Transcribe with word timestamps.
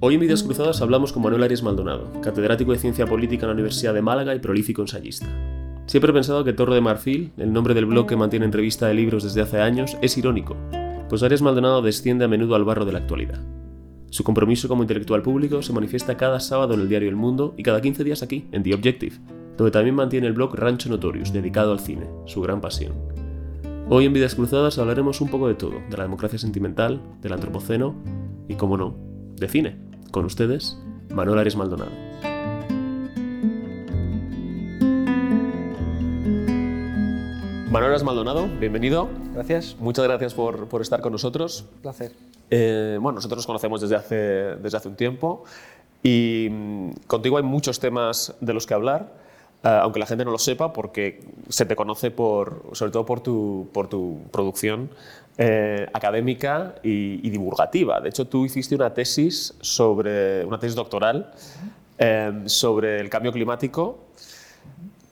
Hoy 0.00 0.14
en 0.14 0.20
Vidas 0.20 0.44
Cruzadas 0.44 0.80
hablamos 0.80 1.12
con 1.12 1.24
Manuel 1.24 1.42
Arias 1.42 1.64
Maldonado, 1.64 2.12
catedrático 2.22 2.70
de 2.70 2.78
Ciencia 2.78 3.04
Política 3.04 3.46
en 3.46 3.48
la 3.48 3.54
Universidad 3.54 3.92
de 3.92 4.00
Málaga 4.00 4.32
y 4.32 4.38
prolífico 4.38 4.80
ensayista. 4.80 5.26
Siempre 5.86 6.12
he 6.12 6.14
pensado 6.14 6.44
que 6.44 6.52
Torre 6.52 6.76
de 6.76 6.80
Marfil, 6.80 7.32
el 7.36 7.52
nombre 7.52 7.74
del 7.74 7.86
blog 7.86 8.06
que 8.06 8.14
mantiene 8.14 8.44
entrevista 8.44 8.86
de 8.86 8.94
libros 8.94 9.24
desde 9.24 9.40
hace 9.40 9.60
años, 9.60 9.96
es 10.00 10.16
irónico, 10.16 10.56
pues 11.08 11.24
Arias 11.24 11.42
Maldonado 11.42 11.82
desciende 11.82 12.26
a 12.26 12.28
menudo 12.28 12.54
al 12.54 12.62
barro 12.62 12.84
de 12.84 12.92
la 12.92 13.00
actualidad. 13.00 13.42
Su 14.10 14.22
compromiso 14.22 14.68
como 14.68 14.84
intelectual 14.84 15.20
público 15.20 15.62
se 15.62 15.72
manifiesta 15.72 16.16
cada 16.16 16.38
sábado 16.38 16.74
en 16.74 16.80
el 16.82 16.88
diario 16.88 17.08
El 17.08 17.16
Mundo 17.16 17.54
y 17.56 17.64
cada 17.64 17.80
15 17.80 18.04
días 18.04 18.22
aquí, 18.22 18.46
en 18.52 18.62
The 18.62 18.74
Objective, 18.74 19.16
donde 19.56 19.72
también 19.72 19.96
mantiene 19.96 20.28
el 20.28 20.32
blog 20.32 20.54
Rancho 20.54 20.90
Notorious, 20.90 21.32
dedicado 21.32 21.72
al 21.72 21.80
cine, 21.80 22.06
su 22.24 22.40
gran 22.40 22.60
pasión. 22.60 22.92
Hoy 23.88 24.04
en 24.04 24.12
Vidas 24.12 24.36
Cruzadas 24.36 24.78
hablaremos 24.78 25.20
un 25.20 25.28
poco 25.28 25.48
de 25.48 25.56
todo, 25.56 25.80
de 25.90 25.96
la 25.96 26.04
democracia 26.04 26.38
sentimental, 26.38 27.02
del 27.20 27.32
antropoceno 27.32 27.96
y, 28.46 28.54
como 28.54 28.76
no, 28.76 28.96
de 29.34 29.48
cine. 29.48 29.87
Con 30.10 30.24
ustedes, 30.24 30.78
Manuel 31.10 31.38
Ares 31.38 31.54
Maldonado. 31.54 31.90
Manuel 37.70 37.92
Ares 37.92 38.02
Maldonado, 38.02 38.48
bienvenido. 38.58 39.08
Gracias. 39.34 39.76
Muchas 39.78 40.06
gracias 40.06 40.32
por, 40.32 40.68
por 40.68 40.80
estar 40.80 41.02
con 41.02 41.12
nosotros. 41.12 41.66
Un 41.74 41.82
placer. 41.82 42.12
Eh, 42.50 42.98
bueno, 43.00 43.16
nosotros 43.16 43.38
nos 43.38 43.46
conocemos 43.46 43.82
desde 43.82 43.96
hace, 43.96 44.16
desde 44.16 44.78
hace 44.78 44.88
un 44.88 44.96
tiempo 44.96 45.44
y 46.02 46.48
mm, 46.50 46.90
contigo 47.06 47.36
hay 47.36 47.42
muchos 47.42 47.78
temas 47.78 48.34
de 48.40 48.54
los 48.54 48.66
que 48.66 48.72
hablar, 48.72 49.12
aunque 49.62 49.98
la 49.98 50.06
gente 50.06 50.24
no 50.24 50.30
lo 50.30 50.38
sepa 50.38 50.72
porque 50.72 51.20
se 51.48 51.66
te 51.66 51.74
conoce 51.74 52.10
por, 52.10 52.62
sobre 52.72 52.92
todo 52.92 53.04
por 53.04 53.20
tu, 53.20 53.68
por 53.72 53.88
tu 53.88 54.20
producción 54.30 54.90
eh, 55.40 55.86
académica 55.92 56.74
y, 56.82 57.30
divulgativa. 57.30 58.00
De 58.00 58.08
hecho, 58.08 58.26
tú 58.26 58.44
hiciste 58.44 58.74
una 58.74 58.92
tesis, 58.92 59.54
sobre, 59.60 60.44
una 60.44 60.58
tesis 60.58 60.74
doctoral 60.74 61.32
eh, 61.96 62.42
sobre 62.46 62.98
el 62.98 63.08
cambio 63.08 63.32
climático 63.32 63.98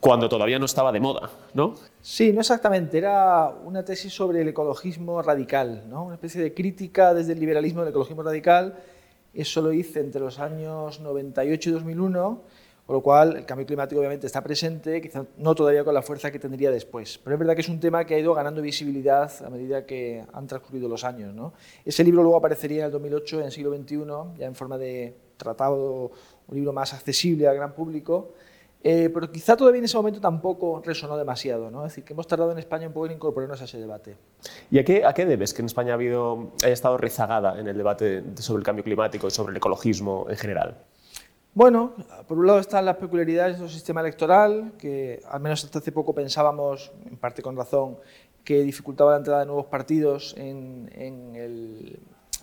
cuando 0.01 0.27
todavía 0.27 0.59
no 0.59 0.65
estaba 0.65 0.91
de 0.91 0.99
moda, 0.99 1.29
¿no? 1.53 1.75
Sí, 2.01 2.33
no 2.33 2.41
exactamente. 2.41 2.97
Era 2.97 3.53
una 3.63 3.83
tesis 3.85 4.13
sobre 4.13 4.41
el 4.41 4.49
ecologismo 4.49 5.21
radical, 5.21 5.83
¿no? 5.89 6.03
una 6.03 6.15
especie 6.15 6.41
de 6.41 6.53
crítica 6.53 7.13
desde 7.13 7.31
el 7.31 7.39
liberalismo 7.39 7.81
del 7.81 7.89
ecologismo 7.89 8.21
radical. 8.21 8.75
Eso 9.33 9.61
lo 9.61 9.71
hice 9.71 10.01
entre 10.01 10.19
los 10.19 10.39
años 10.39 10.99
98 10.99 11.69
y 11.69 11.73
2001 11.73 12.41
con 12.87 12.93
lo 12.95 13.01
cual, 13.01 13.35
el 13.35 13.45
cambio 13.45 13.67
climático 13.67 13.99
obviamente 13.99 14.27
está 14.27 14.41
presente, 14.41 15.01
quizá 15.01 15.25
no 15.39 15.53
todavía 15.53 15.83
con 15.83 15.93
la 15.93 16.01
fuerza 16.01 16.31
que 16.31 16.39
tendría 16.39 16.71
después. 16.71 17.19
Pero 17.21 17.35
es 17.35 17.39
verdad 17.39 17.53
que 17.53 17.59
es 17.59 17.67
un 17.67 17.81
tema 17.81 18.05
que 18.05 18.15
ha 18.15 18.19
ido 18.19 18.33
ganando 18.33 18.61
visibilidad 18.61 19.29
a 19.45 19.49
medida 19.49 19.85
que 19.85 20.23
han 20.31 20.47
transcurrido 20.47 20.87
los 20.87 21.03
años. 21.03 21.35
Ese 21.83 22.05
libro 22.05 22.23
luego 22.23 22.37
aparecería 22.37 22.79
en 22.79 22.85
el 22.85 22.91
2008, 22.91 23.39
en 23.41 23.45
el 23.47 23.51
siglo 23.51 23.75
XXI, 23.75 24.39
ya 24.39 24.45
en 24.45 24.55
forma 24.55 24.77
de 24.77 25.17
tratado, 25.35 26.11
un 26.47 26.55
libro 26.55 26.71
más 26.71 26.93
accesible 26.93 27.45
al 27.49 27.57
gran 27.57 27.75
público. 27.75 28.31
Eh, 28.81 29.09
pero 29.13 29.29
quizá 29.29 29.57
todavía 29.57 29.79
en 29.79 29.85
ese 29.85 29.97
momento 29.97 30.21
tampoco 30.21 30.81
resonó 30.85 31.17
demasiado. 31.17 31.69
¿no? 31.69 31.85
Es 31.85 31.91
decir, 31.91 32.05
que 32.05 32.13
hemos 32.13 32.25
tardado 32.25 32.53
en 32.53 32.57
España 32.59 32.87
un 32.87 32.93
poco 32.93 33.07
en 33.07 33.11
incorporarnos 33.11 33.61
a 33.61 33.65
ese 33.65 33.79
debate. 33.79 34.15
¿Y 34.71 34.79
a 34.79 34.85
qué, 34.85 35.03
a 35.03 35.13
qué 35.13 35.25
debes 35.25 35.53
que 35.53 35.61
en 35.61 35.65
España 35.65 35.95
ha 35.95 35.97
haya 35.97 36.73
estado 36.73 36.97
rezagada 36.97 37.59
en 37.59 37.67
el 37.67 37.75
debate 37.75 38.23
sobre 38.35 38.61
el 38.61 38.65
cambio 38.65 38.85
climático 38.85 39.27
y 39.27 39.31
sobre 39.31 39.51
el 39.51 39.57
ecologismo 39.57 40.27
en 40.29 40.37
general? 40.37 40.77
Bueno, 41.57 41.95
por 42.27 42.37
un 42.37 42.45
lado 42.45 42.59
están 42.59 42.85
las 42.85 42.97
peculiaridades 42.97 43.59
del 43.59 43.67
sistema 43.67 44.01
electoral, 44.01 44.73
que 44.77 45.23
al 45.27 45.41
menos 45.41 45.63
hasta 45.63 45.79
hace 45.79 45.91
poco 45.91 46.13
pensábamos, 46.13 46.91
en 47.09 47.17
parte 47.17 47.41
con 47.41 47.57
razón, 47.57 47.97
que 48.43 48.61
dificultaba 48.61 49.13
la 49.13 49.17
entrada 49.17 49.39
de 49.39 49.47
nuevos 49.47 49.65
partidos 49.65 50.35
en 50.37 50.87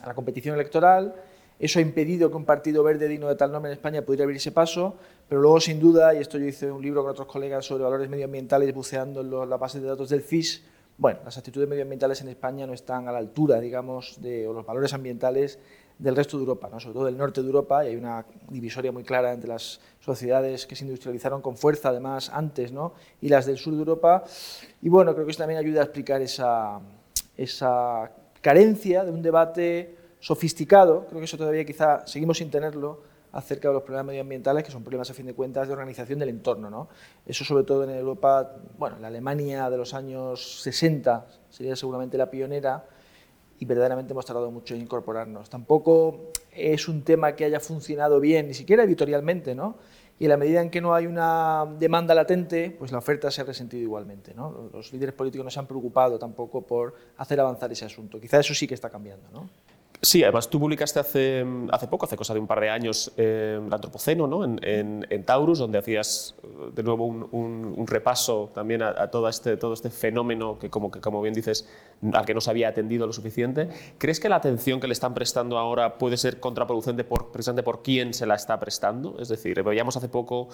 la 0.05 0.15
competición 0.15 0.57
electoral. 0.57 1.15
Eso 1.61 1.79
ha 1.79 1.83
impedido 1.83 2.29
que 2.29 2.37
un 2.37 2.45
partido 2.45 2.83
verde 2.83 3.07
digno 3.07 3.29
de 3.29 3.37
tal 3.37 3.53
nombre 3.53 3.71
en 3.71 3.79
España 3.79 4.03
pudiera 4.03 4.25
abrir 4.25 4.39
ese 4.39 4.51
paso, 4.51 4.97
pero 5.29 5.41
luego, 5.41 5.61
sin 5.61 5.79
duda, 5.79 6.13
y 6.13 6.19
esto 6.19 6.37
yo 6.37 6.47
hice 6.47 6.73
un 6.73 6.83
libro 6.83 7.03
con 7.03 7.13
otros 7.13 7.29
colegas 7.29 7.65
sobre 7.65 7.85
valores 7.85 8.09
medioambientales 8.09 8.75
buceando 8.75 9.21
en 9.21 9.49
la 9.49 9.57
base 9.57 9.79
de 9.79 9.87
datos 9.87 10.09
del 10.09 10.23
FIS, 10.23 10.65
bueno, 10.99 11.21
las 11.25 11.39
actitudes 11.39 11.69
medioambientales 11.69 12.21
en 12.21 12.29
España 12.29 12.67
no 12.67 12.73
están 12.73 13.07
a 13.07 13.13
la 13.13 13.19
altura, 13.19 13.61
digamos, 13.61 14.21
de 14.21 14.45
los 14.45 14.67
valores 14.67 14.93
ambientales 14.93 15.61
del 15.99 16.17
resto 16.17 16.37
de 16.37 16.43
Europa, 16.43 16.69
¿no? 16.71 16.81
sobre 16.81 16.95
todo 16.95 17.05
del 17.07 17.17
norte 17.17 17.41
de 17.41 17.47
Europa, 17.47 17.85
y 17.85 17.89
hay 17.89 17.97
una 17.97 18.25
divisoria 18.49 18.93
muy 18.93 19.05
clara 19.05 19.33
entre 19.33 19.49
las 19.49 19.81
sociedades 20.01 20.67
que 20.67 20.77
se 20.77 20.85
industrializaron 20.85 21.41
con 21.41 21.57
fuerza, 21.57 21.91
además, 21.91 22.31
antes, 22.33 22.73
¿no? 22.73 22.95
y 23.21 23.29
las 23.29 23.47
del 23.47 23.59
sur 23.59 23.73
de 23.75 23.79
Europa. 23.79 24.25
Y 24.83 24.89
bueno, 24.89 25.15
creo 25.15 25.25
que 25.25 25.31
eso 25.31 25.39
también 25.39 25.59
ayuda 25.59 25.81
a 25.81 25.85
explicar 25.85 26.21
esa, 26.21 26.81
esa 27.37 28.11
carencia 28.41 29.05
de 29.05 29.11
un 29.11 29.23
debate 29.23 29.97
sofisticado, 30.21 31.07
creo 31.07 31.21
que 31.21 31.27
eso 31.27 31.37
todavía 31.37 31.65
quizá 31.65 32.07
seguimos 32.07 32.39
sin 32.39 32.51
tenerlo, 32.51 33.15
acerca 33.35 33.69
de 33.69 33.75
los 33.75 33.83
problemas 33.83 34.07
medioambientales, 34.07 34.63
que 34.63 34.71
son 34.71 34.83
problemas 34.83 35.11
a 35.11 35.15
fin 35.15 35.27
de 35.27 35.35
cuentas 35.35 35.67
de 35.67 35.73
organización 35.73 36.19
del 36.21 36.29
entorno. 36.29 36.71
¿no? 36.71 36.89
Eso 37.27 37.45
sobre 37.45 37.65
todo 37.65 37.85
en 37.85 37.91
Europa, 37.91 38.55
bueno, 38.79 38.97
la 39.01 39.09
Alemania 39.09 39.69
de 39.69 39.77
los 39.77 39.93
años 39.93 40.63
60 40.63 41.27
sería 41.51 41.75
seguramente 41.75 42.17
la 42.17 42.31
pionera, 42.31 42.85
y 43.59 43.65
verdaderamente 43.65 44.13
hemos 44.13 44.27
tardado 44.27 44.51
mucho 44.51 44.75
en 44.75 44.83
incorporarnos. 44.83 45.49
Tampoco 45.51 46.31
es 46.53 46.89
un 46.89 47.03
tema 47.03 47.35
que 47.35 47.45
haya 47.45 47.61
funcionado 47.61 48.21
bien, 48.21 48.49
ni 48.49 48.55
siquiera 48.55 48.85
editorialmente, 48.85 49.55
¿no? 49.55 49.77
Y 50.19 50.25
en 50.25 50.29
la 50.31 50.37
medida 50.37 50.61
en 50.63 50.71
que 50.71 50.81
no 50.81 50.95
hay 50.95 51.07
una 51.07 51.67
demanda 51.79 52.15
latente, 52.15 52.75
pues 52.79 52.93
la 52.93 52.99
oferta 52.99 53.31
se 53.31 53.41
ha 53.41 53.45
resentido 53.45 53.83
igualmente, 53.83 54.33
¿no? 54.33 54.71
Los 54.73 54.93
líderes 54.93 55.15
políticos 55.15 55.45
no 55.45 55.51
se 55.51 55.59
han 55.59 55.67
preocupado 55.67 56.19
tampoco 56.19 56.63
por 56.63 56.95
hacer 57.17 57.41
avanzar 57.41 57.73
ese 57.73 57.85
asunto. 57.85 58.21
Quizá 58.21 58.39
eso 58.39 58.55
sí 58.55 58.69
que 58.69 58.75
está 58.75 58.91
cambiando, 58.91 59.29
¿no? 59.33 59.49
Sí, 60.05 60.23
además 60.23 60.51
tú 60.51 60.61
publicaste 60.61 61.01
hace, 61.01 61.47
hace 61.73 61.89
poco, 61.89 62.05
hace 62.05 62.15
cosa 62.15 62.35
de 62.35 62.41
un 62.41 62.47
par 62.47 62.61
de 62.61 62.69
años, 62.69 63.11
eh, 63.17 63.59
el 63.67 63.73
Antropoceno 63.73 64.27
¿no? 64.27 64.45
en, 64.45 64.61
en, 64.63 65.07
en, 65.09 65.25
Taurus, 65.25 65.59
donde 65.59 65.79
hacías 65.79 66.35
de 66.75 66.83
nuevo 66.83 67.07
un, 67.07 67.27
un, 67.33 67.75
un 67.75 67.87
repaso 67.87 68.51
también 68.55 68.83
a, 68.83 68.91
a, 68.91 69.11
todo, 69.11 69.31
este, 69.31 69.57
todo 69.57 69.73
este 69.73 69.89
fenómeno 69.89 70.59
que 70.59 70.69
como, 70.69 70.91
que, 70.91 71.01
como 71.01 71.23
bien 71.23 71.33
dices, 71.33 71.67
al 72.13 72.27
que 72.27 72.35
no 72.35 72.43
se 72.43 72.51
había 72.51 72.69
atendido 72.69 73.07
lo 73.07 73.15
suficiente. 73.15 73.71
¿Crees 73.97 74.21
que 74.21 74.29
la 74.29 74.37
atención 74.37 74.79
que 74.79 74.89
le 74.89 74.93
están 74.93 75.15
prestando 75.15 75.57
ahora 75.57 75.97
puede 75.97 76.19
ser 76.19 76.39
contraproducente 76.39 77.05
por, 77.05 77.33
precisamente 77.33 77.63
por 77.63 77.83
quién 77.83 78.13
se 78.13 78.27
la 78.27 78.35
está 78.35 78.61
prestando? 78.61 79.17
Es 79.19 79.29
decir, 79.29 79.63
veíamos 79.63 79.97
hace 79.97 80.11
poco 80.11 80.49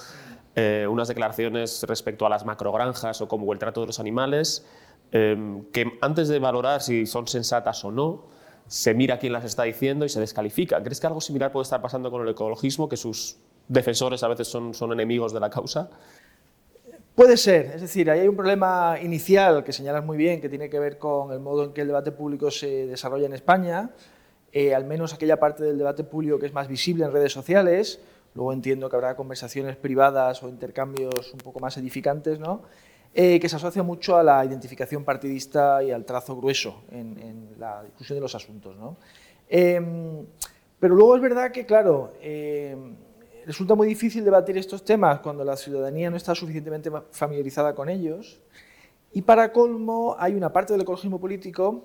eh, 0.54 0.86
unas 0.88 1.08
declaraciones 1.08 1.82
respecto 1.88 2.24
a 2.24 2.28
las 2.28 2.44
macrogranjas 2.44 3.20
o 3.20 3.26
como 3.26 3.52
el 3.52 3.58
trato 3.58 3.80
de 3.80 3.88
los 3.88 3.98
animales, 3.98 4.64
eh, 5.10 5.60
que 5.72 5.98
antes 6.02 6.28
de 6.28 6.38
valorar 6.38 6.82
si 6.82 7.04
son 7.04 7.26
sensatas 7.26 7.84
o 7.84 7.90
no, 7.90 8.38
se 8.66 8.94
mira 8.94 9.18
quién 9.18 9.32
las 9.32 9.44
está 9.44 9.64
diciendo 9.64 10.04
y 10.04 10.08
se 10.08 10.20
descalifica. 10.20 10.82
¿Crees 10.82 11.00
que 11.00 11.06
algo 11.06 11.20
similar 11.20 11.52
puede 11.52 11.64
estar 11.64 11.80
pasando 11.82 12.10
con 12.10 12.22
el 12.22 12.28
ecologismo, 12.28 12.88
que 12.88 12.96
sus 12.96 13.38
defensores 13.68 14.22
a 14.22 14.28
veces 14.28 14.48
son, 14.48 14.74
son 14.74 14.92
enemigos 14.92 15.32
de 15.32 15.40
la 15.40 15.50
causa? 15.50 15.90
Puede 17.14 17.36
ser, 17.36 17.66
es 17.74 17.80
decir, 17.82 18.10
ahí 18.10 18.20
hay 18.20 18.28
un 18.28 18.36
problema 18.36 18.96
inicial 19.02 19.62
que 19.62 19.72
señalas 19.72 20.04
muy 20.04 20.16
bien, 20.16 20.40
que 20.40 20.48
tiene 20.48 20.70
que 20.70 20.78
ver 20.78 20.96
con 20.96 21.32
el 21.32 21.40
modo 21.40 21.64
en 21.64 21.72
que 21.72 21.82
el 21.82 21.88
debate 21.88 22.12
público 22.12 22.50
se 22.50 22.86
desarrolla 22.86 23.26
en 23.26 23.34
España, 23.34 23.90
eh, 24.52 24.74
al 24.74 24.84
menos 24.84 25.12
aquella 25.12 25.38
parte 25.38 25.62
del 25.62 25.76
debate 25.76 26.02
público 26.02 26.38
que 26.38 26.46
es 26.46 26.54
más 26.54 26.66
visible 26.66 27.04
en 27.04 27.12
redes 27.12 27.32
sociales, 27.32 28.00
luego 28.34 28.52
entiendo 28.52 28.88
que 28.88 28.96
habrá 28.96 29.16
conversaciones 29.16 29.76
privadas 29.76 30.42
o 30.42 30.48
intercambios 30.48 31.32
un 31.32 31.40
poco 31.40 31.60
más 31.60 31.76
edificantes, 31.76 32.38
¿no? 32.38 32.62
Eh, 33.14 33.40
que 33.40 33.48
se 33.48 33.56
asocia 33.56 33.82
mucho 33.82 34.16
a 34.16 34.22
la 34.22 34.44
identificación 34.44 35.04
partidista 35.04 35.82
y 35.82 35.90
al 35.90 36.04
trazo 36.04 36.36
grueso 36.36 36.82
en, 36.90 37.18
en 37.18 37.48
la 37.58 37.82
discusión 37.82 38.16
de 38.16 38.20
los 38.20 38.34
asuntos. 38.34 38.76
¿no? 38.76 38.96
Eh, 39.48 39.80
pero 40.80 40.94
luego 40.94 41.14
es 41.14 41.20
verdad 41.20 41.52
que, 41.52 41.66
claro, 41.66 42.14
eh, 42.22 42.74
resulta 43.44 43.74
muy 43.74 43.86
difícil 43.86 44.24
debatir 44.24 44.56
estos 44.56 44.82
temas 44.82 45.20
cuando 45.20 45.44
la 45.44 45.56
ciudadanía 45.56 46.08
no 46.08 46.16
está 46.16 46.34
suficientemente 46.34 46.90
familiarizada 47.10 47.74
con 47.74 47.90
ellos. 47.90 48.40
Y 49.12 49.22
para 49.22 49.52
colmo, 49.52 50.16
hay 50.18 50.34
una 50.34 50.52
parte 50.52 50.72
del 50.72 50.82
ecologismo 50.82 51.20
político 51.20 51.84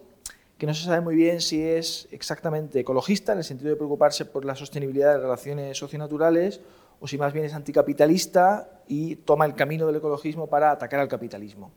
que 0.57 0.65
no 0.65 0.73
se 0.73 0.85
sabe 0.85 1.01
muy 1.01 1.15
bien 1.15 1.41
si 1.41 1.61
es 1.61 2.07
exactamente 2.11 2.79
ecologista, 2.79 3.33
en 3.33 3.39
el 3.39 3.43
sentido 3.43 3.71
de 3.71 3.75
preocuparse 3.75 4.23
por 4.23 4.45
la 4.45 4.55
sostenibilidad 4.55 5.13
de 5.13 5.19
relaciones 5.19 5.77
socionaturales, 5.77 6.61
o 7.05 7.07
si 7.07 7.19
más 7.19 7.33
bien 7.33 7.45
es 7.45 7.53
anticapitalista 7.53 8.81
y 8.87 9.17
toma 9.17 9.45
el 9.45 9.53
camino 9.53 9.85
del 9.85 9.97
ecologismo 9.97 10.47
para 10.47 10.71
atacar 10.71 10.99
al 10.99 11.07
capitalismo. 11.07 11.71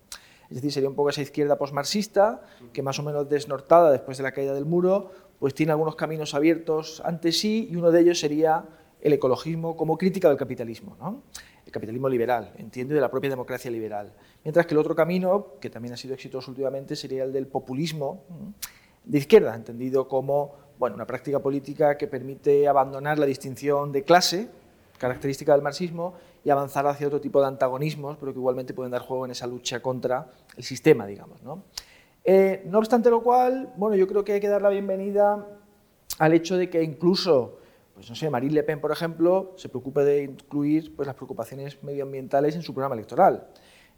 Es 0.49 0.55
decir, 0.55 0.73
sería 0.73 0.89
un 0.89 0.95
poco 0.95 1.11
esa 1.11 1.21
izquierda 1.21 1.59
posmarxista, 1.59 2.41
que 2.73 2.83
más 2.83 2.99
o 2.99 3.03
menos 3.03 3.29
desnortada 3.29 3.93
después 3.93 4.17
de 4.17 4.23
la 4.23 4.33
caída 4.33 4.55
del 4.55 4.65
muro, 4.65 5.11
pues 5.39 5.53
tiene 5.53 5.73
algunos 5.73 5.97
caminos 5.97 6.33
abiertos 6.33 7.03
ante 7.05 7.33
sí 7.33 7.69
y 7.71 7.77
uno 7.77 7.91
de 7.91 8.01
ellos 8.01 8.19
sería 8.19 8.65
el 9.03 9.13
ecologismo 9.13 9.77
como 9.77 9.99
crítica 9.99 10.31
del 10.31 10.39
capitalismo, 10.39 10.97
¿no? 10.99 11.25
el 11.67 11.73
capitalismo 11.73 12.09
liberal, 12.09 12.55
entiendo, 12.57 12.95
de 12.95 13.01
la 13.03 13.11
propia 13.11 13.29
democracia 13.29 13.71
liberal. 13.71 14.15
Mientras 14.45 14.65
que 14.65 14.73
el 14.73 14.79
otro 14.79 14.97
camino, 14.97 15.59
que 15.61 15.69
también 15.69 15.93
ha 15.93 15.99
sido 15.99 16.15
exitoso 16.15 16.51
últimamente, 16.51 16.97
sería 16.97 17.25
el 17.25 17.35
del 17.35 17.49
populismo 17.49 18.25
de 19.05 19.19
izquierda, 19.19 19.55
entendido 19.55 20.09
como 20.09 20.55
bueno, 20.79 20.97
una 20.97 21.07
práctica 21.07 21.39
política 21.41 21.99
que 21.99 22.07
permite 22.07 22.67
abandonar 22.67 23.19
la 23.19 23.27
distinción 23.27 23.93
de 23.93 24.05
clase, 24.05 24.49
característica 24.99 25.53
del 25.53 25.63
marxismo, 25.63 26.15
y 26.45 26.51
avanzar 26.51 26.87
hacia 26.87 27.07
otro 27.07 27.21
tipo 27.21 27.41
de 27.41 27.47
antagonismos, 27.47 28.17
pero 28.19 28.33
que 28.33 28.39
igualmente 28.39 28.75
pueden 28.75 28.93
dar 28.93 29.03
juego 29.03 29.25
en 29.25 29.31
esa 29.31 29.47
lucha 29.47 29.81
contra 29.81 30.31
el 30.57 30.65
sistema, 30.65 31.07
digamos. 31.07 31.43
¿no? 31.43 31.65
Eh, 32.25 32.63
no 32.67 32.79
obstante 32.79 33.11
lo 33.11 33.23
cual, 33.23 33.73
bueno, 33.77 33.97
yo 33.97 34.07
creo 34.07 34.25
que 34.25 34.35
hay 34.35 34.41
que 34.41 34.49
dar 34.49 34.63
la 34.63 34.69
bienvenida 34.69 35.47
al 36.19 36.33
hecho 36.33 36.57
de 36.57 36.69
que 36.69 36.83
incluso 36.83 37.59
pues 37.99 38.09
no 38.09 38.15
sé, 38.15 38.31
Marine 38.31 38.55
Le 38.55 38.63
Pen, 38.63 38.81
por 38.81 38.93
ejemplo, 38.93 39.55
se 39.57 39.69
preocupe 39.69 40.05
de 40.05 40.23
incluir 40.23 40.95
pues, 40.95 41.05
las 41.09 41.17
preocupaciones 41.17 41.83
medioambientales 41.83 42.55
en 42.55 42.63
su 42.63 42.73
programa 42.73 42.95
electoral. 42.95 43.49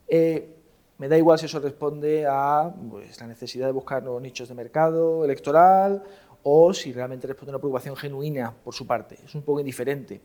Eh, 0.09 0.57
me 0.97 1.07
da 1.07 1.19
igual 1.19 1.39
si 1.39 1.45
eso 1.45 1.61
responde 1.61 2.27
a 2.27 2.75
pues, 2.91 3.21
la 3.21 3.27
necesidad 3.27 3.67
de 3.67 3.73
buscar 3.73 4.03
nuevos 4.03 4.23
nichos 4.23 4.49
de 4.49 4.55
mercado 4.55 5.23
electoral 5.23 6.03
o 6.43 6.73
si 6.73 6.93
realmente 6.93 7.27
responde 7.27 7.51
a 7.51 7.55
una 7.55 7.59
preocupación 7.59 7.97
genuina 7.97 8.55
por 8.65 8.75
su 8.75 8.87
parte. 8.87 9.19
Es 9.25 9.35
un 9.35 9.43
poco 9.43 9.61
indiferente. 9.61 10.21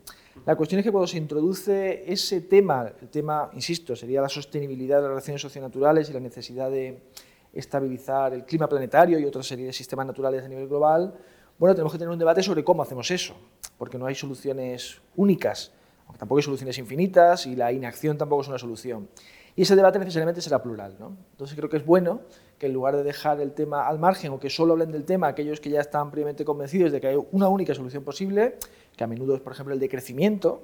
La 0.46 0.56
cuestión 0.56 0.80
es 0.80 0.86
que 0.86 0.92
cuando 0.92 1.08
se 1.08 1.18
introduce 1.18 2.12
ese 2.12 2.42
tema, 2.42 2.92
el 3.02 3.10
tema, 3.10 3.50
insisto, 3.54 3.96
sería 3.96 4.22
la 4.22 4.30
sostenibilidad 4.30 4.98
de 4.98 5.04
las 5.04 5.10
relaciones 5.10 5.42
socionaturales 5.42 6.10
y 6.10 6.14
la 6.14 6.20
necesidad 6.20 6.70
de 6.70 7.02
estabilizar 7.54 8.34
el 8.34 8.46
clima 8.46 8.68
planetario 8.68 9.18
y 9.18 9.26
otra 9.26 9.42
serie 9.42 9.66
de 9.66 9.74
sistemas 9.74 10.06
naturales 10.06 10.44
a 10.44 10.48
nivel 10.48 10.68
global, 10.68 11.14
bueno, 11.58 11.74
tenemos 11.74 11.94
que 11.94 11.98
tener 11.98 12.12
un 12.12 12.20
debate 12.20 12.44
sobre 12.44 12.66
cómo 12.66 12.82
hacemos 12.82 13.10
eso, 13.12 13.34
porque 13.78 13.98
no 13.98 14.06
hay 14.06 14.16
soluciones 14.16 15.02
únicas, 15.16 15.72
tampoco 16.18 16.40
hay 16.40 16.44
soluciones 16.44 16.78
infinitas 16.78 17.46
y 17.46 17.56
la 17.56 17.72
inacción 17.72 18.18
tampoco 18.18 18.42
es 18.42 18.50
una 18.50 18.58
solución. 18.58 19.08
Y 19.56 19.62
ese 19.62 19.76
debate 19.76 20.00
necesariamente 20.00 20.42
será 20.42 20.62
plural. 20.62 20.96
¿no? 21.00 21.16
Entonces 21.32 21.56
creo 21.56 21.70
que 21.70 21.78
es 21.78 21.86
bueno 21.86 22.22
que 22.58 22.68
en 22.68 22.74
lugar 22.74 22.96
de 22.96 23.04
dejar 23.04 23.40
el 23.40 23.54
tema 23.54 23.88
al 23.88 24.00
margen 24.00 24.32
o 24.34 24.40
que 24.40 24.50
solo 24.50 24.74
hablen 24.74 24.92
del 24.92 25.06
tema 25.06 25.28
aquellos 25.28 25.60
que 25.60 25.70
ya 25.70 25.82
están 25.82 26.12
previamente 26.12 26.44
convencidos 26.44 26.92
de 26.92 27.02
que 27.02 27.08
hay 27.08 27.18
una 27.32 27.48
única 27.48 27.74
solución 27.74 28.04
posible, 28.04 28.56
que 28.96 29.04
a 29.04 29.08
menudo 29.08 29.36
es, 29.36 29.42
por 29.42 29.54
ejemplo, 29.54 29.74
el 29.74 29.80
decrecimiento, 29.80 30.62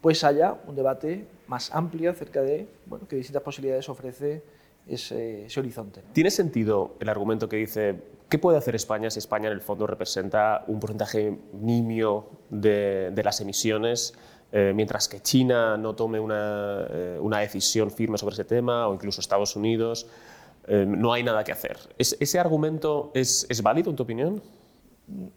pues 0.00 0.24
haya 0.24 0.56
un 0.66 0.74
debate 0.74 1.26
más 1.46 1.72
amplio 1.72 2.10
acerca 2.10 2.42
de 2.42 2.68
bueno, 2.86 3.06
qué 3.08 3.16
distintas 3.16 3.42
posibilidades 3.42 3.88
ofrece 3.88 4.42
ese, 4.86 5.46
horizonte. 5.56 6.02
¿Tiene 6.12 6.30
sentido 6.30 6.96
el 7.00 7.08
argumento 7.08 7.48
que 7.48 7.56
dice 7.56 8.00
qué 8.28 8.38
puede 8.38 8.58
hacer 8.58 8.74
España 8.74 9.10
si 9.10 9.18
España 9.18 9.46
en 9.46 9.52
el 9.52 9.60
fondo 9.60 9.86
representa 9.86 10.64
un 10.66 10.80
porcentaje 10.80 11.38
nimio 11.52 12.30
de, 12.50 13.20
las 13.22 13.40
emisiones? 13.40 14.14
Eh, 14.54 14.72
mientras 14.74 15.08
que 15.08 15.20
China 15.20 15.78
no 15.78 15.94
tome 15.94 16.20
una, 16.20 16.86
eh, 16.90 17.18
una, 17.18 17.38
decisión 17.38 17.90
firme 17.90 18.18
sobre 18.18 18.34
ese 18.34 18.44
tema, 18.44 18.86
o 18.86 18.92
incluso 18.92 19.22
Estados 19.22 19.56
Unidos, 19.56 20.06
eh, 20.66 20.84
no 20.86 21.14
hay 21.14 21.22
nada 21.22 21.42
que 21.42 21.52
hacer. 21.52 21.78
¿Ese 21.96 22.38
argumento 22.38 23.10
es, 23.14 23.46
es, 23.48 23.62
válido 23.62 23.88
en 23.88 23.96
tu 23.96 24.02
opinión? 24.02 24.42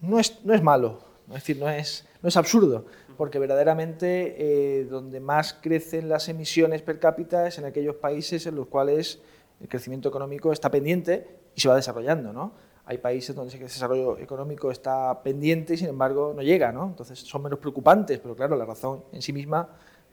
No 0.02 0.20
es, 0.20 0.44
no 0.44 0.54
es 0.54 0.62
malo, 0.62 1.00
es 1.30 1.36
decir, 1.36 1.58
no 1.58 1.70
es, 1.70 2.06
no 2.22 2.28
es 2.28 2.36
absurdo, 2.36 2.88
porque 3.16 3.40
verdaderamente 3.40 4.86
donde 4.90 5.22
más 5.22 5.54
crecen 5.54 6.10
las 6.10 6.28
emisiones 6.28 6.82
per 6.82 7.00
cápita 7.00 7.48
es 7.48 7.58
en 7.58 7.66
aquellos 7.66 7.96
países 7.96 8.46
en 8.46 8.56
los 8.56 8.68
cuales 8.68 9.22
el 9.62 9.70
crecimiento 9.70 10.10
económico 10.10 10.52
está 10.52 10.70
pendiente 10.70 11.40
y 11.56 11.62
se 11.62 11.70
va 11.70 11.76
desarrollando, 11.76 12.34
¿no? 12.34 12.54
Hay 12.86 13.00
países 13.00 13.36
donde 13.36 13.54
ese 13.54 13.64
desarrollo 13.64 14.18
económico 14.20 14.72
está 14.72 15.22
pendiente 15.24 15.74
y 15.74 15.78
sin 15.78 15.90
embargo 15.90 16.34
no 16.36 16.42
llega, 16.42 16.72
¿no? 16.72 16.86
Entonces 16.86 17.20
son 17.20 17.44
menos 17.44 17.60
preocupantes, 17.60 18.20
pero 18.20 18.36
claro, 18.36 18.56
la 18.56 18.66
razón 18.66 19.04
en 19.12 19.22
sí 19.22 19.34
misma 19.34 19.70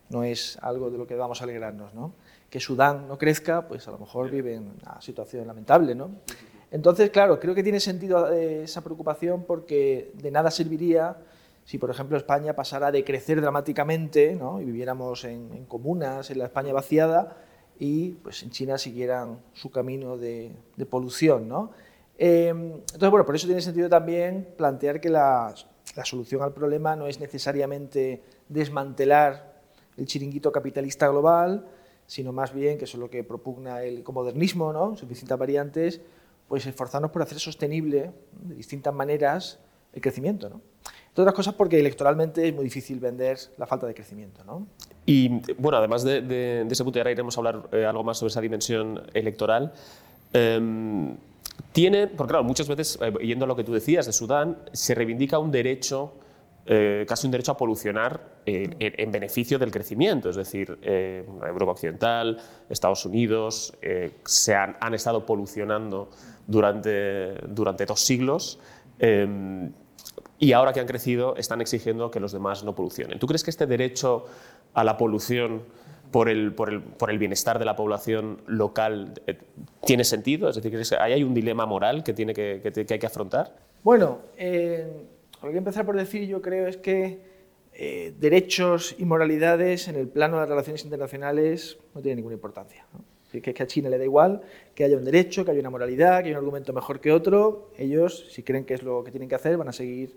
no 0.08 0.24
es 0.24 0.58
algo 0.62 0.90
de 0.90 0.98
lo 0.98 1.06
que 1.06 1.14
vamos 1.14 1.40
a 1.40 1.44
alegrarnos, 1.44 1.94
¿no? 1.94 2.14
Que 2.48 2.60
Sudán 2.60 3.08
no 3.08 3.18
crezca, 3.18 3.68
pues 3.68 3.86
a 3.88 3.90
lo 3.90 3.98
mejor 3.98 4.30
vive 4.30 4.54
en 4.54 4.72
una 4.82 5.00
situación 5.00 5.46
lamentable, 5.46 5.94
¿no? 5.94 6.10
Entonces, 6.70 7.10
claro, 7.10 7.38
creo 7.38 7.54
que 7.54 7.62
tiene 7.62 7.80
sentido 7.80 8.32
eh, 8.32 8.64
esa 8.64 8.82
preocupación 8.82 9.44
porque 9.44 10.10
de 10.14 10.30
nada 10.30 10.50
serviría 10.50 11.18
si, 11.64 11.78
por 11.78 11.90
ejemplo, 11.90 12.16
España 12.16 12.54
pasara 12.54 12.90
de 12.90 13.04
crecer 13.04 13.40
dramáticamente 13.40 14.34
¿no? 14.34 14.60
y 14.60 14.64
viviéramos 14.64 15.24
en 15.24 15.64
comunas, 15.66 16.30
en 16.30 16.38
la 16.38 16.46
España 16.46 16.72
vaciada, 16.72 17.36
y 17.78 18.10
pues 18.10 18.42
en 18.42 18.50
China 18.50 18.78
siguieran 18.78 19.40
su 19.54 19.70
camino 19.70 20.16
de, 20.16 20.54
polución. 20.88 21.48
¿no? 21.48 21.70
Em, 22.18 22.72
entonces, 22.74 23.10
bueno, 23.10 23.24
por 23.24 23.34
eso 23.34 23.46
tiene 23.46 23.60
sentido 23.60 23.88
también 23.88 24.48
plantear 24.56 25.00
que 25.00 25.08
la, 25.08 25.54
solución 26.04 26.42
al 26.42 26.52
problema 26.52 26.96
no 26.96 27.06
es 27.06 27.20
necesariamente 27.20 28.22
desmantelar 28.48 29.60
el 29.96 30.06
chiringuito 30.06 30.50
capitalista 30.52 31.08
global, 31.08 31.66
sino 32.06 32.32
más 32.32 32.52
bien, 32.52 32.78
que 32.78 32.84
eso 32.84 32.96
es 32.96 33.00
lo 33.00 33.10
que 33.10 33.24
propugna 33.24 33.82
el 33.82 33.98
ecomodernismo, 33.98 34.72
¿no? 34.72 34.96
sus 34.96 35.08
distintas 35.08 35.38
variantes, 35.38 36.00
pues 36.48 36.66
esforzarnos 36.66 37.10
por 37.10 37.22
hacer 37.22 37.38
sostenible 37.38 38.10
de 38.32 38.54
distintas 38.54 38.94
maneras 38.94 39.58
el 39.92 40.00
crecimiento. 40.00 40.48
¿no? 40.48 40.60
Entre 41.08 41.22
otras 41.22 41.34
cosas 41.34 41.54
porque 41.54 41.78
electoralmente 41.78 42.48
es 42.48 42.54
muy 42.54 42.64
difícil 42.64 43.00
vender 43.00 43.38
la 43.58 43.66
falta 43.66 43.86
de 43.86 43.94
crecimiento. 43.94 44.44
¿no? 44.44 44.66
Y 45.04 45.28
bueno, 45.58 45.78
además 45.78 46.04
de, 46.04 46.66
ese 46.70 46.84
punto, 46.84 46.98
y 46.98 47.00
ahora 47.00 47.10
iremos 47.10 47.36
a 47.36 47.40
hablar 47.40 47.68
eh, 47.72 47.84
algo 47.84 48.04
más 48.04 48.18
sobre 48.18 48.30
esa 48.30 48.40
dimensión 48.40 49.02
electoral. 49.12 49.72
Em, 50.32 51.16
tiene, 51.72 52.06
porque 52.06 52.32
claro, 52.32 52.44
muchas 52.44 52.68
veces, 52.68 52.98
eh, 53.00 53.12
yendo 53.22 53.44
a 53.44 53.48
lo 53.48 53.56
que 53.56 53.64
tú 53.64 53.72
decías 53.72 54.06
de 54.06 54.12
Sudán, 54.12 54.58
se 54.72 54.94
reivindica 54.94 55.38
un 55.38 55.50
derecho, 55.50 56.14
eh, 56.66 57.04
casi 57.08 57.26
un 57.26 57.32
derecho 57.32 57.52
a 57.52 57.56
polucionar 57.56 58.40
en, 58.46 59.10
beneficio 59.10 59.58
del 59.58 59.70
crecimiento. 59.70 60.30
Es 60.30 60.36
decir, 60.36 60.78
Europa 60.82 61.72
Occidental, 61.72 62.38
Estados 62.68 63.04
Unidos, 63.04 63.76
se 64.24 64.54
han, 64.54 64.76
han, 64.80 64.94
estado 64.94 65.24
polucionando 65.26 66.10
durante, 66.46 67.34
durante 67.48 67.86
dos 67.86 68.00
siglos. 68.00 68.58
Y 70.38 70.52
ahora 70.52 70.72
que 70.72 70.80
han 70.80 70.86
crecido 70.86 71.36
están 71.36 71.60
exigiendo 71.60 72.10
que 72.10 72.18
los 72.18 72.32
demás 72.32 72.64
no 72.64 72.74
polucionen. 72.74 73.20
¿Tú 73.20 73.28
crees 73.28 73.44
que 73.44 73.50
este 73.50 73.66
derecho 73.66 74.26
a 74.74 74.82
la 74.82 74.96
polución 74.96 75.62
por 76.12 76.28
el, 76.28 76.54
por 76.54 76.68
el, 76.68 76.80
por 76.80 77.10
el 77.10 77.18
bienestar 77.18 77.58
de 77.58 77.64
la 77.64 77.74
población 77.74 78.42
local 78.46 79.14
eh, 79.26 79.38
tiene 79.84 80.04
sentido? 80.04 80.48
Es 80.48 80.62
decir, 80.62 80.96
¿hay, 81.00 81.14
hay 81.14 81.24
un 81.24 81.34
dilema 81.34 81.66
moral 81.66 82.04
que, 82.04 82.12
tiene 82.12 82.34
que, 82.34 82.60
que, 82.62 82.86
hay 82.94 82.98
que 82.98 83.06
afrontar? 83.06 83.56
Bueno, 83.82 84.20
eh, 84.36 84.86
lo 85.42 85.50
que 85.50 85.58
empezar 85.58 85.84
por 85.84 85.96
decir 85.96 86.28
yo 86.28 86.40
creo 86.40 86.68
es 86.68 86.76
que 86.76 87.18
eh, 87.72 88.14
derechos 88.20 88.94
y 88.98 89.04
moralidades 89.04 89.88
en 89.88 89.96
el 89.96 90.06
plano 90.06 90.36
de 90.36 90.42
las 90.42 90.48
relaciones 90.50 90.84
internacionales 90.84 91.78
no 91.94 92.00
tienen 92.00 92.18
ninguna 92.18 92.34
importancia. 92.34 92.86
Que, 93.32 93.40
que 93.40 93.62
a 93.62 93.66
China 93.66 93.88
le 93.88 93.96
da 93.96 94.04
igual 94.04 94.42
que 94.74 94.84
haya 94.84 94.98
un 94.98 95.04
derecho, 95.06 95.42
que 95.42 95.52
haya 95.52 95.60
una 95.60 95.70
moralidad, 95.70 96.18
que 96.18 96.28
haya 96.28 96.38
un 96.38 96.44
argumento 96.44 96.74
mejor 96.74 97.00
que 97.00 97.10
otro. 97.10 97.70
Ellos, 97.78 98.26
si 98.30 98.42
creen 98.42 98.66
que 98.66 98.74
es 98.74 98.82
lo 98.82 99.02
que 99.02 99.10
tienen 99.10 99.26
que 99.26 99.34
hacer, 99.34 99.56
van 99.56 99.68
a 99.68 99.72
seguir 99.72 100.14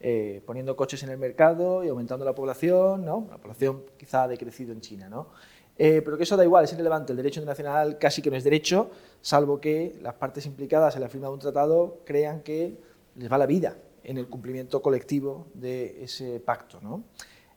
eh, 0.00 0.42
poniendo 0.46 0.76
coches 0.76 1.02
en 1.02 1.10
el 1.10 1.18
mercado 1.18 1.82
y 1.82 1.88
aumentando 1.88 2.24
la 2.24 2.34
población, 2.34 3.04
¿no? 3.04 3.26
la 3.30 3.38
población 3.38 3.84
quizá 3.96 4.24
ha 4.24 4.28
decrecido 4.28 4.72
en 4.72 4.80
China. 4.80 5.08
¿no? 5.08 5.28
Eh, 5.76 6.02
pero 6.04 6.16
que 6.16 6.24
eso 6.24 6.36
da 6.36 6.44
igual, 6.44 6.64
es 6.64 6.72
irrelevante. 6.72 7.12
El 7.12 7.16
derecho 7.16 7.40
internacional 7.40 7.98
casi 7.98 8.22
que 8.22 8.30
no 8.30 8.36
es 8.36 8.44
derecho, 8.44 8.90
salvo 9.20 9.60
que 9.60 9.96
las 10.02 10.14
partes 10.14 10.46
implicadas 10.46 10.94
en 10.96 11.02
la 11.02 11.08
firma 11.08 11.28
de 11.28 11.34
un 11.34 11.40
tratado 11.40 12.00
crean 12.04 12.42
que 12.42 12.78
les 13.16 13.30
va 13.30 13.38
la 13.38 13.46
vida 13.46 13.76
en 14.04 14.18
el 14.18 14.28
cumplimiento 14.28 14.82
colectivo 14.82 15.46
de 15.54 16.02
ese 16.02 16.40
pacto. 16.40 16.80
¿no? 16.80 17.04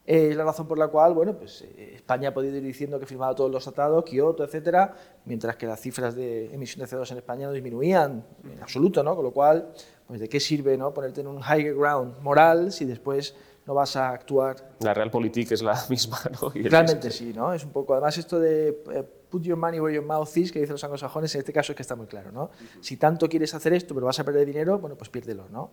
Eh, 0.04 0.30
es 0.30 0.36
la 0.36 0.44
razón 0.44 0.66
por 0.66 0.78
la 0.78 0.88
cual 0.88 1.14
bueno, 1.14 1.36
pues, 1.36 1.62
España 1.76 2.30
ha 2.30 2.34
podido 2.34 2.56
ir 2.56 2.62
diciendo 2.62 2.98
que 2.98 3.04
ha 3.04 3.08
firmado 3.08 3.34
todos 3.34 3.50
los 3.50 3.62
tratados, 3.62 4.04
Kioto, 4.04 4.44
etcétera, 4.44 4.94
mientras 5.24 5.56
que 5.56 5.66
las 5.66 5.80
cifras 5.80 6.16
de 6.16 6.52
emisión 6.52 6.84
de 6.84 6.90
CO2 6.90 7.12
en 7.12 7.18
España 7.18 7.46
no 7.46 7.52
disminuían 7.52 8.24
en 8.44 8.62
absoluto, 8.62 9.02
¿no? 9.02 9.14
con 9.14 9.24
lo 9.24 9.30
cual 9.30 9.72
pues, 10.06 10.18
¿de 10.18 10.28
qué 10.28 10.40
sirve 10.40 10.76
¿no? 10.76 10.92
ponerte 10.92 11.20
en 11.20 11.28
un 11.28 11.40
high 11.40 11.72
ground 11.72 12.18
moral 12.20 12.72
si 12.72 12.84
después 12.84 13.36
no 13.64 13.74
vas 13.74 13.94
a 13.94 14.10
actuar? 14.10 14.56
La 14.80 14.92
realpolitik 14.92 15.52
es 15.52 15.62
la 15.62 15.80
misma, 15.88 16.18
¿no? 16.40 16.50
Realmente 16.50 17.10
sí, 17.10 17.32
¿no? 17.32 17.54
Es 17.54 17.64
un 17.64 17.70
poco, 17.70 17.94
además 17.94 18.18
esto 18.18 18.40
de 18.40 18.82
eh, 18.92 19.04
put 19.30 19.42
your 19.44 19.56
money 19.56 19.80
where 19.80 19.94
your 19.94 20.04
mouth 20.04 20.36
is, 20.36 20.52
que 20.52 20.58
dicen 20.58 20.74
los 20.74 20.84
anglosajones, 20.84 21.34
en 21.34 21.38
este 21.40 21.52
caso 21.52 21.72
es 21.72 21.76
que 21.76 21.82
está 21.82 21.96
muy 21.96 22.06
claro, 22.06 22.32
¿no? 22.32 22.50
Si 22.80 22.96
tanto 22.96 23.28
quieres 23.28 23.54
hacer 23.54 23.72
esto, 23.72 23.94
pero 23.94 24.06
vas 24.06 24.18
a 24.18 24.24
perder 24.24 24.46
dinero, 24.46 24.78
bueno, 24.78 24.96
pues 24.96 25.10
piérdelo, 25.10 25.48
¿no? 25.48 25.70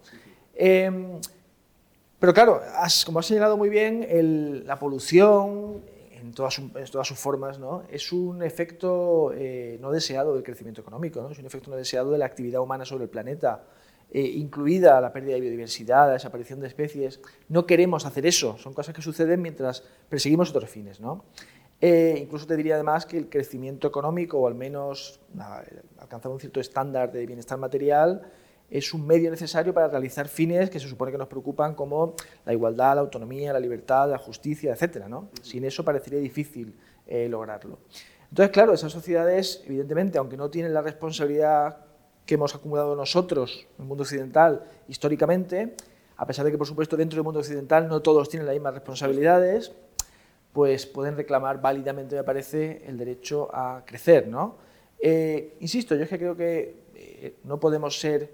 Em, 0.53 1.19
pero 2.19 2.33
claro, 2.33 2.61
como 3.05 3.19
has 3.19 3.25
señalado 3.25 3.57
muy 3.57 3.69
bien, 3.69 4.63
la 4.65 4.77
polución 4.77 5.81
en 6.21 6.33
todas, 6.33 6.53
sus 7.07 7.19
formas, 7.19 7.59
¿no? 7.59 7.83
es 7.89 8.11
un 8.11 8.43
efecto 8.43 9.31
eh, 9.33 9.77
no 9.81 9.91
deseado 9.91 10.33
del 10.33 10.43
crecimiento 10.43 10.81
económico, 10.81 11.21
¿no? 11.21 11.31
es 11.31 11.39
un 11.39 11.45
efecto 11.45 11.71
no 11.71 11.77
deseado 11.77 12.11
de 12.11 12.17
la 12.17 12.25
actividad 12.25 12.61
humana 12.61 12.85
sobre 12.85 13.05
el 13.05 13.09
planeta. 13.09 13.63
Eh, 14.11 14.21
incluida 14.21 14.99
la 14.99 15.13
pérdida 15.13 15.35
de 15.35 15.41
biodiversidad, 15.41 16.07
la 16.07 16.13
desaparición 16.13 16.59
de 16.59 16.67
especies. 16.67 17.21
No 17.47 17.65
queremos 17.67 18.05
hacer 18.05 18.25
eso, 18.25 18.57
son 18.57 18.73
cosas 18.73 18.95
que 18.95 19.03
suceden 19.03 19.41
mientras 19.41 19.83
perseguimos 20.09 20.49
otros 20.49 20.69
fines. 20.69 20.99
¿no? 20.99 21.25
Eh, 21.79 22.17
incluso 22.19 22.47
te 22.47 22.57
diría 22.57 22.75
además 22.75 23.05
que 23.05 23.17
el 23.17 23.29
crecimiento 23.29 23.87
económico, 23.87 24.39
o 24.39 24.47
al 24.47 24.55
menos 24.55 25.19
alcanzar 25.99 26.31
un 26.31 26.39
cierto 26.39 26.59
estándar 26.59 27.11
de 27.11 27.25
bienestar 27.25 27.57
material, 27.59 28.23
es 28.69 28.93
un 28.93 29.05
medio 29.05 29.31
necesario 29.31 29.73
para 29.73 29.87
realizar 29.87 30.27
fines 30.27 30.69
que 30.69 30.79
se 30.79 30.87
supone 30.87 31.11
que 31.11 31.17
nos 31.17 31.27
preocupan 31.27 31.75
como 31.75 32.15
la 32.45 32.53
igualdad, 32.53 32.95
la 32.95 33.01
autonomía, 33.01 33.53
la 33.53 33.59
libertad, 33.59 34.09
la 34.09 34.17
justicia, 34.17 34.73
etc. 34.73 35.05
¿no? 35.07 35.29
Sin 35.41 35.65
eso 35.65 35.83
parecería 35.83 36.19
difícil 36.19 36.75
eh, 37.07 37.27
lograrlo. 37.27 37.79
Entonces, 38.29 38.51
claro, 38.51 38.73
esas 38.73 38.91
sociedades, 38.91 39.63
evidentemente, 39.65 40.17
aunque 40.17 40.37
no 40.37 40.49
tienen 40.49 40.73
la 40.73 40.81
responsabilidad 40.81 41.77
que 42.25 42.35
hemos 42.35 42.53
acumulado 42.53 42.95
nosotros 42.95 43.67
en 43.77 43.83
el 43.83 43.87
mundo 43.87 44.03
occidental 44.03 44.63
históricamente, 44.87 45.75
a 46.15 46.27
pesar 46.27 46.45
de 46.45 46.51
que, 46.51 46.57
por 46.57 46.67
supuesto, 46.67 46.95
dentro 46.95 47.17
del 47.17 47.23
mundo 47.23 47.39
occidental 47.39 47.87
no 47.87 48.01
todos 48.01 48.29
tienen 48.29 48.45
las 48.45 48.53
mismas 48.53 48.75
responsabilidades, 48.75 49.71
pues 50.53 50.85
pueden 50.85 51.15
reclamar 51.15 51.61
válidamente, 51.61 52.15
me 52.15 52.23
parece, 52.23 52.83
el 52.85 52.97
derecho 52.97 53.49
a 53.53 53.83
crecer. 53.85 54.27
¿no? 54.27 54.57
Eh, 54.99 55.55
insisto, 55.59 55.95
yo 55.95 56.03
es 56.03 56.09
que 56.09 56.17
creo 56.19 56.35
que 56.35 56.83
eh, 56.93 57.35
no 57.45 57.59
podemos 57.59 57.99
ser 57.99 58.31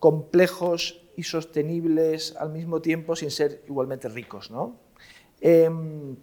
complejos 0.00 1.00
y 1.14 1.22
sostenibles 1.22 2.34
al 2.36 2.50
mismo 2.50 2.80
tiempo 2.80 3.14
sin 3.14 3.30
ser 3.30 3.62
igualmente 3.68 4.08
ricos. 4.08 4.50
¿no? 4.50 4.76
Em, 5.40 6.16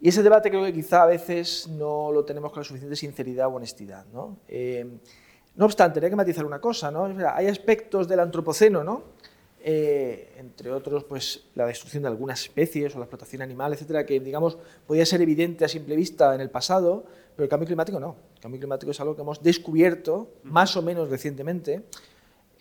y 0.00 0.08
ese 0.08 0.22
debate 0.22 0.50
creo 0.50 0.64
que 0.64 0.72
quizá 0.72 1.02
a 1.02 1.06
veces 1.06 1.66
no 1.68 2.12
lo 2.12 2.24
tenemos 2.24 2.52
con 2.52 2.60
la 2.60 2.64
suficiente 2.64 2.94
sinceridad 2.94 3.48
o 3.48 3.56
honestidad. 3.56 4.06
¿no? 4.12 4.38
Em, 4.46 4.98
no 5.56 5.64
obstante, 5.64 5.98
hay 6.04 6.10
que 6.10 6.16
matizar 6.16 6.44
una 6.44 6.60
cosa, 6.60 6.90
¿no? 6.90 7.06
hay 7.34 7.46
aspectos 7.46 8.06
del 8.06 8.20
antropoceno, 8.20 8.84
¿no? 8.84 9.18
Eh, 9.62 10.32
entre 10.38 10.72
otros, 10.72 11.04
pues, 11.04 11.44
la 11.54 11.66
destrucción 11.66 12.02
de 12.02 12.08
algunas 12.08 12.40
especies 12.40 12.94
o 12.94 12.98
la 12.98 13.04
explotación 13.04 13.42
animal, 13.42 13.74
etcétera, 13.74 14.06
que 14.06 14.18
digamos 14.18 14.56
podía 14.86 15.04
ser 15.04 15.20
evidente 15.20 15.66
a 15.66 15.68
simple 15.68 15.96
vista 15.96 16.34
en 16.34 16.40
el 16.40 16.48
pasado, 16.48 17.04
pero 17.36 17.44
el 17.44 17.50
cambio 17.50 17.66
climático 17.66 18.00
no. 18.00 18.16
El 18.36 18.40
cambio 18.40 18.58
climático 18.58 18.90
es 18.90 19.00
algo 19.00 19.14
que 19.14 19.20
hemos 19.20 19.42
descubierto 19.42 20.30
más 20.44 20.76
o 20.78 20.82
menos 20.82 21.10
recientemente 21.10 21.82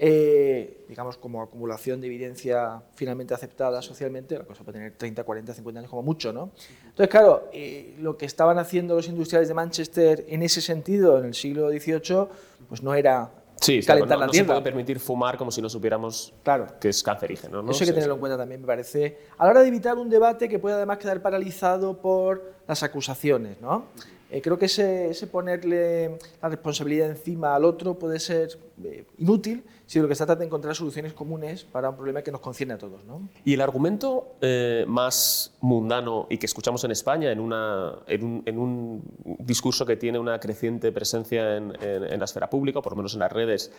eh, 0.01 0.85
digamos, 0.87 1.17
como 1.17 1.41
acumulación 1.41 1.99
de 1.99 2.07
evidencia 2.07 2.81
finalmente 2.95 3.33
aceptada 3.33 3.81
socialmente, 3.81 4.37
la 4.37 4.45
cosa 4.45 4.63
puede 4.63 4.77
tener 4.77 4.93
30, 4.93 5.25
40, 5.25 5.53
50 5.53 5.79
años 5.79 5.89
como 5.89 6.03
mucho, 6.03 6.31
¿no? 6.31 6.51
Entonces, 6.85 7.09
claro, 7.09 7.49
eh, 7.51 7.95
lo 7.99 8.17
que 8.17 8.25
estaban 8.25 8.57
haciendo 8.59 8.95
los 8.95 9.09
industriales 9.09 9.49
de 9.49 9.53
Manchester 9.53 10.25
en 10.29 10.41
ese 10.41 10.61
sentido 10.61 11.19
en 11.19 11.25
el 11.25 11.33
siglo 11.33 11.69
XVIII, 11.69 12.27
pues 12.69 12.81
no 12.81 12.93
era 12.93 13.29
sí, 13.59 13.81
calentar 13.83 14.17
la 14.17 14.27
tierra. 14.27 14.47
No 14.47 14.53
se 14.53 14.61
puede 14.61 14.61
permitir 14.61 14.99
fumar 15.01 15.37
como 15.37 15.51
si 15.51 15.61
no 15.61 15.67
supiéramos 15.67 16.33
claro. 16.43 16.67
que 16.79 16.87
es 16.87 17.03
cancerígeno, 17.03 17.61
¿no? 17.61 17.71
Eso 17.71 17.83
hay 17.83 17.89
que 17.89 17.93
tenerlo 17.93 18.13
en 18.13 18.19
cuenta 18.21 18.37
también, 18.37 18.61
me 18.61 18.67
parece, 18.67 19.17
a 19.37 19.43
la 19.43 19.51
hora 19.51 19.61
de 19.63 19.67
evitar 19.67 19.97
un 19.97 20.09
debate 20.09 20.47
que 20.47 20.59
puede 20.59 20.75
además 20.75 20.97
quedar 20.97 21.21
paralizado 21.21 21.97
por 21.97 22.53
las 22.65 22.83
acusaciones, 22.83 23.59
¿no? 23.59 23.87
Eh, 24.31 24.41
creo 24.41 24.59
que 24.59 24.65
ese, 24.65 25.27
ponerle 25.27 26.19
la 26.41 26.49
responsabilidad 26.49 27.09
encima 27.09 27.55
al 27.55 27.65
otro 27.65 27.97
puede 27.97 28.19
ser 28.19 28.59
eh, 28.83 29.03
inútil 29.17 29.63
si 29.87 29.99
lo 29.99 30.07
que 30.07 30.13
se 30.13 30.23
trata 30.23 30.35
de 30.35 30.45
encontrar 30.45 30.75
soluciones 30.75 31.13
comunes 31.13 31.63
para 31.63 31.89
un 31.89 31.95
problema 31.95 32.21
que 32.21 32.31
nos 32.31 32.41
concierne 32.41 32.75
a 32.75 32.77
todos. 32.77 33.03
¿no? 33.05 33.27
Y 33.43 33.55
el 33.55 33.61
argumento 33.61 34.35
eh, 34.41 34.85
más 34.87 35.53
mundano 35.61 36.27
y 36.29 36.37
que 36.37 36.45
escuchamos 36.45 36.83
en 36.83 36.91
España 36.91 37.31
en, 37.31 37.39
un, 37.39 39.01
discurso 39.39 39.83
que 39.83 39.95
tiene 39.95 40.19
una 40.19 40.39
creciente 40.39 40.91
presencia 40.91 41.57
en, 41.57 41.73
la 42.19 42.25
esfera 42.25 42.51
pública, 42.51 42.83
por 42.83 42.91
lo 42.91 42.97
menos 42.97 43.15
en 43.15 43.21
las 43.21 43.31
redes, 43.31 43.71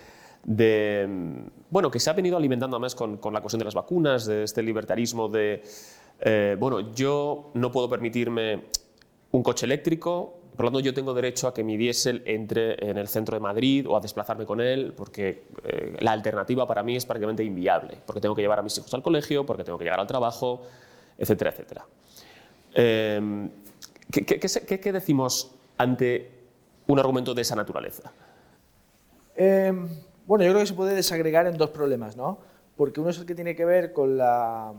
de, 0.42 1.08
bueno, 1.70 1.92
que 1.92 2.00
se 2.00 2.10
ha 2.10 2.12
venido 2.12 2.36
alimentando 2.36 2.76
además 2.76 2.96
con, 2.96 3.18
con 3.18 3.32
la 3.32 3.40
cuestión 3.40 3.60
de 3.60 3.66
las 3.66 3.74
vacunas, 3.74 4.26
de 4.26 4.42
este 4.42 4.64
libertarismo 4.64 5.28
de, 5.28 5.62
bueno, 6.58 6.92
yo 6.92 7.52
no 7.54 7.70
puedo 7.70 7.88
permitirme 7.88 8.64
un 9.32 9.42
coche 9.42 9.66
eléctrico, 9.66 10.39
por 10.60 10.66
lo 10.66 10.72
tanto, 10.72 10.80
yo 10.80 10.92
tengo 10.92 11.14
derecho 11.14 11.48
a 11.48 11.54
que 11.54 11.64
mi 11.64 11.78
diésel 11.78 12.22
entre 12.26 12.74
en 12.90 12.98
el 12.98 13.08
centro 13.08 13.34
de 13.34 13.40
Madrid 13.40 13.86
o 13.88 13.96
a 13.96 14.00
desplazarme 14.00 14.44
con 14.44 14.60
él, 14.60 14.92
porque 14.94 15.44
eh, 15.64 15.96
la 16.00 16.12
alternativa 16.12 16.66
para 16.66 16.82
mí 16.82 16.96
es 16.96 17.06
prácticamente 17.06 17.42
inviable, 17.42 17.96
porque 18.04 18.20
tengo 18.20 18.34
que 18.34 18.42
llevar 18.42 18.58
a 18.58 18.62
mis 18.62 18.76
hijos 18.76 18.92
al 18.92 19.02
colegio, 19.02 19.46
porque 19.46 19.64
tengo 19.64 19.78
que 19.78 19.84
llegar 19.84 19.98
al 19.98 20.06
trabajo, 20.06 20.60
etcétera, 21.16 21.52
etcétera. 21.52 21.86
Em, 22.74 23.48
¿qué, 24.12 24.92
decimos 24.92 25.50
ante 25.78 26.30
un 26.88 26.98
argumento 26.98 27.32
de 27.32 27.40
esa 27.40 27.56
naturaleza? 27.56 28.12
Em, 29.36 29.88
bueno, 30.26 30.44
yo 30.44 30.50
creo 30.50 30.60
que 30.60 30.66
se 30.66 30.74
puede 30.74 30.94
desagregar 30.94 31.46
en 31.46 31.56
dos 31.56 31.70
problemas, 31.70 32.18
¿no? 32.18 32.38
Porque 32.76 33.00
uno 33.00 33.08
es 33.08 33.18
el 33.18 33.24
que 33.24 33.34
tiene 33.34 33.56
que 33.56 33.64
ver 33.64 33.94
con 33.94 34.18
la 34.18 34.74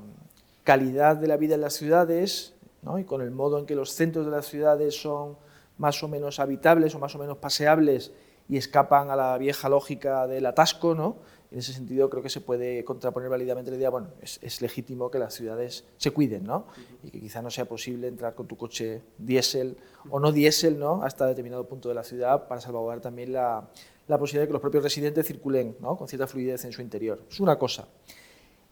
calidad 0.64 1.18
de 1.18 1.26
la 1.26 1.38
vida 1.38 1.56
en 1.56 1.62
las 1.62 1.74
ciudades 1.74 2.54
¿no? 2.84 3.00
y 3.00 3.04
con 3.04 3.24
el 3.24 3.32
modo 3.32 3.58
en 3.58 3.66
que 3.66 3.74
los 3.74 3.90
centros 3.90 4.26
de 4.26 4.32
las 4.32 4.46
ciudades 4.46 4.96
son 4.96 5.38
más 5.78 6.04
o 6.04 6.08
menos 6.08 6.40
habitables 6.40 6.96
o 6.96 7.00
más 7.00 7.16
o 7.16 7.20
menos 7.20 7.38
paseables 7.38 8.12
y 8.50 8.58
escapan 8.58 9.10
a 9.10 9.16
la 9.16 9.38
vieja 9.38 9.70
lógica 9.70 10.28
del 10.28 10.46
atasco, 10.46 10.94
¿no? 10.94 11.18
En 11.52 11.60
ese 11.60 11.74
sentido 11.74 12.10
creo 12.10 12.24
que 12.24 12.30
se 12.30 12.40
puede 12.40 12.86
contraponer 12.86 13.30
válidamente 13.30 13.72
la 13.72 13.78
idea, 13.78 13.90
bueno, 13.90 14.08
es, 14.22 14.62
legítimo 14.62 15.12
que 15.12 15.20
las 15.20 15.34
ciudades 15.34 15.84
se 15.98 16.12
cuiden, 16.12 16.46
¿no? 16.46 16.66
Y 17.04 17.12
que 17.12 17.20
quizá 17.20 17.42
no 17.42 17.50
sea 17.50 17.66
posible 17.66 18.08
entrar 18.08 18.36
con 18.36 18.48
tu 18.48 18.56
coche 18.56 19.02
diésel 19.18 19.78
o 20.10 20.20
no 20.20 20.32
diésel, 20.32 20.80
¿no? 20.80 21.04
Hasta 21.04 21.28
determinado 21.28 21.68
punto 21.68 21.90
de 21.90 21.96
la 21.96 22.04
ciudad 22.04 22.48
para 22.48 22.62
salvaguardar 22.62 23.02
también 23.02 23.34
la, 23.34 23.70
la 24.08 24.18
posibilidad 24.18 24.44
de 24.44 24.48
que 24.48 24.54
los 24.54 24.62
propios 24.62 24.84
residentes 24.84 25.28
circulen, 25.28 25.76
¿no? 25.82 25.98
Con 25.98 26.08
cierta 26.08 26.28
fluidez 26.28 26.64
en 26.64 26.72
su 26.72 26.82
interior. 26.82 27.22
Es 27.30 27.40
una 27.42 27.58
cosa. 27.58 27.88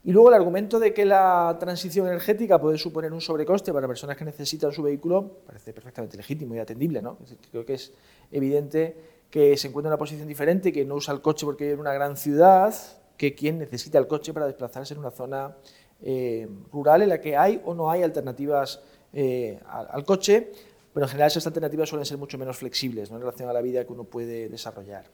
Y 0.09 0.11
luego 0.11 0.29
el 0.29 0.33
argumento 0.33 0.79
de 0.79 0.91
que 0.91 1.05
la 1.05 1.55
transición 1.59 2.07
energética 2.07 2.59
puede 2.59 2.79
suponer 2.79 3.13
un 3.13 3.21
sobrecoste 3.21 3.71
para 3.71 3.87
personas 3.87 4.17
que 4.17 4.25
necesitan 4.25 4.71
su 4.71 4.81
vehículo 4.81 5.37
parece 5.45 5.71
perfectamente 5.71 6.17
legítimo 6.17 6.55
y 6.55 6.57
atendible. 6.57 6.99
¿no? 6.99 7.19
Creo 7.51 7.63
que 7.63 7.75
es 7.75 7.91
evidente 8.31 8.97
que 9.29 9.55
se 9.55 9.67
encuentra 9.67 9.89
en 9.89 9.91
una 9.91 9.99
posición 9.99 10.27
diferente, 10.27 10.73
que 10.73 10.83
no 10.83 10.95
usa 10.95 11.13
el 11.13 11.21
coche 11.21 11.45
porque 11.45 11.65
vive 11.65 11.75
en 11.75 11.81
una 11.81 11.93
gran 11.93 12.17
ciudad, 12.17 12.73
que 13.17 13.35
quien 13.35 13.59
necesita 13.59 13.99
el 13.99 14.07
coche 14.07 14.33
para 14.33 14.47
desplazarse 14.47 14.95
en 14.95 14.99
una 14.99 15.11
zona 15.11 15.55
eh, 16.01 16.47
rural 16.73 17.03
en 17.03 17.09
la 17.09 17.21
que 17.21 17.37
hay 17.37 17.61
o 17.63 17.75
no 17.75 17.91
hay 17.91 18.01
alternativas 18.01 18.81
eh, 19.13 19.59
al, 19.67 20.03
coche, 20.05 20.51
pero 20.91 21.05
en 21.05 21.09
general 21.11 21.27
esas 21.27 21.45
alternativas 21.45 21.87
suelen 21.87 22.07
ser 22.07 22.17
mucho 22.17 22.39
menos 22.39 22.57
flexibles 22.57 23.11
en 23.11 23.19
relación 23.19 23.47
a 23.47 23.53
la 23.53 23.61
vida 23.61 23.85
que 23.85 23.93
uno 23.93 24.05
puede 24.05 24.49
desarrollar. 24.49 25.05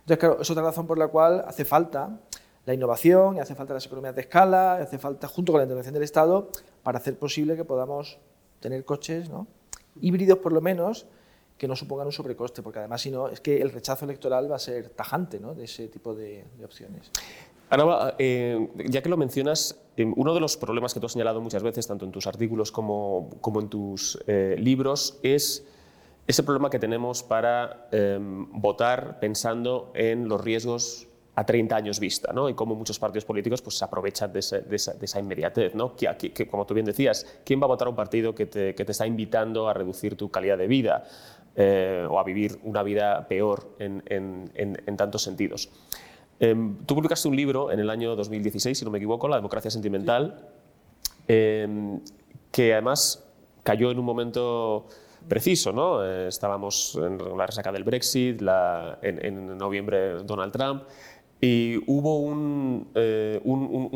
Entonces, 0.00 0.18
claro, 0.18 0.40
es 0.40 0.50
otra 0.50 0.64
razón 0.64 0.88
por 0.88 0.98
la 0.98 1.06
cual 1.06 1.44
hace 1.46 1.64
falta 1.64 2.18
la 2.66 2.74
innovación, 2.74 3.36
y 3.36 3.40
hace 3.40 3.54
falta 3.54 3.74
las 3.74 3.86
economías 3.86 4.14
de 4.14 4.22
escala, 4.22 4.78
y 4.80 4.82
hace 4.82 4.98
falta, 4.98 5.26
junto 5.28 5.52
con 5.52 5.60
la 5.60 5.64
intervención 5.64 5.94
del 5.94 6.02
Estado, 6.02 6.50
para 6.82 6.98
hacer 6.98 7.18
posible 7.18 7.56
que 7.56 7.64
podamos 7.64 8.18
tener 8.60 8.84
coches 8.84 9.30
híbridos, 10.00 10.38
por 10.38 10.52
lo 10.52 10.60
menos, 10.60 11.06
que 11.56 11.68
no 11.68 11.76
supongan 11.76 12.06
un 12.06 12.12
sobrecoste, 12.12 12.62
porque 12.62 12.78
además, 12.78 13.02
si 13.02 13.10
no, 13.10 13.28
es 13.28 13.40
que 13.40 13.60
el 13.60 13.70
rechazo 13.70 14.04
electoral 14.04 14.50
va 14.50 14.56
a 14.56 14.58
ser 14.58 14.88
tajante 14.90 15.38
de 15.38 15.64
ese 15.64 15.88
tipo 15.88 16.14
de, 16.14 16.44
opciones. 16.64 17.10
Ana, 17.68 18.14
eh, 18.18 18.68
ya 18.88 19.02
que 19.02 19.08
lo 19.08 19.16
mencionas, 19.16 19.78
eh, 19.96 20.10
uno 20.16 20.34
de 20.34 20.40
los 20.40 20.56
problemas 20.56 20.94
que 20.94 21.00
tú 21.00 21.06
has 21.06 21.12
señalado 21.12 21.40
muchas 21.40 21.62
veces, 21.62 21.86
tanto 21.86 22.04
en 22.04 22.12
tus 22.12 22.26
artículos 22.26 22.72
como, 22.72 23.28
como 23.40 23.60
en 23.60 23.68
tus 23.68 24.18
eh, 24.26 24.56
libros, 24.58 25.18
es 25.22 25.66
ese 26.26 26.42
problema 26.42 26.70
que 26.70 26.78
tenemos 26.78 27.22
para 27.22 27.88
votar 28.52 29.18
pensando 29.18 29.90
en 29.94 30.28
los 30.28 30.40
riesgos 30.40 31.09
a 31.34 31.46
30 31.46 31.76
años 31.76 32.00
vista, 32.00 32.32
¿no? 32.32 32.48
y 32.48 32.54
cómo 32.54 32.74
muchos 32.74 32.98
partidos 32.98 33.24
políticos 33.24 33.62
pues, 33.62 33.78
se 33.78 33.84
aprovechan 33.84 34.32
de, 34.32 34.40
esa, 34.40 35.20
inmediatez. 35.20 35.74
¿no? 35.74 35.94
Que, 35.94 36.48
como 36.50 36.66
tú 36.66 36.74
bien 36.74 36.86
decías, 36.86 37.40
¿quién 37.44 37.60
va 37.60 37.64
a 37.64 37.68
votar 37.68 37.88
un 37.88 37.94
partido 37.94 38.34
que 38.34 38.46
te, 38.46 38.74
está 38.90 39.06
invitando 39.06 39.68
a 39.68 39.74
reducir 39.74 40.16
tu 40.16 40.30
calidad 40.30 40.58
de 40.58 40.66
vida 40.66 41.04
eh, 41.54 42.06
o 42.08 42.18
a 42.18 42.24
vivir 42.24 42.58
una 42.64 42.82
vida 42.82 43.26
peor 43.28 43.76
en, 43.78 44.96
tantos 44.96 45.22
sentidos? 45.22 45.70
Em, 46.40 46.78
tú 46.84 46.94
publicaste 46.94 47.28
un 47.28 47.36
libro 47.36 47.70
en 47.70 47.80
el 47.80 47.90
año 47.90 48.16
2016, 48.16 48.78
si 48.78 48.84
no 48.84 48.90
me 48.90 48.98
equivoco, 48.98 49.28
La 49.28 49.36
democracia 49.36 49.70
sentimental, 49.70 50.48
em, 51.28 52.00
que 52.50 52.72
además 52.72 53.24
cayó 53.62 53.90
en 53.90 53.98
un 53.98 54.04
momento 54.04 54.86
preciso. 55.28 55.72
¿no? 55.72 56.04
Eh, 56.04 56.28
estábamos 56.28 56.98
en 57.00 57.18
la 57.36 57.46
resaca 57.46 57.72
del 57.72 57.84
Brexit, 57.84 58.42
en, 59.02 59.24
en, 59.24 59.58
noviembre 59.58 60.22
Donald 60.24 60.52
Trump, 60.52 60.84
y 61.40 61.78
hubo 61.86 62.18
un, 62.18 62.88
eh, 62.94 63.40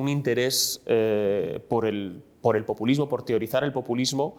interés 0.08 0.82
eh, 0.86 1.60
por, 1.68 1.84
el, 1.86 2.22
populismo, 2.64 3.08
por 3.08 3.22
teorizar 3.24 3.64
el 3.64 3.72
populismo, 3.72 4.36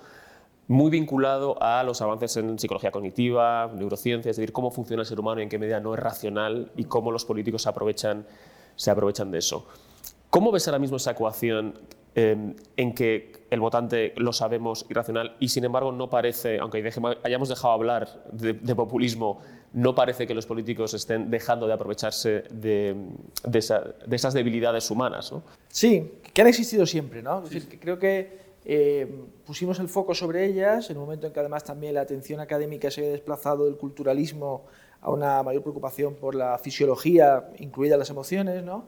muy 0.68 0.90
vinculado 0.90 1.62
a 1.62 1.84
los 1.84 2.02
avances 2.02 2.38
en 2.38 2.58
psicología 2.58 2.90
cognitiva, 2.90 3.72
neurociencia, 3.76 4.32
es 4.32 4.38
decir, 4.38 4.52
cómo 4.52 4.72
funciona 4.72 5.04
el 5.04 5.08
ser 5.08 5.20
humano 5.20 5.40
y 5.40 5.44
en 5.44 5.50
qué 5.50 5.60
medida 5.60 5.80
no 5.80 5.94
es 5.94 6.00
racional 6.00 6.72
y 6.76 6.86
cómo 6.86 7.12
los 7.12 7.26
políticos 7.26 7.62
se 7.62 7.70
aprovechan, 7.70 8.26
se 8.76 8.90
aprovechan 8.90 9.30
de 9.30 9.38
eso. 9.38 9.68
¿Cómo 10.32 10.52
ves 10.52 10.68
ahora 10.68 10.80
mismo 10.80 10.98
esa 10.98 11.12
ecuación 11.12 11.76
eh, 12.16 12.56
en 12.78 12.96
que 12.96 13.46
el 13.52 13.60
votante 13.60 14.14
lo 14.18 14.34
sabemos 14.34 14.88
irracional 14.90 15.36
y 15.40 15.50
sin 15.50 15.66
embargo 15.66 15.92
no 15.92 16.10
parece, 16.10 16.58
aunque 16.58 16.84
hayamos 17.24 17.50
dejado 17.50 17.74
hablar 17.74 18.24
de 18.32 18.76
populismo, 18.76 19.42
no 19.76 19.94
parece 19.94 20.26
que 20.26 20.34
los 20.34 20.46
políticos 20.46 20.94
estén 20.94 21.30
dejando 21.30 21.68
de 21.68 21.74
aprovecharse 21.74 22.46
de, 22.50 22.96
esas 23.52 24.34
debilidades 24.34 24.90
humanas. 24.90 25.34
¿no? 25.34 25.44
Sí, 25.68 26.14
que 26.34 26.42
han 26.42 26.48
existido 26.48 26.86
siempre. 26.86 27.22
¿no? 27.22 27.44
creo 27.82 28.00
que 28.00 28.40
eh, 28.64 29.06
pusimos 29.46 29.78
el 29.80 29.90
foco 29.90 30.16
sobre 30.16 30.46
ellas 30.46 30.90
en 30.90 30.98
un 30.98 31.04
momento 31.04 31.28
en 31.28 31.34
que 31.34 31.42
además 31.42 31.66
también 31.66 31.94
la 31.94 32.02
atención 32.02 32.40
académica 32.40 32.90
se 32.90 33.02
había 33.02 33.12
desplazado 33.12 33.66
del 33.66 33.76
culturalismo 33.76 34.66
a 35.02 35.12
una 35.12 35.44
mayor 35.44 35.62
preocupación 35.62 36.16
por 36.16 36.36
la 36.36 36.58
fisiología, 36.58 37.50
incluidas 37.60 38.00
las 38.00 38.10
emociones. 38.10 38.64
¿no? 38.64 38.86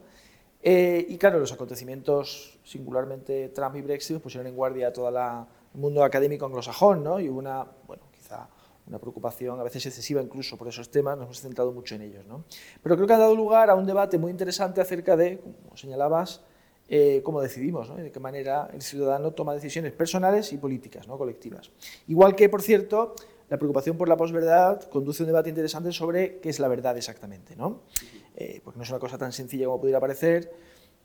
Eh, 0.64 1.06
y 1.10 1.18
claro, 1.18 1.38
los 1.38 1.52
acontecimientos, 1.52 2.60
singularmente 2.64 3.50
Trump 3.50 3.76
y 3.76 3.82
Brexit, 3.82 4.22
pusieron 4.22 4.48
en 4.48 4.56
guardia 4.56 4.88
a 4.88 4.94
todo 4.94 5.10
el 5.10 5.46
mundo 5.74 6.02
académico 6.06 6.46
anglosajón 6.46 7.04
¿no? 7.04 7.20
y 7.20 7.28
hubo 7.28 7.40
una, 7.40 7.66
bueno, 7.88 8.04
una 8.88 9.00
preocupación 9.00 9.60
a 9.60 9.64
veces 9.64 9.86
excesiva 9.86 10.22
incluso 10.22 10.58
por 10.58 10.68
esos 10.68 10.90
temas, 10.90 11.18
nos 11.18 11.26
hemos 11.26 11.42
centrado 11.42 11.72
mucho 11.72 11.96
en 11.96 12.02
ellos. 12.02 12.26
¿no? 12.26 12.46
Pero 12.82 12.96
creo 12.96 13.08
que 13.08 13.14
ha 13.14 13.18
dado 13.18 13.36
lugar 13.36 13.70
a 13.70 13.76
un 13.76 13.86
debate 13.86 14.18
muy 14.18 14.32
interesante 14.32 14.82
acerca 14.82 15.18
de, 15.18 15.40
como 15.40 15.76
señalabas, 15.76 16.42
eh, 16.90 17.22
cómo 17.24 17.42
decidimos, 17.42 17.90
¿no? 17.90 17.96
de 17.96 18.12
qué 18.12 18.20
manera 18.20 18.70
el 18.74 18.82
ciudadano 18.82 19.32
toma 19.32 19.54
decisiones 19.54 19.92
personales 19.92 20.54
y 20.54 20.58
políticas, 20.58 21.08
¿no? 21.08 21.18
colectivas. 21.18 21.72
Igual 22.08 22.36
que, 22.36 22.48
por 22.48 22.62
cierto, 22.62 23.16
la 23.50 23.58
preocupación 23.58 23.98
por 23.98 24.08
la 24.08 24.16
posverdad 24.16 24.82
conduce 24.84 25.24
a 25.24 25.26
un 25.26 25.28
debate 25.28 25.50
interesante 25.50 25.92
sobre 25.92 26.40
qué 26.40 26.50
es 26.50 26.60
la 26.60 26.68
verdad 26.68 26.96
exactamente. 26.98 27.56
¿no? 27.56 27.82
eh, 28.38 28.62
porque 28.64 28.78
no 28.78 28.84
es 28.84 28.90
una 28.90 29.00
cosa 29.00 29.18
tan 29.18 29.34
sencilla 29.34 29.66
como 29.66 29.82
pudiera 29.82 30.00
parecer, 30.00 30.54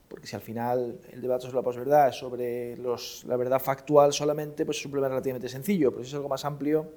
porque 0.07 0.27
si 0.27 0.37
al 0.37 0.43
final 0.43 1.01
el 1.11 1.23
debate 1.23 1.45
sobre 1.45 1.57
la 1.57 1.63
posverdad 1.63 2.09
es 2.09 2.17
sobre 2.17 2.77
los, 2.77 3.25
la 3.27 3.37
verdad 3.37 3.59
factual 3.59 4.13
solamente, 4.13 4.67
pues 4.67 4.79
es 4.79 4.85
un 4.85 4.93
problema 4.93 5.15
relativamente 5.15 5.49
sencillo, 5.49 5.91
pero 5.91 6.05
si 6.05 6.11
es 6.11 6.15
algo 6.15 6.29
más 6.29 6.45
amplio, 6.45 6.93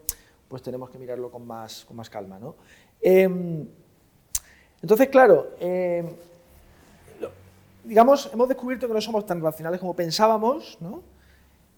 pues 0.56 0.64
tenemos 0.64 0.90
que 0.90 0.98
mirarlo 0.98 1.30
con 1.30 1.46
más, 1.46 1.84
con 1.84 1.98
más 1.98 2.10
calma. 2.10 2.40
¿no? 2.40 2.56
Em, 3.02 3.68
entonces, 4.82 5.10
claro, 5.10 5.52
em, 5.60 6.08
digamos, 7.84 8.30
hemos 8.32 8.48
descubierto 8.48 8.88
que 8.88 8.94
no 8.94 9.02
somos 9.02 9.26
tan 9.26 9.42
racionales 9.42 9.82
como 9.82 9.94
pensábamos, 9.94 10.78
¿no? 10.80 11.04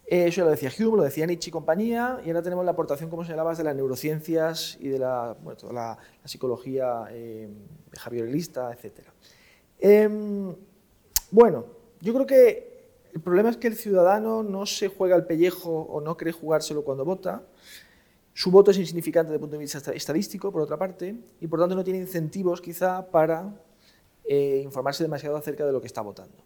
Eh, 0.05 0.27
eso 0.27 0.41
ya 0.41 0.43
lo 0.43 0.51
decía 0.51 0.72
Hume, 0.77 0.98
lo 0.98 1.01
decía 1.01 1.25
Nietzsche 1.25 1.50
y 1.50 1.51
compañía, 1.51 2.22
y 2.24 2.29
ahora 2.29 2.43
tenemos 2.43 2.63
la 2.65 2.69
aportación, 2.69 3.10
como 3.10 3.24
señalabas, 3.24 3.57
de 3.57 3.63
las 3.63 3.75
neurociencias 3.75 4.77
y 4.79 4.89
de 4.89 5.00
la, 5.00 5.36
bueno, 5.41 5.57
toda 5.57 5.74
la, 5.74 5.98
psicología 6.24 7.05
eh, 7.10 7.50
behavioralista, 7.91 8.72
etc. 8.74 9.07
Em, 9.79 10.55
bueno, 11.31 11.65
yo 12.00 12.13
creo 12.13 12.27
que 12.27 12.91
el 13.12 13.22
problema 13.22 13.50
es 13.50 13.57
que 13.57 13.69
el 13.69 13.75
ciudadano 13.75 14.43
no 14.43 14.67
se 14.67 14.88
juega 14.88 15.15
el 15.15 15.25
pellejo 15.25 15.72
o 15.72 16.00
no 16.00 16.15
cree 16.15 16.31
jugárselo 16.31 16.84
cuando 16.84 17.03
vota. 17.05 17.41
Su 18.38 18.51
voto 18.51 18.70
es 18.70 18.77
insignificante 18.77 19.29
desde 19.29 19.38
el 19.38 19.39
punto 19.39 19.56
de 19.56 19.63
vista 19.63 19.91
estadístico, 19.94 20.51
por 20.51 20.62
otra 20.62 20.77
parte, 20.77 21.15
y 21.41 21.48
por 21.48 21.60
tanto 21.60 21.74
no 21.74 21.84
tiene 21.84 21.98
incentivos 21.98 22.62
quizá 22.62 23.10
para 23.10 23.51
eh, 24.25 24.62
informarse 24.63 25.03
demasiado 25.03 25.38
acerca 25.38 25.65
de 25.65 25.72
lo 25.72 25.82
que 25.82 25.88
está 25.88 26.01
votando. 26.01 26.38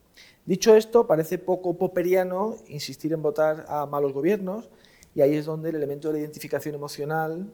Dicho 0.46 0.74
esto, 0.74 1.06
parece 1.06 1.38
poco 1.38 1.78
popperiano 1.78 2.56
insistir 2.70 3.12
en 3.12 3.22
votar 3.22 3.66
a 3.68 3.86
malos 3.88 4.14
gobiernos, 4.14 4.70
y 5.14 5.20
ahí 5.20 5.36
es 5.36 5.44
donde 5.44 5.72
el 5.72 5.76
elemento 5.76 6.08
de 6.08 6.14
la 6.14 6.20
identificación 6.22 6.76
emocional 6.76 7.52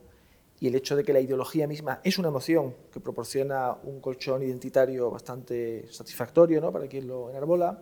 y 0.60 0.68
el 0.68 0.76
hecho 0.76 0.96
de 0.96 1.04
que 1.04 1.14
la 1.14 1.20
ideología 1.20 1.66
misma 1.66 2.00
es 2.04 2.20
una 2.20 2.28
emoción 2.28 2.76
que 2.94 3.00
proporciona 3.00 3.76
un 3.86 4.00
colchón 4.02 4.44
identitario 4.44 5.10
bastante 5.10 5.88
satisfactorio 5.92 6.62
¿no? 6.62 6.72
para 6.72 6.86
quien 6.86 7.08
lo 7.08 7.32
enarbola, 7.32 7.82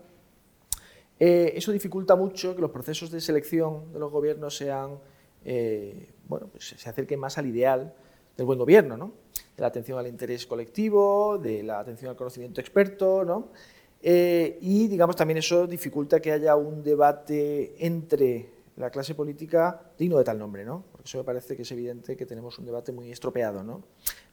eh, 1.19 1.51
eso 1.53 1.73
dificulta 1.73 2.15
mucho 2.15 2.55
que 2.55 2.61
los 2.61 2.71
procesos 2.71 3.11
de 3.11 3.19
selección 3.19 3.91
de 3.91 3.99
los 3.99 4.09
gobiernos 4.09 4.55
sean, 4.55 4.99
eh, 5.45 6.09
bueno, 6.27 6.47
pues 6.51 6.75
se 6.77 6.89
acerquen 6.89 7.19
más 7.19 7.37
al 7.37 7.45
ideal 7.45 7.93
del 8.35 8.45
buen 8.45 8.59
gobierno, 8.59 8.97
¿no? 8.97 9.25
de 9.55 9.61
la 9.61 9.67
atención 9.67 9.97
al 9.97 10.07
interés 10.07 10.45
colectivo, 10.45 11.37
de 11.37 11.63
la 11.63 11.79
atención 11.79 12.09
al 12.09 12.17
conocimiento 12.17 12.59
experto, 12.59 13.23
¿no? 13.23 13.49
Eh, 14.01 14.57
y 14.61 14.87
digamos 14.87 15.15
también 15.15 15.37
eso 15.37 15.65
dificulta 15.65 16.19
que 16.19 16.31
haya 16.31 16.55
un 16.55 16.83
debate 16.83 17.73
entre 17.85 18.49
la 18.75 18.89
clase 18.89 19.15
política 19.15 19.81
digno 19.97 20.17
de 20.17 20.23
tal 20.25 20.37
nombre, 20.37 20.65
¿no? 20.65 20.83
Porque 20.91 21.07
eso 21.07 21.19
me 21.19 21.23
parece 21.23 21.55
que 21.55 21.61
es 21.61 21.71
evidente 21.71 22.17
que 22.17 22.25
tenemos 22.25 22.59
un 22.59 22.65
debate 22.65 22.91
muy 22.91 23.11
estropeado, 23.11 23.63
¿no? 23.63 23.83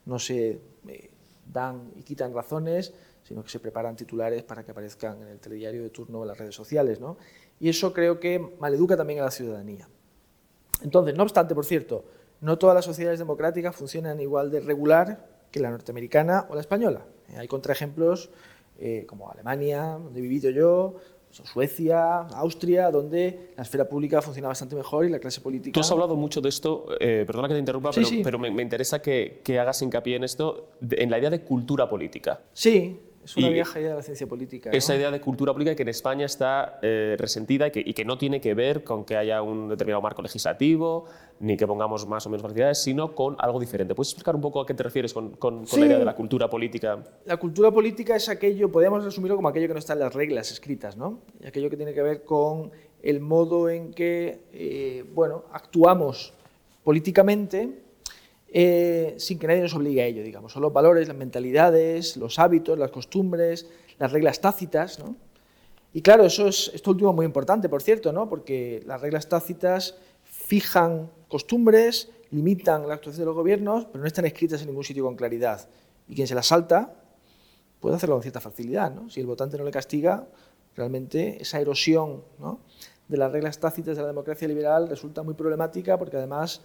No 0.05 0.19
se 0.19 0.59
eh, 0.87 1.09
dan 1.51 1.91
y 1.95 2.03
quitan 2.03 2.33
razones, 2.33 2.93
sino 3.23 3.41
que 3.41 3.49
se 3.49 3.59
preparan 3.59 3.95
titulares 3.95 4.43
para 4.43 4.65
que 4.65 4.71
aparezcan 4.71 5.21
en 5.21 5.29
el 5.29 5.39
telediario 5.39 5.81
de 5.81 5.89
turno 5.89 6.19
o 6.19 6.21
en 6.23 6.27
las 6.27 6.37
redes 6.37 6.55
sociales, 6.55 6.99
¿no? 6.99 7.17
Y 7.59 7.69
eso 7.69 7.93
creo 7.93 8.19
que 8.19 8.39
maleduca 8.59 8.97
también 8.97 9.21
a 9.21 9.23
la 9.23 9.31
ciudadanía. 9.31 9.87
Entonces, 10.81 11.15
no 11.15 11.23
obstante, 11.23 11.53
por 11.53 11.65
cierto, 11.65 12.05
no 12.41 12.57
todas 12.57 12.75
las 12.75 12.85
sociedades 12.85 13.19
democráticas 13.19 13.75
funcionan 13.75 14.19
igual 14.19 14.51
de 14.51 14.59
regular 14.59 15.27
que 15.51 15.59
la 15.59 15.69
norteamericana 15.69 16.47
o 16.49 16.55
la 16.55 16.61
española. 16.61 17.05
Hay 17.37 17.47
contraejemplos 17.47 18.29
eh, 18.79 19.05
como 19.07 19.31
Alemania, 19.31 19.97
donde 20.03 20.19
he 20.19 20.21
vivido 20.21 20.49
yo, 20.49 20.95
Suecia, 21.31 22.19
Austria, 22.19 22.91
donde 22.91 23.53
la 23.55 23.63
esfera 23.63 23.87
pública 23.87 24.21
funciona 24.21 24.49
bastante 24.49 24.75
mejor 24.75 25.05
y 25.05 25.09
la 25.09 25.19
clase 25.19 25.41
política... 25.41 25.73
Tú 25.73 25.79
has 25.79 25.91
hablado 25.91 26.15
mucho 26.15 26.41
de 26.41 26.49
esto, 26.49 26.87
eh, 26.99 27.23
perdona 27.25 27.47
que 27.47 27.55
te 27.55 27.59
interrumpa, 27.59 27.89
pero, 28.23 28.37
me, 28.37 28.49
interesa 28.61 29.01
que, 29.01 29.41
que, 29.43 29.59
hagas 29.59 29.81
hincapié 29.81 30.17
en 30.17 30.23
esto, 30.23 30.69
en 30.91 31.09
la 31.09 31.17
idea 31.17 31.31
de 31.31 31.41
cultura 31.41 31.89
política. 31.89 32.41
Sí, 32.53 32.99
es 33.23 33.37
una 33.37 33.49
vieja 33.49 33.79
idea 33.79 33.91
de 33.91 33.95
la 33.95 34.03
ciencia 34.03 34.27
política. 34.27 34.69
Esa 34.71 34.95
idea 34.95 35.09
de 35.09 35.21
cultura 35.21 35.53
política 35.53 35.75
que 35.75 35.83
en 35.83 35.89
España 35.89 36.25
está 36.25 36.79
eh, 36.81 37.15
resentida 37.17 37.67
y 37.67 37.71
que, 37.71 37.83
y 37.85 37.93
que, 37.93 38.03
no 38.05 38.17
tiene 38.17 38.41
que 38.41 38.53
ver 38.53 38.83
con 38.83 39.05
que 39.05 39.15
haya 39.15 39.41
un 39.41 39.69
determinado 39.69 40.01
marco 40.01 40.21
legislativo, 40.21 41.05
ni 41.39 41.57
que 41.57 41.65
pongamos 41.65 42.07
más 42.07 42.25
o 42.25 42.29
menos 42.29 42.41
facilidades, 42.41 42.81
sino 42.81 43.15
con 43.15 43.35
algo 43.39 43.59
diferente. 43.59 43.95
¿Puedes 43.95 44.09
explicar 44.09 44.35
un 44.35 44.41
poco 44.41 44.61
a 44.61 44.65
qué 44.65 44.73
te 44.73 44.83
refieres 44.83 45.13
con, 45.13 45.31
con, 45.31 45.65
la 45.71 45.85
idea 45.85 45.99
de 45.99 46.05
la 46.05 46.15
cultura 46.15 46.49
política? 46.49 47.03
La 47.25 47.37
cultura 47.37 47.71
política 47.71 48.15
es 48.15 48.29
aquello, 48.29 48.71
podemos 48.71 49.03
resumirlo 49.03 49.35
como 49.35 49.47
aquello 49.47 49.67
que 49.67 49.73
no 49.73 49.79
está 49.79 49.93
en 49.93 49.99
las 49.99 50.13
reglas 50.13 50.51
escritas, 50.51 50.97
¿no? 50.97 51.19
Y 51.41 51.47
aquello 51.47 51.69
que 51.69 51.77
tiene 51.77 51.93
que 51.93 52.01
ver 52.01 52.23
con 52.23 52.71
el 53.01 53.19
modo 53.19 53.69
en 53.69 53.93
que, 53.93 54.41
eh, 54.53 55.05
bueno, 55.13 55.43
actuamos 55.51 56.33
políticamente 56.83 57.82
eh, 58.55 59.15
sin 59.17 59.39
que 59.39 59.47
nadie 59.47 59.61
nos 59.61 59.73
obligue 59.73 60.03
a 60.03 60.05
ello, 60.05 60.21
digamos. 60.21 60.53
Son 60.53 60.61
los 60.61 60.71
valores, 60.71 61.07
las 61.07 61.17
mentalidades, 61.17 62.17
los 62.17 62.37
hábitos, 62.37 62.77
las 62.77 62.91
costumbres, 62.91 63.67
las 63.97 64.11
reglas 64.11 64.41
tácitas, 64.41 64.99
¿no? 64.99 65.15
Y 65.91 66.03
claro, 66.03 66.23
eso 66.25 66.47
es 66.47 66.69
esto 66.71 66.91
último 66.91 67.13
muy 67.13 67.25
importante, 67.25 67.67
por 67.67 67.81
cierto, 67.81 68.13
¿no? 68.13 68.29
Porque 68.29 68.83
las 68.85 69.01
reglas 69.01 69.27
tácitas 69.27 69.95
fijan 70.23 71.09
costumbres, 71.27 72.11
limitan 72.29 72.87
la 72.87 72.93
actuación 72.93 73.21
de 73.21 73.25
los 73.25 73.35
gobiernos, 73.35 73.85
pero 73.85 74.01
no 74.01 74.07
están 74.07 74.25
escritas 74.25 74.61
en 74.61 74.67
ningún 74.67 74.83
sitio 74.83 75.03
con 75.03 75.15
claridad. 75.15 75.67
Y 76.07 76.13
quien 76.13 76.27
se 76.27 76.35
las 76.35 76.45
salta 76.45 76.93
puede 77.79 77.95
hacerlo 77.95 78.15
con 78.15 78.21
cierta 78.21 78.39
facilidad, 78.39 78.93
¿no? 78.93 79.09
Si 79.09 79.19
el 79.19 79.25
votante 79.25 79.57
no 79.57 79.63
le 79.63 79.71
castiga, 79.71 80.27
realmente 80.75 81.41
esa 81.41 81.59
erosión 81.59 82.23
de 83.07 83.17
las 83.17 83.31
reglas 83.31 83.59
tácitas 83.59 83.95
de 83.95 84.03
la 84.03 84.09
democracia 84.09 84.47
liberal 84.47 84.89
resulta 84.89 85.23
muy 85.23 85.33
problemática 85.33 85.97
porque 85.97 86.17
además 86.17 86.61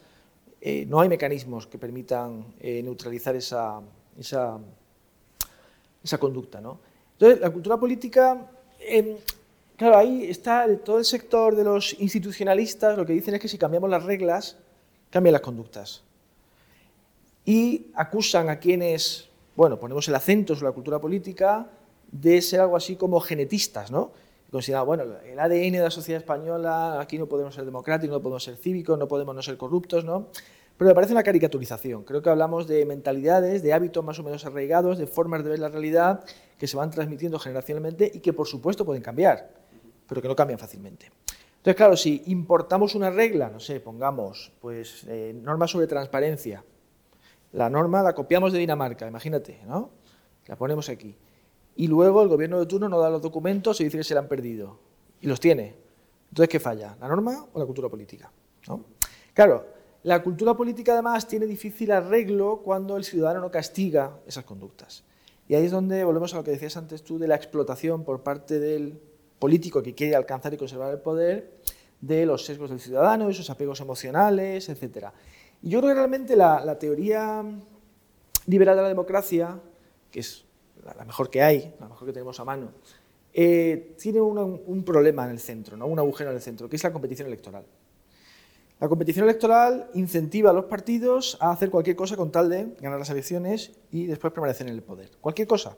eh, 0.60 0.86
no 0.86 1.00
hay 1.00 1.08
mecanismos 1.08 1.66
que 1.66 1.78
permitan 1.78 2.54
eh, 2.60 2.82
neutralizar 2.82 3.36
esa, 3.36 3.80
esa, 4.18 4.58
conducta. 6.18 6.60
¿no? 6.60 6.80
Entonces, 7.12 7.40
la 7.40 7.50
cultura 7.50 7.76
política, 7.76 8.50
em, 8.80 9.16
claro, 9.76 9.98
ahí 9.98 10.24
está 10.24 10.66
todo 10.78 10.98
el 10.98 11.04
sector 11.04 11.54
de 11.54 11.64
los 11.64 11.94
institucionalistas, 12.00 12.96
lo 12.96 13.06
que 13.06 13.12
dicen 13.12 13.34
es 13.34 13.40
que 13.40 13.48
si 13.48 13.58
cambiamos 13.58 13.88
las 13.88 14.04
reglas, 14.04 14.56
cambian 15.10 15.32
las 15.32 15.42
conductas. 15.42 16.02
Y 17.44 17.86
acusan 17.94 18.50
a 18.50 18.58
quienes, 18.58 19.28
bueno, 19.54 19.78
ponemos 19.78 20.08
el 20.08 20.14
acento 20.14 20.54
sobre 20.54 20.70
la 20.70 20.74
cultura 20.74 20.98
política, 20.98 21.70
de 22.10 22.42
ser 22.42 22.60
algo 22.60 22.76
así 22.76 22.96
como 22.96 23.20
genetistas, 23.20 23.90
¿no? 23.90 24.12
Considerado, 24.50 24.86
bueno, 24.86 25.04
el 25.24 25.38
ADN 25.38 25.72
de 25.72 25.80
la 25.80 25.90
sociedad 25.90 26.20
española, 26.20 27.00
aquí 27.00 27.18
no 27.18 27.26
podemos 27.26 27.54
ser 27.54 27.64
democráticos, 27.64 28.16
no 28.16 28.22
podemos 28.22 28.42
ser 28.42 28.56
cívicos, 28.56 28.98
no 28.98 29.06
podemos 29.06 29.34
no 29.34 29.42
ser 29.42 29.56
corruptos, 29.56 30.04
¿no? 30.04 30.28
Pero 30.76 30.88
me 30.90 30.94
parece 30.94 31.12
una 31.12 31.24
caricaturización. 31.24 32.04
Creo 32.04 32.22
que 32.22 32.30
hablamos 32.30 32.68
de 32.68 32.86
mentalidades, 32.86 33.62
de 33.62 33.72
hábitos 33.72 34.04
más 34.04 34.18
o 34.20 34.22
menos 34.22 34.46
arraigados, 34.46 34.96
de 34.96 35.06
formas 35.06 35.42
de 35.42 35.50
ver 35.50 35.58
la 35.58 35.68
realidad 35.68 36.24
que 36.56 36.68
se 36.68 36.76
van 36.76 36.90
transmitiendo 36.90 37.38
generacionalmente 37.38 38.10
y 38.14 38.20
que 38.20 38.32
por 38.32 38.46
supuesto 38.46 38.84
pueden 38.84 39.02
cambiar, 39.02 39.50
pero 40.06 40.22
que 40.22 40.28
no 40.28 40.36
cambian 40.36 40.58
fácilmente. 40.58 41.10
Entonces, 41.56 41.74
claro, 41.74 41.96
si 41.96 42.22
importamos 42.26 42.94
una 42.94 43.10
regla, 43.10 43.50
no 43.50 43.58
sé, 43.58 43.80
pongamos, 43.80 44.52
pues, 44.60 45.04
eh, 45.08 45.34
normas 45.34 45.72
sobre 45.72 45.88
transparencia, 45.88 46.64
la 47.52 47.68
norma 47.68 48.02
la 48.02 48.14
copiamos 48.14 48.52
de 48.52 48.60
Dinamarca, 48.60 49.08
imagínate, 49.08 49.60
¿no? 49.66 49.90
La 50.46 50.56
ponemos 50.56 50.88
aquí 50.88 51.16
y 51.78 51.86
luego 51.86 52.22
el 52.22 52.28
gobierno 52.28 52.58
de 52.58 52.66
turno 52.66 52.88
no 52.88 52.98
da 52.98 53.08
los 53.08 53.22
documentos 53.22 53.80
y 53.80 53.84
dice 53.84 53.98
que 53.98 54.04
se 54.04 54.12
le 54.12 54.18
han 54.18 54.26
perdido. 54.26 54.80
Y 55.20 55.28
los 55.28 55.38
tiene. 55.38 55.76
Entonces, 56.28 56.48
¿qué 56.48 56.58
falla? 56.58 56.96
¿La 57.00 57.06
norma 57.06 57.46
o 57.52 57.58
la 57.58 57.64
cultura 57.64 57.88
política? 57.88 58.32
Claro, 59.32 59.64
la 60.02 60.20
cultura 60.20 60.54
política 60.54 60.94
además 60.94 61.28
tiene 61.28 61.46
difícil 61.46 61.92
arreglo 61.92 62.62
cuando 62.64 62.96
el 62.96 63.04
ciudadano 63.04 63.40
no 63.40 63.52
castiga 63.52 64.18
esas 64.26 64.44
conductas. 64.44 65.04
Y 65.46 65.54
ahí 65.54 65.66
es 65.66 65.70
donde 65.70 66.02
volvemos 66.02 66.34
a 66.34 66.38
lo 66.38 66.44
que 66.44 66.50
decías 66.50 66.76
antes 66.76 67.04
tú 67.04 67.16
de 67.16 67.28
la 67.28 67.36
explotación 67.36 68.02
por 68.02 68.24
parte 68.24 68.58
del 68.58 69.00
político 69.38 69.80
que 69.80 69.94
quiere 69.94 70.16
alcanzar 70.16 70.52
y 70.52 70.56
conservar 70.56 70.92
el 70.92 70.98
poder 70.98 71.60
de 72.00 72.26
los 72.26 72.44
sesgos 72.44 72.70
del 72.70 72.80
ciudadano, 72.80 73.30
esos 73.30 73.50
apegos 73.50 73.80
emocionales, 73.80 74.68
etc. 74.68 75.10
Y 75.62 75.70
yo 75.70 75.78
creo 75.78 75.92
que 75.92 75.94
realmente 76.00 76.34
la, 76.34 76.64
la 76.64 76.76
teoría 76.76 77.44
liberal 78.46 78.74
de 78.74 78.82
la 78.82 78.88
democracia, 78.88 79.60
que 80.10 80.18
es 80.18 80.47
la 80.84 81.04
mejor 81.04 81.30
que 81.30 81.42
hay, 81.42 81.74
la 81.80 81.88
mejor 81.88 82.06
que 82.06 82.12
tenemos 82.12 82.38
a 82.40 82.44
mano, 82.44 82.70
eh, 83.32 83.94
tiene 83.98 84.20
un, 84.20 84.82
problema 84.84 85.24
en 85.24 85.30
el 85.30 85.38
centro, 85.38 85.76
¿no? 85.76 85.86
un 85.86 85.98
agujero 85.98 86.30
en 86.30 86.36
el 86.36 86.42
centro, 86.42 86.68
que 86.68 86.76
es 86.76 86.82
la 86.82 86.92
competición 86.92 87.28
electoral. 87.28 87.64
La 88.80 88.88
competición 88.88 89.24
electoral 89.24 89.90
incentiva 89.94 90.50
a 90.50 90.52
los 90.52 90.66
partidos 90.66 91.36
a 91.40 91.50
hacer 91.50 91.68
cualquier 91.68 91.96
cosa 91.96 92.16
con 92.16 92.30
tal 92.30 92.48
de 92.48 92.76
ganar 92.80 92.98
las 92.98 93.10
elecciones 93.10 93.72
y 93.90 94.06
después 94.06 94.32
permanecer 94.32 94.68
en 94.68 94.74
el 94.74 94.82
poder. 94.82 95.10
Cualquier 95.20 95.48
cosa. 95.48 95.76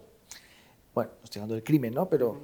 Bueno, 0.95 1.11
estoy 1.25 1.41
hablando 1.41 1.55
del 1.55 1.65
crimen, 1.65 1.95
¿no? 1.95 2.09
Pero. 2.09 2.39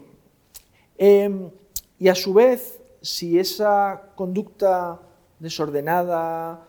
Em, 0.96 1.50
y 1.98 2.08
a 2.08 2.14
su 2.14 2.32
vez, 2.32 2.80
si 3.02 3.38
esa 3.38 4.12
conducta 4.14 5.00
desordenada, 5.38 6.66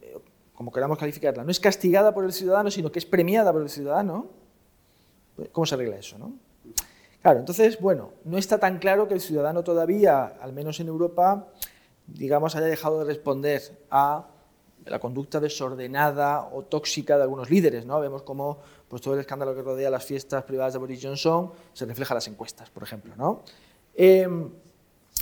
eh, 0.00 0.16
como 0.54 0.72
queramos 0.72 0.96
calificarla, 0.96 1.44
no 1.44 1.50
es 1.50 1.60
castigada 1.60 2.14
por 2.14 2.24
el 2.24 2.32
ciudadano, 2.32 2.70
sino 2.70 2.90
que 2.90 2.98
es 2.98 3.04
premiada 3.04 3.52
por 3.52 3.60
el 3.60 3.68
ciudadano, 3.68 4.37
¿Cómo 5.52 5.66
se 5.66 5.74
arregla 5.74 5.96
eso? 5.96 6.18
¿no? 6.18 6.34
Claro, 7.22 7.40
entonces, 7.40 7.80
bueno, 7.80 8.12
no 8.24 8.38
está 8.38 8.58
tan 8.58 8.78
claro 8.78 9.08
que 9.08 9.14
el 9.14 9.20
ciudadano 9.20 9.62
todavía, 9.64 10.36
al 10.40 10.52
menos 10.52 10.80
en 10.80 10.88
Europa, 10.88 11.48
digamos, 12.06 12.56
haya 12.56 12.66
dejado 12.66 13.00
de 13.00 13.04
responder 13.04 13.62
a 13.90 14.28
la 14.86 14.98
conducta 14.98 15.40
desordenada 15.40 16.48
o 16.52 16.62
tóxica 16.62 17.16
de 17.16 17.24
algunos 17.24 17.50
líderes. 17.50 17.84
¿no? 17.84 18.00
Vemos 18.00 18.22
cómo 18.22 18.58
pues, 18.88 19.02
todo 19.02 19.14
el 19.14 19.20
escándalo 19.20 19.54
que 19.54 19.62
rodea 19.62 19.90
las 19.90 20.04
fiestas 20.04 20.44
privadas 20.44 20.72
de 20.72 20.78
Boris 20.78 21.00
Johnson 21.02 21.52
se 21.72 21.84
refleja 21.84 22.14
en 22.14 22.16
las 22.16 22.28
encuestas, 22.28 22.70
por 22.70 22.82
ejemplo. 22.82 23.14
¿no? 23.16 23.42
Em, 23.94 24.50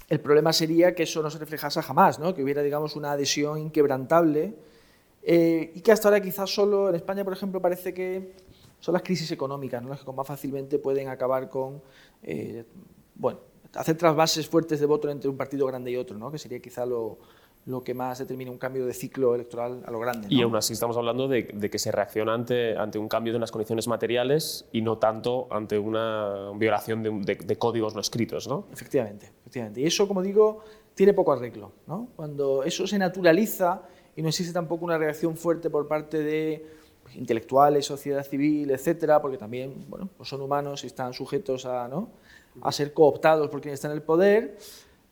el 0.09 0.21
problema 0.21 0.53
sería 0.53 0.95
que 0.95 1.03
eso 1.03 1.23
no 1.23 1.31
se 1.31 1.39
reflejase 1.39 1.83
jamás, 1.83 2.19
¿no? 2.19 2.35
que 2.35 2.43
hubiera 2.43 2.63
digamos, 2.63 2.95
una 2.95 3.13
adhesión 3.13 3.59
inquebrantable 3.59 4.55
eh, 5.23 5.73
y 5.75 5.81
que 5.81 5.91
hasta 5.91 6.09
ahora 6.09 6.21
quizás 6.21 6.55
solo 6.55 6.89
en 6.89 6.95
España, 6.95 7.25
por 7.25 7.33
ejemplo, 7.33 7.61
parece 7.61 7.93
que 7.93 8.46
son 8.81 8.93
las 8.93 9.03
crisis 9.03 9.31
económicas 9.31 9.83
¿no? 9.83 9.89
las 9.89 10.05
que 10.05 10.12
más 10.12 10.27
fácilmente 10.27 10.79
pueden 10.79 11.09
acabar 11.09 11.49
con, 11.49 11.83
eh, 12.23 12.65
bueno, 13.15 13.41
hacer 13.75 13.97
trasvases 13.97 14.49
fuertes 14.49 14.81
de 14.81 14.87
voto 14.87 15.11
entre 15.11 15.29
un 15.29 15.37
partido 15.37 15.67
grande 15.67 15.91
y 15.91 15.97
otro, 15.97 16.19
¿no? 16.19 16.31
que 16.31 16.39
sería 16.39 16.61
quizá 16.61 16.87
lo, 16.87 17.19
lo 17.67 17.83
que 17.83 17.95
más 17.95 18.21
determina 18.21 18.51
un 18.51 18.59
cambio 18.59 18.87
de 18.87 18.95
ciclo 18.95 19.35
electoral 19.35 19.83
a 19.85 19.91
lo 19.91 19.99
grande. 19.99 20.29
Y 20.31 20.41
aún 20.41 20.55
así 20.55 20.73
estamos 20.73 20.97
hablando 20.97 21.27
de, 21.27 21.47
que 21.47 21.79
se 21.79 21.91
reacciona 21.91 22.33
ante, 22.33 22.77
ante, 22.77 22.99
un 22.99 23.09
cambio 23.09 23.33
de 23.33 23.39
unas 23.39 23.51
condiciones 23.51 23.89
materiales 23.89 24.67
y 24.73 24.83
no 24.83 24.99
tanto 24.99 25.49
ante 25.51 25.77
una 25.77 26.53
violación 26.55 27.03
de, 27.03 27.59
códigos 27.59 27.95
no 27.95 28.01
escritos. 28.01 28.47
¿no? 28.47 28.69
Efectivamente, 28.73 29.33
efectivamente. 29.41 29.81
Y 29.81 29.87
eso, 29.87 30.07
como 30.07 30.23
digo, 30.23 30.62
tiene 30.95 31.12
poco 31.12 31.33
arreglo. 31.33 31.73
¿no? 31.89 32.09
Cuando 32.15 32.62
eso 32.62 32.87
se 32.87 32.99
naturaliza 32.99 33.83
y 34.15 34.23
no 34.23 34.29
existe 34.29 34.53
tampoco 34.53 34.85
una 34.85 34.97
reacción 34.97 35.37
fuerte 35.37 35.69
por 35.69 35.89
parte 35.89 36.23
de 36.23 36.67
intelectuales, 37.14 37.87
sociedad 37.87 38.25
civil, 38.25 38.71
etcétera, 38.71 39.21
porque 39.21 39.38
también 39.38 39.87
bueno, 39.88 40.09
pues 40.16 40.29
son 40.29 40.40
humanos 40.42 40.85
y 40.85 40.88
están 40.88 41.12
sujetos 41.12 41.66
a, 41.66 41.88
¿no? 41.88 42.11
a 42.62 42.73
ser 42.73 42.92
cooptados 42.92 43.49
por 43.49 43.61
quien 43.61 43.75
está 43.75 43.88
en 43.88 43.95
el 43.95 44.03
poder, 44.03 44.57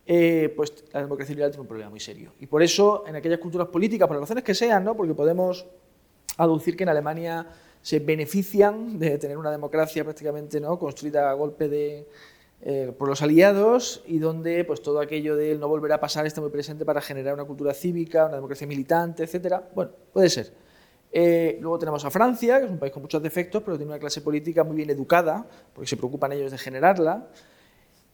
eh, 0.07 0.53
pues 0.57 0.85
la 0.93 1.01
democracia 1.01 1.35
liberal 1.35 1.51
tiene 1.51 1.63
un 1.63 1.69
problema 1.69 1.91
muy 1.91 2.01
serio. 2.01 2.33
Y 2.41 2.47
por 2.47 2.63
eso, 2.63 3.05
en 3.07 3.17
aquellas 3.17 3.39
culturas 3.39 3.69
políticas, 3.69 4.07
por 4.07 4.17
las 4.17 4.23
razones 4.23 4.45
que 4.45 4.55
sean, 4.55 4.85
¿no? 4.85 4.97
porque 4.97 5.15
podemos 5.15 5.67
aducir 6.37 6.77
que 6.77 6.83
en 6.83 6.91
Alemania 6.91 7.47
se 7.81 8.01
benefician 8.01 8.99
de 8.99 9.19
tener 9.19 9.37
una 9.37 9.51
democracia 9.51 10.05
prácticamente 10.05 10.61
¿no? 10.61 10.79
construida 10.79 11.31
a 11.31 11.35
golpe 11.35 11.69
de, 11.69 12.09
eh, 12.63 12.95
por 12.97 13.09
los 13.09 13.21
aliados 13.21 14.03
y 14.07 14.19
donde 14.19 14.65
pues, 14.65 14.81
todo 14.81 15.01
aquello 15.01 15.37
de 15.37 15.55
no 15.57 15.69
volver 15.69 15.93
a 15.93 16.01
pasar 16.01 16.27
está 16.27 16.41
muy 16.41 16.51
presente 16.51 16.85
para 16.85 17.01
generar 17.01 17.35
una 17.35 17.45
cultura 17.45 17.75
cívica, 17.75 18.27
una 18.27 18.37
democracia 18.37 18.67
militante, 18.67 19.25
etc. 19.25 19.57
Bueno, 19.75 19.91
puede 20.13 20.31
ser. 20.31 20.64
Eh, 21.17 21.59
luego 21.61 21.79
tenemos 21.79 22.05
a 22.05 22.11
Francia, 22.11 22.59
que 22.59 22.65
es 22.65 22.71
un 22.73 22.79
país 22.79 22.93
con 22.93 23.01
muchos 23.01 23.23
defectos, 23.23 23.63
pero 23.63 23.77
tiene 23.77 23.93
una 23.93 24.01
clase 24.01 24.21
política 24.21 24.65
muy 24.65 24.75
bien 24.75 24.91
educada, 24.91 25.47
porque 25.73 25.89
se 25.89 25.97
preocupan 25.97 26.33
ellos 26.33 26.51
de 26.51 26.59
generarla. 26.59 27.29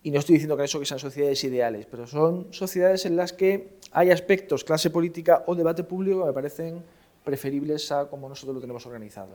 Y 0.03 0.11
no 0.11 0.19
estoy 0.19 0.35
diciendo 0.35 0.55
que 0.55 0.65
eso 0.65 0.79
que 0.79 0.85
sean 0.85 1.01
sociedades 1.01 1.43
ideales, 1.45 1.87
pero 1.91 2.07
son 2.07 2.53
sociedades 2.53 3.07
en 3.07 3.17
las 3.17 3.33
que 3.33 3.79
hay 3.93 4.11
aspectos, 4.11 4.65
clase 4.65 4.91
política 4.91 5.45
o 5.47 5.55
debate 5.55 5.83
público 5.83 6.21
que 6.21 6.27
me 6.27 6.33
parecen 6.35 6.83
preferibles 7.25 7.91
a 7.91 8.05
como 8.11 8.29
nosotros 8.29 8.57
lo 8.57 8.61
tenemos 8.61 8.85
organizado. 8.85 9.31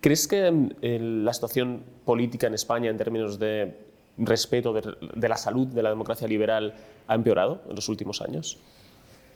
¿Crees 0.00 0.28
que 0.28 0.48
mm, 0.48 1.24
la 1.24 1.32
situación 1.32 1.82
política 2.04 2.46
en 2.46 2.54
España 2.54 2.90
en 2.90 2.96
términos 2.96 3.40
de 3.40 3.74
respeto 4.18 4.72
de, 4.72 5.28
la 5.28 5.36
salud 5.36 5.66
de 5.66 5.82
la 5.82 5.90
democracia 5.90 6.28
liberal 6.28 6.74
ha 7.08 7.14
empeorado 7.16 7.62
en 7.68 7.74
los 7.74 7.88
últimos 7.88 8.22
años? 8.22 8.58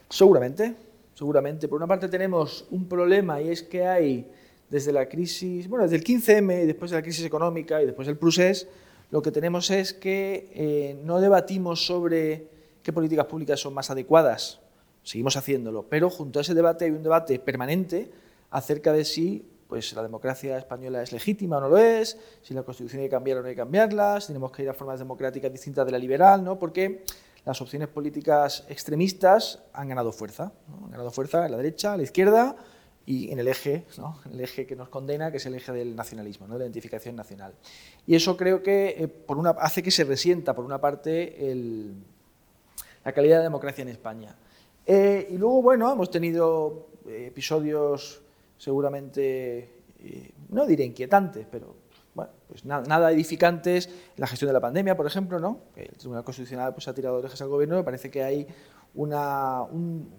Seguramente, 0.09 0.75
seguramente. 1.13 1.67
Por 1.67 1.77
una 1.77 1.87
parte 1.87 2.07
tenemos 2.07 2.65
un 2.71 2.87
problema 2.87 3.41
y 3.41 3.49
es 3.49 3.63
que 3.63 3.85
hay 3.85 4.27
desde 4.69 4.91
la 4.91 5.07
crisis, 5.07 5.67
bueno, 5.67 5.83
desde 5.83 5.97
el 5.97 6.03
15M 6.03 6.63
y 6.63 6.65
después 6.65 6.91
de 6.91 6.97
la 6.97 7.03
crisis 7.03 7.25
económica 7.25 7.81
y 7.81 7.85
después 7.85 8.07
del 8.07 8.17
Prusés, 8.17 8.67
lo 9.11 9.21
que 9.21 9.31
tenemos 9.31 9.69
es 9.69 9.93
que 9.93 10.49
eh, 10.55 10.99
no 11.03 11.21
debatimos 11.21 11.85
sobre 11.85 12.47
qué 12.81 12.91
políticas 12.91 13.27
públicas 13.27 13.59
son 13.59 13.73
más 13.73 13.91
adecuadas, 13.91 14.59
seguimos 15.03 15.37
haciéndolo, 15.37 15.83
pero 15.87 16.09
junto 16.09 16.39
a 16.39 16.41
ese 16.41 16.55
debate 16.55 16.85
hay 16.85 16.91
un 16.91 17.03
debate 17.03 17.37
permanente 17.37 18.09
acerca 18.49 18.91
de 18.93 19.05
si 19.05 19.45
pues, 19.67 19.93
la 19.93 20.01
democracia 20.01 20.57
española 20.57 21.03
es 21.03 21.11
legítima 21.11 21.57
o 21.57 21.61
no 21.61 21.69
lo 21.69 21.77
es, 21.77 22.17
si 22.41 22.53
la 22.53 22.63
Constitución 22.63 23.01
hay 23.01 23.07
que 23.07 23.11
cambiar 23.11 23.37
o 23.37 23.41
no 23.41 23.47
hay 23.47 23.53
que 23.53 23.61
cambiarla, 23.61 24.19
si 24.21 24.27
tenemos 24.27 24.51
que 24.51 24.63
ir 24.63 24.69
a 24.69 24.73
formas 24.73 24.97
democráticas 24.99 25.51
distintas 25.51 25.85
de 25.85 25.91
la 25.91 25.99
liberal, 25.99 26.43
¿no? 26.43 26.57
porque 26.57 27.03
las 27.45 27.61
opciones 27.61 27.89
políticas 27.89 28.65
extremistas 28.69 29.63
han 29.73 29.89
ganado 29.89 30.11
fuerza, 30.11 30.53
han 30.83 30.91
ganado 30.91 31.11
fuerza 31.11 31.45
en 31.45 31.51
la 31.51 31.57
derecha, 31.57 31.93
a 31.93 31.97
la 31.97 32.03
izquierda, 32.03 32.55
y 33.05 33.31
en 33.31 33.39
el 33.39 33.47
eje, 33.49 33.85
el 34.31 34.39
eje 34.39 34.65
que 34.65 34.75
nos 34.75 34.87
condena, 34.87 35.29
que 35.29 35.37
es 35.37 35.45
el 35.45 35.55
eje 35.55 35.73
del 35.73 35.95
nacionalismo, 35.95 36.47
¿no? 36.47 36.53
de 36.53 36.59
la 36.59 36.65
identificación 36.65 37.15
nacional. 37.15 37.53
Y 38.07 38.15
eso 38.15 38.37
creo 38.37 38.63
que 38.63 38.95
eh, 38.97 39.25
hace 39.59 39.83
que 39.83 39.91
se 39.91 40.05
resienta, 40.05 40.55
por 40.55 40.63
una 40.63 40.79
parte, 40.79 41.35
la 43.03 43.11
calidad 43.11 43.37
de 43.39 43.43
democracia 43.43 43.81
en 43.81 43.89
España. 43.89 44.35
Eh, 44.85 45.27
y 45.31 45.37
luego, 45.37 45.61
bueno, 45.61 45.91
hemos 45.91 46.09
tenido 46.09 46.87
eh, 47.07 47.25
episodios 47.27 48.21
seguramente, 48.57 49.69
no 50.49 50.65
diré 50.65 50.85
inquietantes, 50.85 51.45
pero 51.51 51.75
bueno, 52.15 52.31
pues 52.47 52.63
nada, 52.65 53.11
edificantes 53.11 53.87
en 53.87 53.93
la 54.17 54.27
gestión 54.27 54.47
de 54.47 54.53
la 54.53 54.59
pandemia, 54.59 54.95
por 54.95 55.07
ejemplo, 55.07 55.39
¿no? 55.39 55.59
El 55.75 55.97
Tribunal 55.97 56.23
Constitucional 56.23 56.73
pues, 56.73 56.87
ha 56.87 56.93
tirado 56.93 57.17
orejas 57.17 57.41
al 57.41 57.49
gobierno, 57.49 57.75
me 57.75 57.83
parece 57.83 58.11
que 58.11 58.23
hay 58.23 58.47
una, 58.93 59.63
un, 59.63 60.09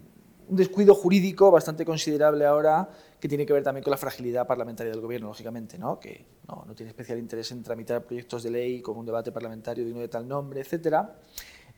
descuido 0.49 0.93
jurídico 0.93 1.49
bastante 1.51 1.85
considerable 1.85 2.45
ahora 2.45 2.89
que 3.19 3.27
tiene 3.27 3.45
que 3.45 3.53
ver 3.53 3.63
también 3.63 3.83
con 3.83 3.91
la 3.91 3.97
fragilidad 3.97 4.45
parlamentaria 4.45 4.91
del 4.91 5.01
gobierno, 5.01 5.27
lógicamente, 5.27 5.79
¿no? 5.79 5.99
que 5.99 6.25
no, 6.47 6.65
no 6.67 6.75
tiene 6.75 6.89
especial 6.89 7.17
interés 7.17 7.51
en 7.51 7.63
tramitar 7.63 8.03
proyectos 8.03 8.43
de 8.43 8.51
ley 8.51 8.81
con 8.81 8.97
un 8.97 9.05
debate 9.05 9.31
parlamentario 9.31 9.85
digno 9.85 10.01
de 10.01 10.09
tal 10.09 10.27
nombre, 10.27 10.61
etc. 10.61 10.97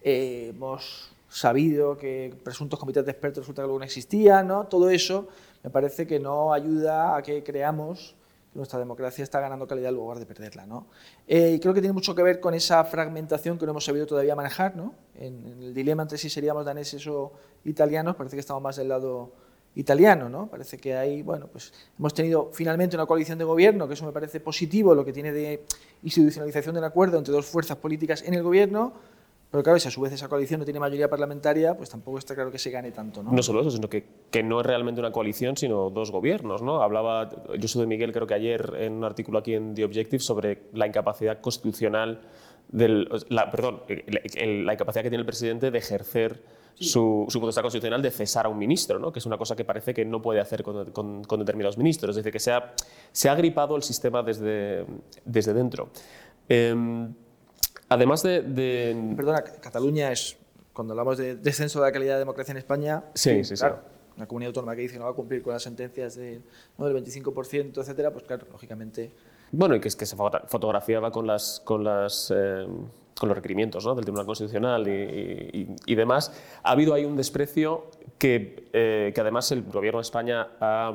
Eh, 0.02 0.48
hemos 0.50 1.12
sabido 1.30 1.98
que 1.98 2.36
presuntos 2.44 2.80
comités 2.80 3.06
de 3.06 3.12
expertos 3.12 3.44
resulta 3.44 3.62
que 3.62 3.68
luego 3.68 3.80
no 3.80 3.86
existían, 3.86 4.48
¿no? 4.48 4.66
todo 4.66 4.90
eso 4.90 5.28
me 5.64 5.70
parece 5.70 6.08
que 6.08 6.20
no 6.20 6.54
ayuda 6.54 7.16
a 7.16 7.22
que 7.22 7.44
creamos 7.44 8.16
nuestra 8.54 8.80
democracia 8.80 9.24
está 9.24 9.40
ganando 9.40 9.68
calidad 9.68 9.90
en 9.90 9.96
lugar 9.96 10.20
de 10.20 10.26
perderla. 10.26 10.66
¿no? 10.66 10.88
Eh, 11.28 11.54
y 11.56 11.60
creo 11.60 11.74
que 11.74 11.82
tiene 11.82 11.94
mucho 11.94 12.16
que 12.16 12.24
ver 12.24 12.40
con 12.40 12.54
esa 12.54 12.84
fragmentación 12.84 13.58
que 13.58 13.66
no 13.66 13.72
hemos 13.72 13.86
sabido 13.86 14.06
todavía 14.06 14.36
manejar. 14.36 14.76
¿no? 14.76 14.96
En, 15.16 15.62
el 15.62 15.74
dilema 15.74 16.04
entre 16.04 16.18
si 16.18 16.30
seríamos 16.30 16.66
daneses 16.66 17.06
o 17.08 17.34
italianos, 17.66 18.16
parece 18.16 18.36
que 18.36 18.42
estamos 18.42 18.62
más 18.62 18.76
del 18.76 18.90
lado 18.90 19.32
italiano. 19.76 20.30
¿no? 20.30 20.48
Parece 20.48 20.78
que 20.78 20.96
hay, 20.96 21.22
bueno, 21.22 21.48
pues 21.48 21.74
hemos 21.98 22.14
tenido 22.14 22.50
finalmente 22.54 22.96
una 22.96 23.06
coalición 23.06 23.38
de 23.38 23.46
gobierno, 23.46 23.88
que 23.88 23.94
eso 23.94 24.06
me 24.06 24.12
parece 24.12 24.40
positivo, 24.40 24.96
lo 24.96 25.06
que 25.06 25.14
tiene 25.14 25.32
de 25.32 25.64
institucionalización 26.04 26.76
del 26.76 26.84
acuerdo 26.84 27.18
entre 27.18 27.34
dos 27.34 27.46
fuerzas 27.46 27.78
políticas 27.78 28.24
en 28.24 28.34
el 28.34 28.44
gobierno 28.44 28.94
pero 29.50 29.64
claro, 29.64 29.80
si 29.80 29.88
a 29.88 29.92
su 29.92 30.02
vez 30.02 30.12
esa 30.12 30.28
coalición 30.28 30.60
no 30.60 30.66
tiene 30.66 30.80
mayoría 30.80 31.10
parlamentaria, 31.10 31.76
pues 31.78 31.90
tampoco 31.90 32.18
está 32.18 32.36
claro 32.36 32.52
que 32.52 32.60
se 32.60 32.70
gane 32.70 32.92
tanto. 32.92 33.24
No, 33.24 33.32
no 33.32 33.42
solo 33.42 33.62
eso, 33.62 33.72
sino 33.72 33.90
que, 33.90 34.06
que 34.30 34.44
no 34.44 34.60
es 34.60 34.66
realmente 34.66 35.00
una 35.00 35.12
coalición, 35.12 35.56
sino 35.56 35.90
dos 35.90 36.12
gobiernos. 36.12 36.62
¿no? 36.62 36.82
Hablaba 36.82 37.30
yo 37.58 37.80
de 37.80 37.88
Miguel, 37.88 38.12
creo 38.12 38.28
que 38.28 38.34
ayer, 38.34 38.74
en 38.78 38.94
un 38.94 39.04
artículo 39.06 39.40
aquí 39.40 39.54
en 39.54 39.74
The 39.74 39.86
Objective, 39.86 40.20
sobre 40.20 40.64
la 40.74 40.86
incapacidad 40.86 41.40
constitucional, 41.40 42.20
del, 42.68 43.08
la, 43.30 43.50
perdón, 43.50 43.84
la 43.88 44.74
incapacidad 44.74 45.04
que 45.04 45.10
tiene 45.10 45.22
el 45.22 45.26
presidente 45.26 45.72
de 45.72 45.78
ejercer 45.78 46.44
su, 46.74 47.26
su, 47.30 47.40
potestad 47.40 47.62
constitucional 47.62 48.02
de 48.02 48.12
cesar 48.12 48.48
a 48.48 48.50
un 48.50 48.58
ministro, 48.58 49.00
¿no? 49.00 49.14
que 49.14 49.20
es 49.20 49.26
una 49.26 49.38
cosa 49.38 49.56
que 49.56 49.64
parece 49.64 49.94
que 49.94 50.04
no 50.04 50.22
puede 50.22 50.42
hacer 50.42 50.62
con, 50.62 50.92
con, 50.92 51.40
determinados 51.40 51.78
ministros. 51.78 52.12
Es 52.12 52.18
decir, 52.18 52.34
que 52.34 52.40
se 52.42 52.52
ha, 52.52 52.74
se 53.14 53.30
ha 53.30 53.36
gripado 53.36 53.78
el 53.78 53.84
sistema 53.84 54.22
desde, 54.22 54.86
desde 55.24 55.54
dentro. 55.54 55.90
Eh, 56.50 56.76
Además 57.90 58.24
de, 58.24 59.14
Perdona, 59.16 59.44
Cataluña 59.44 60.12
es, 60.12 60.38
cuando 60.74 60.94
hablamos 60.94 61.18
de 61.18 61.36
descenso 61.36 61.80
de 61.80 61.88
la 61.88 61.92
calidad 61.92 62.14
de 62.14 62.20
democracia 62.20 62.52
en 62.52 62.58
España, 62.58 63.04
sí, 63.14 63.44
sí, 63.44 63.56
claro, 63.56 63.80
una 64.18 64.28
comunidad 64.28 64.50
autónoma 64.50 64.76
que 64.76 64.82
dice 64.82 64.94
que 64.94 65.00
no 65.00 65.06
va 65.06 65.12
a 65.12 65.16
cumplir 65.16 65.42
con 65.42 65.54
las 65.54 65.64
sentencias 65.64 66.16
de, 66.16 66.42
del 66.78 67.04
25%, 67.04 67.80
etcétera, 67.80 68.12
pues 68.12 68.26
claro, 68.26 68.48
lógicamente... 68.52 69.12
Bueno, 69.52 69.76
y 69.76 69.80
que 69.80 69.88
es 69.88 69.96
que 69.96 70.06
se 70.06 70.16
fotografiaba 70.16 71.12
con 71.12 71.26
las... 71.26 71.62
Con 71.64 71.84
las 71.84 72.34
eh, 72.36 72.68
con 73.18 73.30
los 73.30 73.36
requerimientos 73.36 73.84
¿no? 73.84 73.96
del 73.96 74.04
Tribunal 74.04 74.28
Constitucional 74.28 74.88
y, 74.88 75.76
y, 75.88 75.96
demás, 75.96 76.32
ha 76.62 76.72
habido 76.72 76.94
ahí 76.94 77.04
un 77.04 77.18
desprecio 77.18 77.90
que, 78.20 78.70
eh, 78.74 79.12
que 79.14 79.22
además 79.22 79.52
el 79.52 79.64
Gobierno 79.64 79.98
de 80.00 80.04
España 80.04 80.50
ha, 80.60 80.94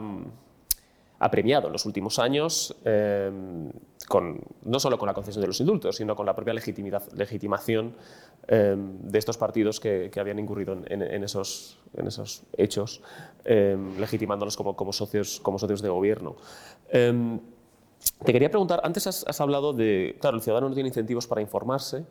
ha 1.18 1.30
premiado 1.30 1.66
en 1.66 1.72
los 1.72 1.84
últimos 1.84 2.18
años, 2.18 2.76
eh, 2.84 3.30
con, 4.12 4.42
no 4.64 4.78
solo 4.78 4.98
con 4.98 5.06
la 5.06 5.14
concesión 5.14 5.40
de 5.40 5.46
los 5.46 5.58
indultos, 5.58 5.96
sino 5.96 6.14
con 6.14 6.26
la 6.26 6.34
propia 6.34 6.52
legitimación 6.52 7.94
eh, 8.46 8.76
de 8.76 9.18
estos 9.18 9.38
partidos 9.38 9.80
que, 9.80 10.10
habían 10.20 10.38
incurrido 10.38 10.76
en, 10.84 11.24
esos, 11.24 11.78
hechos, 12.58 13.00
eh, 13.46 13.74
legitimándolos 13.98 14.58
como, 14.58 14.92
socios, 14.92 15.40
de 15.80 15.88
gobierno. 15.88 16.36
te 16.90 18.32
quería 18.34 18.50
preguntar, 18.50 18.82
antes 18.84 19.06
has 19.06 19.40
hablado 19.40 19.72
de, 19.72 20.18
claro, 20.20 20.36
el 20.36 20.42
ciudadano 20.42 20.68
no 20.68 20.74
tiene 20.74 20.90
incentivos 20.90 21.26
para 21.26 21.40
informarse, 21.40 22.04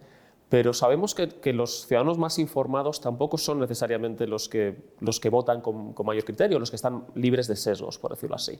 pero 0.52 0.74
sabemos 0.74 1.16
que, 1.16 1.54
los 1.54 1.88
ciudadanos 1.88 2.18
más 2.18 2.38
informados 2.38 3.00
tampoco 3.00 3.38
son 3.38 3.62
necesariamente 3.62 4.28
los 4.28 4.50
que, 4.50 4.76
los 5.00 5.22
que 5.22 5.30
votan 5.30 5.62
con, 5.62 5.96
mayor 6.04 6.26
criterio, 6.26 6.60
los 6.60 6.70
que 6.70 6.76
están 6.76 7.06
libres 7.16 7.48
de 7.48 7.56
sesgos, 7.56 7.98
por 7.98 8.12
decirlo 8.12 8.36
así. 8.36 8.60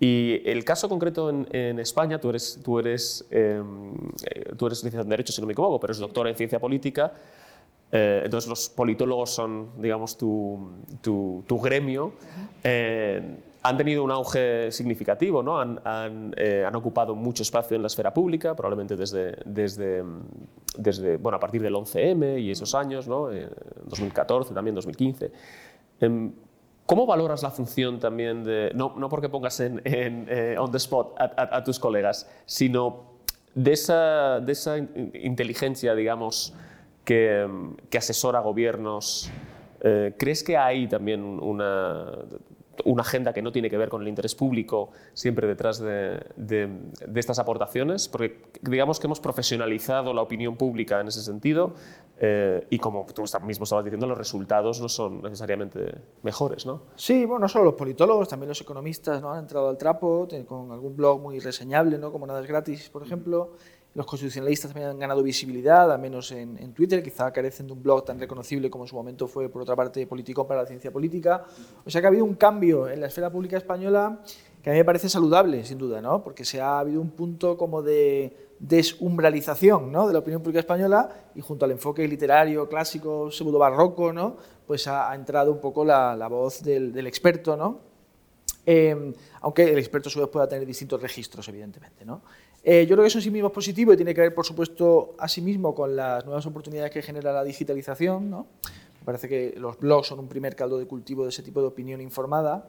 Y 0.00 0.40
el 0.46 0.64
caso 0.64 0.88
concreto 0.88 1.28
en, 1.28 1.78
España, 1.78 2.18
tú 2.18 2.30
eres, 2.30 2.58
tú, 2.64 2.78
eres, 2.78 3.26
em, 3.30 3.92
tú 4.56 4.66
eres 4.66 4.78
licenciado 4.78 5.02
en 5.02 5.10
Derecho, 5.10 5.30
si 5.30 5.42
no 5.42 5.46
me 5.46 5.52
equivoco, 5.52 5.78
pero 5.78 5.90
eres 5.90 5.98
doctor 5.98 6.26
en 6.26 6.36
Ciencia 6.36 6.58
Política. 6.58 7.12
Eh, 7.92 8.22
entonces 8.24 8.48
los 8.48 8.70
politólogos 8.70 9.28
son, 9.28 9.72
digamos, 9.78 10.16
tu, 10.16 10.70
tu, 11.02 11.44
tu 11.46 11.60
gremio. 11.60 12.14
Eh, 12.64 13.20
han 13.66 13.76
tenido 13.76 14.04
un 14.04 14.10
auge 14.10 14.70
significativo, 14.70 15.42
¿no? 15.42 15.58
han, 15.58 15.80
han, 15.84 16.34
eh, 16.36 16.64
han, 16.64 16.74
ocupado 16.76 17.14
mucho 17.14 17.42
espacio 17.42 17.74
en 17.74 17.82
la 17.82 17.88
esfera 17.88 18.14
pública, 18.14 18.54
probablemente 18.54 18.96
desde, 18.96 19.36
desde, 19.44 20.04
desde 20.78 21.16
bueno, 21.16 21.36
a 21.36 21.40
partir 21.40 21.62
del 21.62 21.74
11M 21.74 22.40
y 22.40 22.50
esos 22.50 22.74
años, 22.74 23.08
¿no? 23.08 23.28
2014, 23.84 24.54
también 24.54 24.74
2015. 24.74 25.32
Em, 26.00 26.32
¿Cómo 26.86 27.04
valoras 27.04 27.42
la 27.42 27.50
función 27.50 27.98
también 27.98 28.44
de, 28.44 28.70
no, 28.74 28.94
no 28.96 29.08
porque 29.08 29.28
pongas 29.28 29.58
en, 29.58 29.82
en 29.84 30.26
eh, 30.28 30.56
on 30.56 30.70
the 30.70 30.76
spot 30.76 31.14
a, 31.18 31.24
a, 31.24 31.56
a, 31.56 31.64
tus 31.64 31.80
colegas, 31.80 32.30
sino 32.46 33.16
de 33.54 33.72
esa, 33.72 34.38
de 34.38 34.52
esa 34.52 34.78
inteligencia, 34.78 35.96
digamos, 35.96 36.54
que, 37.04 37.48
que 37.90 37.98
asesora 37.98 38.38
gobiernos? 38.40 39.30
Eh, 39.80 40.14
¿Crees 40.18 40.44
que 40.44 40.56
hay 40.56 40.86
también 40.86 41.22
una, 41.22 42.12
una 42.84 43.02
agenda 43.02 43.32
que 43.32 43.42
no 43.42 43.52
tiene 43.52 43.70
que 43.70 43.76
ver 43.76 43.88
con 43.88 44.02
el 44.02 44.08
interés 44.08 44.34
público 44.34 44.90
siempre 45.14 45.46
detrás 45.46 45.78
de, 45.78 46.20
estas 47.14 47.38
aportaciones, 47.38 48.08
porque 48.08 48.42
digamos 48.62 49.00
que 49.00 49.06
hemos 49.06 49.20
profesionalizado 49.20 50.12
la 50.12 50.22
opinión 50.22 50.56
pública 50.56 51.00
en 51.00 51.08
ese 51.08 51.22
sentido 51.22 51.74
eh, 52.18 52.66
y 52.70 52.78
como 52.78 53.06
tú 53.14 53.24
mismo 53.44 53.64
estabas 53.64 53.84
diciendo, 53.84 54.06
los 54.06 54.18
resultados 54.18 54.80
no 54.80 54.88
son 54.88 55.22
necesariamente 55.22 55.94
mejores, 56.22 56.66
¿no? 56.66 56.82
Sí, 56.96 57.24
bueno, 57.24 57.40
no 57.40 57.48
solo 57.48 57.66
los 57.66 57.74
politólogos, 57.74 58.28
también 58.28 58.48
los 58.48 58.60
economistas 58.60 59.20
¿no? 59.20 59.32
han 59.32 59.40
entrado 59.40 59.68
al 59.68 59.76
trapo 59.76 60.26
con 60.46 60.72
algún 60.72 60.96
blog 60.96 61.20
muy 61.20 61.38
reseñable, 61.40 61.98
¿no? 61.98 62.12
como 62.12 62.26
Nada 62.26 62.40
es 62.40 62.46
Gratis, 62.46 62.88
por 62.88 63.02
ejemplo. 63.02 63.52
Los 63.96 64.04
constitucionalistas 64.04 64.70
también 64.72 64.90
han 64.90 64.98
ganado 64.98 65.22
visibilidad, 65.22 65.90
al 65.90 65.98
menos 65.98 66.30
en, 66.30 66.74
Twitter, 66.74 67.02
quizá 67.02 67.32
carecen 67.32 67.66
de 67.66 67.72
un 67.72 67.82
blog 67.82 68.04
tan 68.04 68.20
reconocible 68.20 68.68
como 68.68 68.84
en 68.84 68.88
su 68.88 68.94
momento 68.94 69.26
fue, 69.26 69.48
por 69.48 69.62
otra 69.62 69.74
parte, 69.74 70.06
Politicón 70.06 70.46
para 70.46 70.60
la 70.60 70.66
ciencia 70.66 70.92
política. 70.92 71.46
O 71.82 71.88
sea 71.88 72.02
que 72.02 72.06
ha 72.06 72.08
habido 72.08 72.26
un 72.26 72.34
cambio 72.34 72.90
en 72.90 73.00
la 73.00 73.06
esfera 73.06 73.30
pública 73.30 73.56
española 73.56 74.20
que 74.62 74.68
a 74.68 74.74
mí 74.74 74.80
me 74.80 74.84
parece 74.84 75.08
saludable, 75.08 75.64
sin 75.64 75.78
duda, 75.78 76.02
¿no? 76.02 76.22
porque 76.22 76.44
se 76.44 76.60
ha 76.60 76.78
habido 76.78 77.00
un 77.00 77.12
punto 77.12 77.56
como 77.56 77.80
de 77.80 78.36
desumbralización 78.58 79.90
¿no? 79.90 80.06
de 80.06 80.12
la 80.12 80.18
opinión 80.18 80.42
pública 80.42 80.60
española 80.60 81.08
y 81.34 81.40
junto 81.40 81.64
al 81.64 81.70
enfoque 81.70 82.06
literario, 82.06 82.68
clásico, 82.68 83.30
pseudo 83.30 83.58
barroco, 83.58 84.12
¿no? 84.12 84.36
pues 84.66 84.88
ha, 84.88 85.14
entrado 85.14 85.52
un 85.52 85.60
poco 85.60 85.86
la, 85.86 86.28
voz 86.28 86.62
del, 86.62 86.92
del 86.92 87.06
experto, 87.06 87.56
¿no? 87.56 87.86
Eh, 88.66 89.14
aunque 89.42 89.62
el 89.62 89.78
experto 89.78 90.08
a 90.08 90.12
su 90.12 90.18
vez 90.18 90.28
pueda 90.28 90.48
tener 90.48 90.66
distintos 90.66 91.00
registros, 91.00 91.48
evidentemente. 91.48 92.04
¿no? 92.04 92.22
Eh, 92.68 92.84
yo 92.84 92.96
creo 92.96 93.04
que 93.04 93.06
eso 93.06 93.18
en 93.18 93.22
sí 93.22 93.30
mismo 93.30 93.46
es 93.46 93.54
positivo 93.54 93.92
y 93.92 93.96
tiene 93.96 94.12
que 94.12 94.20
ver, 94.20 94.34
por 94.34 94.44
supuesto, 94.44 95.14
a 95.20 95.28
sí 95.28 95.40
mismo 95.40 95.72
con 95.72 95.94
las 95.94 96.24
nuevas 96.24 96.44
oportunidades 96.46 96.90
que 96.90 97.00
genera 97.00 97.32
la 97.32 97.44
digitalización. 97.44 98.28
Me 98.28 99.04
parece 99.04 99.28
que 99.28 99.54
los 99.56 99.78
blogs 99.78 100.08
son 100.08 100.18
un 100.18 100.26
primer 100.26 100.56
caldo 100.56 100.76
de 100.76 100.84
cultivo 100.84 101.22
de 101.22 101.28
ese 101.28 101.44
tipo 101.44 101.60
de 101.60 101.68
opinión 101.68 102.00
informada 102.00 102.68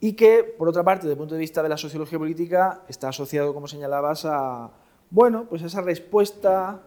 y 0.00 0.14
que, 0.14 0.42
por 0.42 0.68
otra 0.68 0.82
parte, 0.82 1.02
desde 1.02 1.12
el 1.12 1.18
punto 1.18 1.36
de 1.36 1.40
vista 1.40 1.62
de 1.62 1.68
la 1.68 1.76
sociología 1.76 2.18
política, 2.18 2.82
está 2.88 3.10
asociado, 3.10 3.54
como 3.54 3.68
señalabas, 3.68 4.24
a 4.24 4.72
bueno, 5.10 5.46
pues 5.48 5.62
esa 5.62 5.82
respuesta 5.82 6.82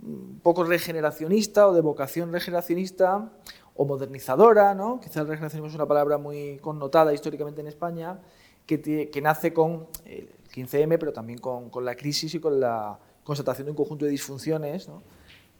un 0.00 0.38
poco 0.44 0.62
regeneracionista 0.62 1.66
o 1.66 1.74
de 1.74 1.80
vocación 1.80 2.30
regeneracionista 2.30 3.32
o 3.74 3.84
modernizadora, 3.84 4.74
¿no? 4.74 5.00
quizás 5.00 5.16
el 5.16 5.26
regeneracionismo 5.26 5.66
es 5.66 5.74
una 5.74 5.86
palabra 5.86 6.18
muy 6.18 6.58
connotada 6.60 7.12
históricamente 7.12 7.62
en 7.62 7.66
España, 7.66 8.20
que, 8.64 9.20
nace 9.22 9.52
con 9.52 9.86
el 10.04 10.28
15M, 10.56 10.98
pero 10.98 11.12
también 11.12 11.38
con, 11.38 11.70
con, 11.70 11.84
la 11.84 11.94
crisis 11.94 12.34
y 12.34 12.40
con 12.40 12.58
la 12.58 12.98
constatación 13.22 13.66
de 13.66 13.70
un 13.72 13.76
conjunto 13.76 14.04
de 14.04 14.10
disfunciones 14.10 14.88
¿no? 14.88 15.02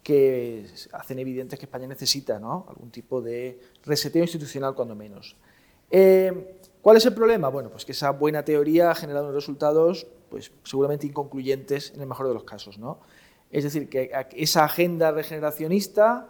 que 0.03 0.67
hacen 0.93 1.19
evidentes 1.19 1.59
que 1.59 1.67
España 1.67 1.87
necesita 1.87 2.39
¿no? 2.39 2.65
algún 2.69 2.91
tipo 2.91 3.21
de 3.21 3.61
reseteo 3.85 4.23
institucional, 4.23 4.75
cuando 4.75 4.95
menos. 4.95 5.37
Eh, 5.91 6.61
¿Cuál 6.81 6.97
es 6.97 7.07
el 7.07 7.15
problema? 7.15 7.49
Bueno, 7.49 7.71
pues 7.71 7.85
que 7.85 7.93
esa 7.93 8.11
buena 8.11 8.45
teoría 8.45 8.93
ha 8.93 8.95
generado 8.95 9.25
unos 9.25 9.35
resultados 9.35 10.07
pues, 10.31 10.53
seguramente 10.63 11.07
inconcluyentes 11.07 11.93
en 11.93 12.01
el 12.01 12.07
mejor 12.07 12.29
de 12.29 12.35
los 12.35 12.45
casos. 12.45 12.79
¿no? 12.79 13.01
Es 13.51 13.65
decir, 13.65 13.89
que 13.89 14.13
esa 14.37 14.65
agenda 14.65 15.11
regeneracionista 15.11 16.29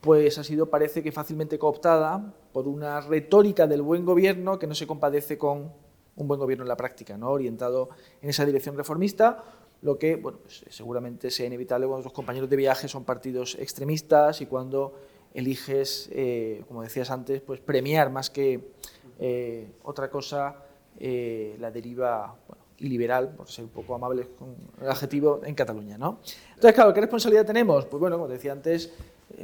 pues 0.00 0.36
ha 0.36 0.44
sido, 0.44 0.68
parece 0.68 1.02
que 1.02 1.12
fácilmente 1.12 1.58
cooptada 1.58 2.34
por 2.52 2.68
una 2.68 3.00
retórica 3.00 3.66
del 3.66 3.82
buen 3.82 4.04
gobierno 4.04 4.58
que 4.58 4.66
no 4.66 4.74
se 4.74 4.86
compadece 4.86 5.38
con 5.38 5.72
un 6.16 6.28
buen 6.28 6.38
gobierno 6.40 6.64
en 6.64 6.68
la 6.68 6.76
práctica, 6.76 7.16
¿no? 7.16 7.30
orientado 7.30 7.88
en 8.22 8.30
esa 8.30 8.44
dirección 8.44 8.76
reformista, 8.76 9.42
lo 9.82 9.98
que 9.98 10.16
bueno, 10.16 10.38
pues, 10.42 10.64
seguramente 10.70 11.30
sea 11.30 11.46
inevitable 11.46 11.86
cuando 11.86 12.04
los 12.04 12.12
compañeros 12.12 12.48
de 12.48 12.56
viaje 12.56 12.88
son 12.88 13.04
partidos 13.04 13.56
extremistas 13.60 14.40
y 14.40 14.46
cuando 14.46 14.94
eliges, 15.34 16.08
eh, 16.12 16.64
como 16.68 16.82
decías 16.82 17.10
antes, 17.10 17.40
pues 17.42 17.60
premiar 17.60 18.10
más 18.10 18.30
que 18.30 18.72
eh, 19.18 19.68
otra 19.82 20.10
cosa 20.10 20.56
eh, 20.98 21.56
la 21.60 21.70
deriva 21.70 22.36
bueno, 22.48 22.64
iliberal, 22.78 23.34
por 23.34 23.48
ser 23.48 23.64
un 23.64 23.70
poco 23.70 23.94
amables 23.94 24.28
con 24.38 24.54
el 24.80 24.88
adjetivo, 24.88 25.40
en 25.44 25.54
Cataluña. 25.54 25.98
¿no? 25.98 26.20
Entonces, 26.54 26.72
claro, 26.72 26.94
¿qué 26.94 27.00
responsabilidad 27.00 27.44
tenemos? 27.44 27.84
Pues 27.84 28.00
bueno, 28.00 28.16
como 28.16 28.28
decía 28.28 28.52
antes, 28.52 28.92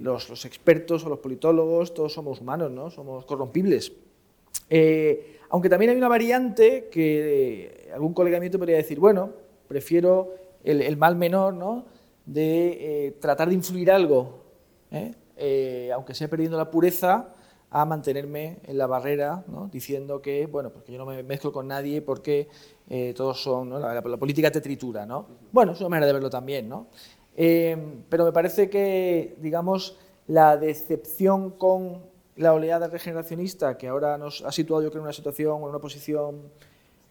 los, 0.00 0.30
los, 0.30 0.44
expertos 0.44 1.04
o 1.04 1.08
los 1.08 1.18
politólogos, 1.18 1.92
todos 1.92 2.12
somos 2.12 2.40
humanos, 2.40 2.70
¿no? 2.70 2.90
somos 2.90 3.24
corrompibles. 3.24 3.92
Eh, 4.70 5.38
aunque 5.50 5.68
también 5.68 5.90
hay 5.90 5.96
una 5.96 6.08
variante 6.08 6.88
que 6.90 7.88
eh, 7.88 7.90
algún 7.92 8.14
colega 8.14 8.38
mío 8.38 8.52
te 8.52 8.58
podría 8.58 8.76
decir, 8.76 9.00
bueno, 9.00 9.30
prefiero 9.66 10.34
el, 10.62 10.96
mal 10.96 11.16
menor 11.16 11.54
¿no? 11.54 11.86
de 12.24 13.06
eh, 13.08 13.10
tratar 13.20 13.48
de 13.48 13.54
influir 13.54 13.90
algo, 13.90 14.44
aunque 15.92 16.14
sea 16.14 16.28
perdiendo 16.28 16.56
la 16.56 16.70
pureza, 16.70 17.34
a 17.72 17.84
mantenerme 17.84 18.58
en 18.64 18.78
la 18.78 18.88
barrera, 18.88 19.44
diciendo 19.70 20.20
que, 20.20 20.46
bueno, 20.46 20.70
porque 20.70 20.90
yo 20.90 20.98
no 20.98 21.06
me 21.06 21.22
mezclo 21.22 21.52
con 21.52 21.68
nadie 21.68 22.02
porque 22.02 22.48
todos 23.14 23.40
son, 23.40 23.70
la, 23.80 24.02
política 24.02 24.50
te 24.50 24.60
tritura, 24.60 25.06
¿no? 25.06 25.26
Bueno, 25.52 25.72
es 25.72 25.80
una 25.80 25.88
manera 25.90 26.08
de 26.08 26.12
verlo 26.14 26.30
también, 26.30 26.68
¿no? 26.68 26.88
Pero 27.36 28.24
me 28.24 28.32
parece 28.32 28.68
que, 28.68 29.36
digamos, 29.40 29.96
la 30.26 30.56
decepción 30.56 31.50
con 31.50 32.09
la 32.40 32.54
oleada 32.54 32.88
regeneracionista 32.88 33.76
que 33.76 33.88
ahora 33.88 34.16
nos 34.18 34.42
ha 34.42 34.52
situado, 34.52 34.82
yo 34.82 34.90
creo, 34.90 35.00
en 35.00 35.04
una 35.04 35.12
situación, 35.12 35.58
en 35.58 35.68
una 35.68 35.78
posición, 35.78 36.50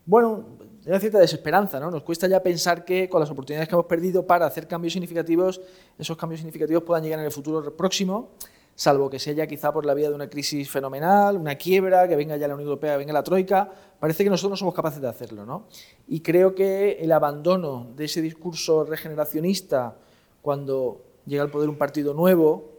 bueno, 0.06 0.46
de 0.84 0.90
una 0.90 1.00
cierta 1.00 1.20
desesperanza, 1.20 1.80
¿no? 1.80 1.92
Nos 1.92 2.04
cuesta 2.04 2.28
ya 2.28 2.42
pensar 2.42 2.84
que 2.84 3.08
con 3.08 3.20
las 3.20 3.30
oportunidades 3.30 3.70
que 3.70 3.76
hemos 3.76 3.86
perdido 3.86 4.26
para 4.26 4.46
hacer 4.46 4.68
cambios 4.68 4.94
significativos, 4.94 5.62
esos 5.98 6.18
cambios 6.18 6.40
significativos 6.40 6.84
puedan 6.84 7.04
llegar 7.04 7.20
en 7.20 7.26
el 7.26 7.32
futuro 7.32 7.76
próximo 7.78 8.32
salvo 8.80 9.10
que 9.10 9.20
sea 9.20 9.34
ya 9.34 9.46
quizá 9.46 9.74
por 9.74 9.86
la 9.86 9.94
vía 9.94 10.08
de 10.08 10.16
una 10.16 10.30
crisis 10.30 10.72
fenomenal, 10.72 11.36
una 11.36 11.56
quiebra, 11.56 12.08
que 12.08 12.16
venga 12.16 12.38
ya 12.38 12.48
la 12.48 12.56
Unión 12.56 12.70
Europea, 12.70 12.94
que 12.94 13.00
venga 13.00 13.12
la 13.12 13.24
Troika, 13.24 13.70
parece 14.00 14.24
que 14.24 14.30
nosotros 14.30 14.52
no 14.52 14.56
somos 14.56 14.74
capaces 14.74 15.02
de 15.02 15.10
hacerlo. 15.10 15.46
¿no? 15.46 15.66
Y 16.08 16.22
creo 16.22 16.56
que 16.56 16.94
el 16.94 17.12
abandono 17.12 17.88
de 17.98 18.06
ese 18.06 18.22
discurso 18.22 18.86
regeneracionista 18.86 19.98
cuando 20.42 21.02
llega 21.26 21.44
al 21.44 21.52
poder 21.52 21.68
un 21.68 21.76
partido 21.76 22.14
nuevo, 22.14 22.79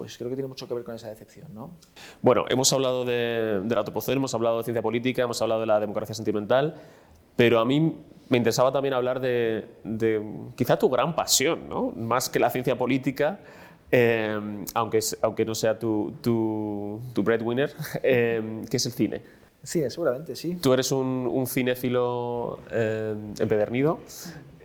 pues 0.00 0.16
creo 0.16 0.30
que 0.30 0.36
tiene 0.36 0.48
mucho 0.48 0.66
que 0.66 0.72
ver 0.72 0.82
con 0.82 0.94
esa 0.94 1.10
decepción. 1.10 1.48
¿no? 1.52 1.72
Bueno, 2.22 2.46
hemos 2.48 2.72
hablado 2.72 3.04
de, 3.04 3.60
del 3.62 3.76
autopoder, 3.76 4.16
hemos 4.16 4.32
hablado 4.32 4.56
de 4.56 4.64
ciencia 4.64 4.80
política, 4.80 5.24
hemos 5.24 5.42
hablado 5.42 5.60
de 5.60 5.66
la 5.66 5.78
democracia 5.78 6.14
sentimental, 6.14 6.74
pero 7.36 7.60
a 7.60 7.66
mí 7.66 7.98
me 8.30 8.38
interesaba 8.38 8.72
también 8.72 8.94
hablar 8.94 9.20
de, 9.20 9.66
de 9.84 10.22
quizá 10.56 10.78
tu 10.78 10.88
gran 10.88 11.14
pasión, 11.14 11.68
¿no? 11.68 11.92
más 11.94 12.30
que 12.30 12.38
la 12.38 12.48
ciencia 12.48 12.78
política, 12.78 13.40
eh, 13.92 14.64
aunque, 14.72 15.00
aunque 15.20 15.44
no 15.44 15.54
sea 15.54 15.78
tu, 15.78 16.14
tu, 16.22 16.98
tu 17.12 17.22
breadwinner, 17.22 17.70
eh, 18.02 18.62
que 18.70 18.78
es 18.78 18.86
el 18.86 18.92
cine. 18.92 19.20
Cine, 19.62 19.90
seguramente, 19.90 20.34
sí. 20.34 20.54
Tú 20.62 20.72
eres 20.72 20.90
un, 20.92 21.28
un 21.30 21.46
cinéfilo 21.46 22.60
eh, 22.70 23.14
empedernido. 23.38 23.98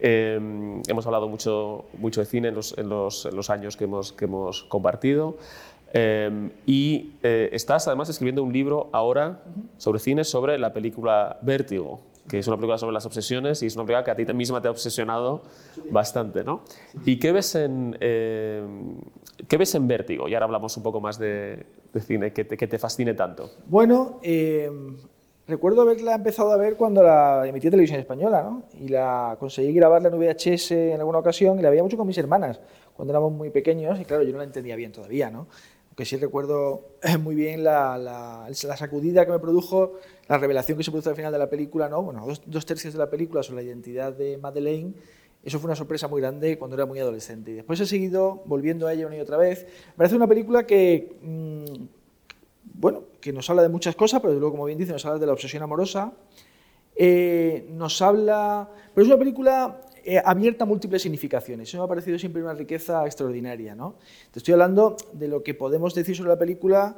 Hemos 0.02 1.06
hablado 1.06 1.28
mucho, 1.28 1.86
mucho 1.98 2.22
de 2.22 2.26
cine 2.26 2.50
en 2.50 2.56
los, 2.56 2.78
en 2.78 2.90
los, 2.90 3.26
en 3.26 3.36
los 3.36 3.50
años 3.50 3.78
que 3.78 3.86
hemos, 3.86 4.14
que 4.14 4.26
hemos 4.26 4.64
compartido. 4.64 5.38
y 6.66 7.12
estás 7.22 7.88
además 7.88 8.10
escribiendo 8.10 8.44
un 8.44 8.52
libro 8.52 8.90
ahora 8.92 9.44
sobre 9.78 10.00
cine, 10.00 10.24
sobre 10.24 10.58
la 10.58 10.74
película 10.74 11.40
Vértigo, 11.42 12.02
que 12.28 12.40
es 12.40 12.48
una 12.48 12.58
película 12.58 12.78
sobre 12.78 12.94
las 12.94 13.06
obsesiones 13.06 13.62
y 13.62 13.68
es 13.68 13.76
una 13.76 13.86
película 13.86 14.04
que 14.04 14.12
a 14.12 14.16
ti 14.16 14.34
misma 14.34 14.62
te 14.62 14.68
ha 14.68 14.72
obsesionado 14.72 15.44
bastante, 15.92 16.44
¿no? 16.44 16.62
¿Y 17.06 17.18
qué 17.20 17.32
ves 17.32 17.56
en, 17.56 17.98
eh, 18.00 18.64
qué 19.48 19.58
ves 19.58 19.76
en 19.76 19.88
Vértigo? 19.88 20.28
Y 20.28 20.34
ahora 20.34 20.46
hablamos 20.46 20.76
un 20.78 20.84
poco 20.84 21.00
más 21.00 21.20
de, 21.20 21.66
de 21.94 22.02
cine, 22.02 22.34
que 22.34 22.46
te, 22.46 22.58
que 22.58 22.68
te, 22.68 22.80
fascine 22.80 23.14
tanto. 23.14 23.52
Bueno, 23.68 24.20
eh, 24.24 24.72
recuerdo 25.48 25.82
haberla 25.82 26.16
empezado 26.16 26.52
a 26.52 26.58
ver 26.58 26.76
cuando 26.76 27.04
la 27.04 27.48
emitía 27.48 27.72
Televisión 27.72 28.00
Española, 28.00 28.44
¿no? 28.44 28.64
Y 28.80 28.90
la 28.90 29.38
conseguí 29.40 29.74
grabarla 29.74 30.10
en 30.10 30.20
VHS 30.20 30.72
en 30.72 31.00
alguna 31.00 31.20
ocasión 31.20 31.60
y 31.60 31.62
la 31.62 31.70
veía 31.70 31.84
mucho 31.84 31.98
con 31.98 32.08
mis 32.08 32.18
hermanas 32.18 32.60
cuando 32.96 33.12
éramos 33.12 33.32
muy 33.34 33.50
pequeños 33.50 34.00
y 34.00 34.06
claro, 34.06 34.24
yo 34.24 34.32
no 34.32 34.38
la 34.40 34.46
entendía 34.46 34.76
bien 34.76 34.92
todavía, 34.92 35.30
¿no? 35.30 35.48
que 35.96 36.06
sí 36.06 36.18
recuerdo 36.18 36.98
muy 37.22 37.36
bien 37.36 37.64
la, 37.64 37.98
la, 37.98 38.48
la, 38.50 38.78
sacudida 38.78 39.26
que 39.26 39.32
me 39.32 39.40
produjo, 39.40 39.94
la 40.28 40.38
revelación 40.38 40.78
que 40.78 40.84
se 40.84 40.92
produce 40.92 41.10
al 41.10 41.16
final 41.16 41.32
de 41.32 41.40
la 41.40 41.50
película, 41.50 41.90
¿no? 41.90 42.02
bueno, 42.02 42.26
dos, 42.26 42.42
dos, 42.46 42.66
tercios 42.66 42.94
de 42.94 43.00
la 43.00 43.10
película 43.10 43.44
sobre 43.44 43.64
la 43.64 43.68
identidad 43.70 44.14
de 44.14 44.38
Madeleine, 44.38 44.94
Eso 45.44 45.60
fue 45.60 45.68
una 45.68 45.76
sorpresa 45.76 46.08
muy 46.08 46.22
grande 46.22 46.58
cuando 46.58 46.76
era 46.76 46.86
muy 46.86 47.00
adolescente. 47.00 47.52
Y 47.52 47.54
después 47.54 47.80
he 47.80 47.86
seguido 47.86 48.42
volviendo 48.46 48.88
a 48.88 48.94
ella 48.94 49.06
una 49.08 49.16
y 49.16 49.20
otra 49.20 49.38
vez. 49.38 49.66
Me 49.90 49.98
parece 49.98 50.16
una 50.16 50.28
película 50.28 50.66
que, 50.66 51.16
mm, 51.22 51.86
bueno, 52.78 53.04
que 53.22 53.32
nos 53.32 53.50
habla 53.50 53.64
de 53.64 53.70
muchas 53.70 53.96
cosas, 53.96 54.22
pero 54.22 54.34
luego, 54.34 54.52
como 54.52 54.66
bien 54.66 54.78
dice, 54.78 54.92
nos 54.92 55.06
habla 55.06 55.20
de 55.20 55.26
la 55.26 55.34
obsesión 55.34 55.64
amorosa. 55.64 56.14
Eh, 56.96 57.68
nos 57.72 58.02
habla... 58.02 58.70
Pero 58.94 59.04
es 59.04 59.08
una 59.08 59.20
película 59.20 59.82
eh, 60.04 60.22
abierta 60.24 60.66
a 60.66 60.68
múltiples 60.68 61.02
significaciones. 61.02 61.70
Eso 61.70 61.78
me 61.78 61.86
ha 61.86 61.88
parecido 61.88 62.20
siempre 62.20 62.42
una 62.42 62.54
riqueza 62.54 63.06
extraordinaria. 63.06 63.76
¿no? 63.76 63.96
Te 64.32 64.40
estoy 64.40 64.54
hablando 64.54 64.98
de 65.14 65.28
lo 65.28 65.44
que 65.44 65.54
podemos 65.54 65.96
decir 65.96 66.16
sobre 66.16 66.30
la 66.30 66.38
película 66.38 66.96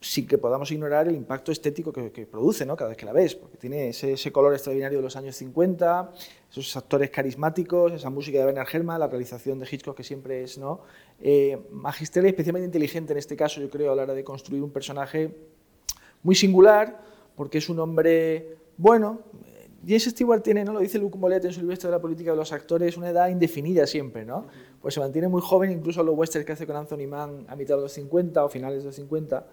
sin 0.00 0.26
que 0.26 0.38
podamos 0.38 0.70
ignorar 0.70 1.08
el 1.08 1.14
impacto 1.14 1.52
estético 1.52 1.92
que, 1.92 2.26
produce 2.26 2.64
¿no? 2.64 2.74
cada 2.74 2.88
vez 2.88 2.96
que 2.96 3.04
la 3.04 3.12
ves, 3.12 3.34
porque 3.34 3.58
tiene 3.58 3.90
ese, 3.90 4.32
color 4.32 4.54
extraordinario 4.54 4.98
de 4.98 5.02
los 5.02 5.14
años 5.14 5.36
50, 5.36 6.12
esos 6.50 6.74
actores 6.76 7.10
carismáticos, 7.10 7.92
esa 7.92 8.08
música 8.08 8.38
de 8.38 8.46
Bernard 8.46 8.66
Herrmann, 8.72 8.98
la 8.98 9.08
realización 9.08 9.58
de 9.58 9.68
Hitchcock 9.70 9.96
que 9.96 10.04
siempre 10.04 10.42
es 10.42 10.56
¿no? 10.56 10.80
eh, 11.20 11.58
magistral 11.70 12.24
y 12.24 12.28
especialmente 12.28 12.64
inteligente 12.64 13.12
en 13.12 13.18
este 13.18 13.36
caso, 13.36 13.60
yo 13.60 13.68
creo, 13.68 13.92
a 13.92 13.96
la 13.96 14.04
hora 14.04 14.14
de 14.14 14.24
construir 14.24 14.62
un 14.62 14.70
personaje 14.70 15.36
muy 16.22 16.34
singular, 16.34 17.02
porque 17.36 17.58
es 17.58 17.68
un 17.68 17.78
hombre 17.78 18.56
bueno. 18.78 19.20
James 19.86 20.04
Stewart 20.04 20.42
tiene, 20.42 20.62
¿no? 20.62 20.74
lo 20.74 20.80
dice 20.80 20.98
Luke 20.98 21.16
Molet 21.16 21.42
en 21.44 21.52
su 21.54 21.60
libro 21.60 21.74
de 21.74 21.90
la 21.90 22.00
política 22.00 22.32
de 22.32 22.36
los 22.36 22.52
actores, 22.52 22.98
una 22.98 23.08
edad 23.08 23.28
indefinida 23.28 23.86
siempre, 23.86 24.26
¿no? 24.26 24.46
Pues 24.82 24.92
se 24.92 25.00
mantiene 25.00 25.26
muy 25.28 25.40
joven, 25.40 25.70
incluso 25.70 26.02
los 26.02 26.14
westerns 26.14 26.44
que 26.44 26.52
hace 26.52 26.66
con 26.66 26.76
Anthony 26.76 27.06
Mann 27.08 27.46
a 27.48 27.56
mitad 27.56 27.76
de 27.76 27.82
los 27.82 27.92
50 27.92 28.44
o 28.44 28.48
finales 28.50 28.80
de 28.80 28.86
los 28.86 28.96
50 28.96 29.46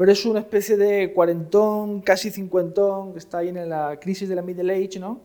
pero 0.00 0.12
es 0.12 0.24
una 0.24 0.40
especie 0.40 0.78
de 0.78 1.12
cuarentón, 1.12 2.00
casi 2.00 2.30
cincuentón, 2.30 3.12
que 3.12 3.18
está 3.18 3.36
ahí 3.36 3.50
en 3.50 3.68
la 3.68 4.00
crisis 4.00 4.30
de 4.30 4.34
la 4.34 4.40
middle 4.40 4.72
age, 4.72 4.98
¿no? 4.98 5.20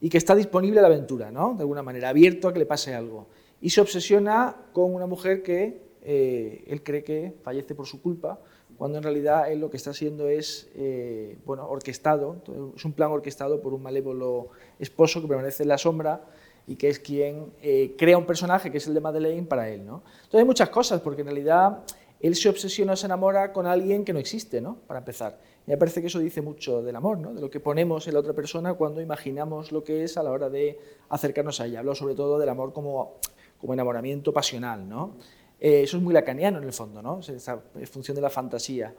Y 0.00 0.08
que 0.08 0.16
está 0.16 0.34
disponible 0.34 0.78
a 0.78 0.82
la 0.82 0.88
aventura, 0.88 1.30
¿no? 1.30 1.52
De 1.52 1.60
alguna 1.60 1.82
manera, 1.82 2.08
abierto 2.08 2.48
a 2.48 2.54
que 2.54 2.58
le 2.58 2.64
pase 2.64 2.94
algo. 2.94 3.26
Y 3.60 3.68
se 3.68 3.82
obsesiona 3.82 4.56
con 4.72 4.94
una 4.94 5.04
mujer 5.04 5.42
que 5.42 5.78
eh, 6.00 6.64
él 6.68 6.82
cree 6.82 7.04
que 7.04 7.34
fallece 7.42 7.74
por 7.74 7.86
su 7.86 8.00
culpa, 8.00 8.40
cuando 8.78 8.96
en 8.96 9.04
realidad 9.04 9.52
él 9.52 9.60
lo 9.60 9.68
que 9.68 9.76
está 9.76 9.90
haciendo 9.90 10.26
es, 10.26 10.70
eh, 10.74 11.36
bueno, 11.44 11.68
orquestado, 11.68 12.36
es 12.74 12.82
un 12.86 12.94
plan 12.94 13.10
orquestado 13.10 13.60
por 13.60 13.74
un 13.74 13.82
malévolo 13.82 14.48
esposo 14.78 15.20
que 15.20 15.28
permanece 15.28 15.64
en 15.64 15.68
la 15.68 15.76
sombra 15.76 16.24
y 16.66 16.76
que 16.76 16.88
es 16.88 16.98
quien 16.98 17.52
eh, 17.60 17.94
crea 17.98 18.16
un 18.16 18.24
personaje 18.24 18.72
que 18.72 18.78
es 18.78 18.86
el 18.86 18.94
de 18.94 19.00
Madeleine 19.00 19.46
para 19.46 19.68
él, 19.68 19.84
¿no? 19.84 20.02
Entonces 20.16 20.40
hay 20.40 20.46
muchas 20.46 20.70
cosas, 20.70 21.02
porque 21.02 21.20
en 21.20 21.26
realidad 21.26 21.84
él 22.24 22.34
se 22.36 22.48
obsesiona, 22.48 22.96
se 22.96 23.04
enamora 23.04 23.52
con 23.52 23.66
alguien 23.66 24.02
que 24.02 24.14
no 24.14 24.18
existe, 24.18 24.62
¿no? 24.62 24.78
Para 24.86 25.00
empezar. 25.00 25.38
Me 25.66 25.76
parece 25.76 26.00
que 26.00 26.06
eso 26.06 26.18
dice 26.18 26.40
mucho 26.40 26.80
del 26.80 26.96
amor, 26.96 27.18
¿no? 27.18 27.34
De 27.34 27.40
lo 27.42 27.50
que 27.50 27.60
ponemos 27.60 28.08
en 28.08 28.14
la 28.14 28.20
otra 28.20 28.32
persona 28.32 28.72
cuando 28.72 29.02
imaginamos 29.02 29.72
lo 29.72 29.84
que 29.84 30.04
es 30.04 30.16
a 30.16 30.22
la 30.22 30.30
hora 30.30 30.48
de 30.48 30.80
acercarnos 31.10 31.60
a 31.60 31.66
ella. 31.66 31.80
Hablo 31.80 31.94
sobre 31.94 32.14
todo 32.14 32.38
del 32.38 32.48
amor 32.48 32.72
como, 32.72 33.16
como 33.58 33.74
enamoramiento 33.74 34.32
pasional, 34.32 34.88
¿no? 34.88 35.16
Eh, 35.60 35.82
eso 35.82 35.98
es 35.98 36.02
muy 36.02 36.14
lacaniano 36.14 36.56
en 36.56 36.64
el 36.64 36.72
fondo, 36.72 37.02
¿no? 37.02 37.20
Es 37.20 37.90
función 37.90 38.14
de 38.14 38.22
la 38.22 38.30
fantasía. 38.30 38.94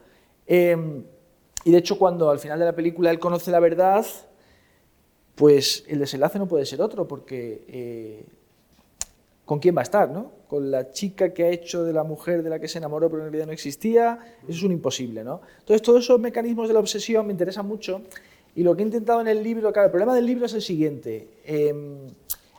Em, 0.45 1.03
y 1.63 1.71
de 1.71 1.77
hecho, 1.79 1.97
cuando 1.97 2.29
al 2.29 2.37
final 2.37 2.59
de 2.59 2.65
la 2.65 2.75
película 2.75 3.09
él 3.09 3.17
conoce 3.17 3.49
la 3.49 3.59
verdad, 3.59 4.05
pues 5.33 5.83
el 5.87 5.97
desenlace 5.97 6.37
no 6.37 6.47
puede 6.47 6.67
ser 6.67 6.79
otro, 6.79 7.07
porque 7.07 7.65
eh, 7.69 8.25
¿con 9.45 9.59
quién 9.59 9.75
va 9.75 9.81
a 9.81 9.83
estar? 9.83 10.09
¿no? 10.09 10.31
Con 10.47 10.71
la 10.71 10.91
chica 10.91 11.33
que 11.33 11.43
ha 11.43 11.49
hecho 11.49 11.83
de 11.83 11.93
la 11.93 12.03
mujer 12.03 12.43
de 12.43 12.49
la 12.49 12.59
que 12.59 12.67
se 12.67 12.79
enamoró 12.79 13.09
pero 13.09 13.23
en 13.23 13.31
realidad 13.31 13.47
no 13.47 13.53
existía, 13.53 14.19
eso 14.43 14.57
es 14.57 14.63
un 14.63 14.71
imposible. 14.71 15.23
¿no? 15.23 15.41
Entonces 15.59 15.81
todos 15.81 16.03
esos 16.03 16.19
mecanismos 16.19 16.67
de 16.67 16.73
la 16.73 16.79
obsesión 16.79 17.25
me 17.27 17.31
interesan 17.31 17.67
mucho 17.67 18.01
y 18.55 18.63
lo 18.63 18.75
que 18.75 18.83
he 18.83 18.85
intentado 18.85 19.21
en 19.21 19.27
el 19.27 19.43
libro, 19.43 19.71
claro, 19.71 19.87
el 19.87 19.91
problema 19.91 20.15
del 20.15 20.25
libro 20.25 20.45
es 20.45 20.53
el 20.53 20.61
siguiente. 20.61 21.27
Em, 21.43 22.07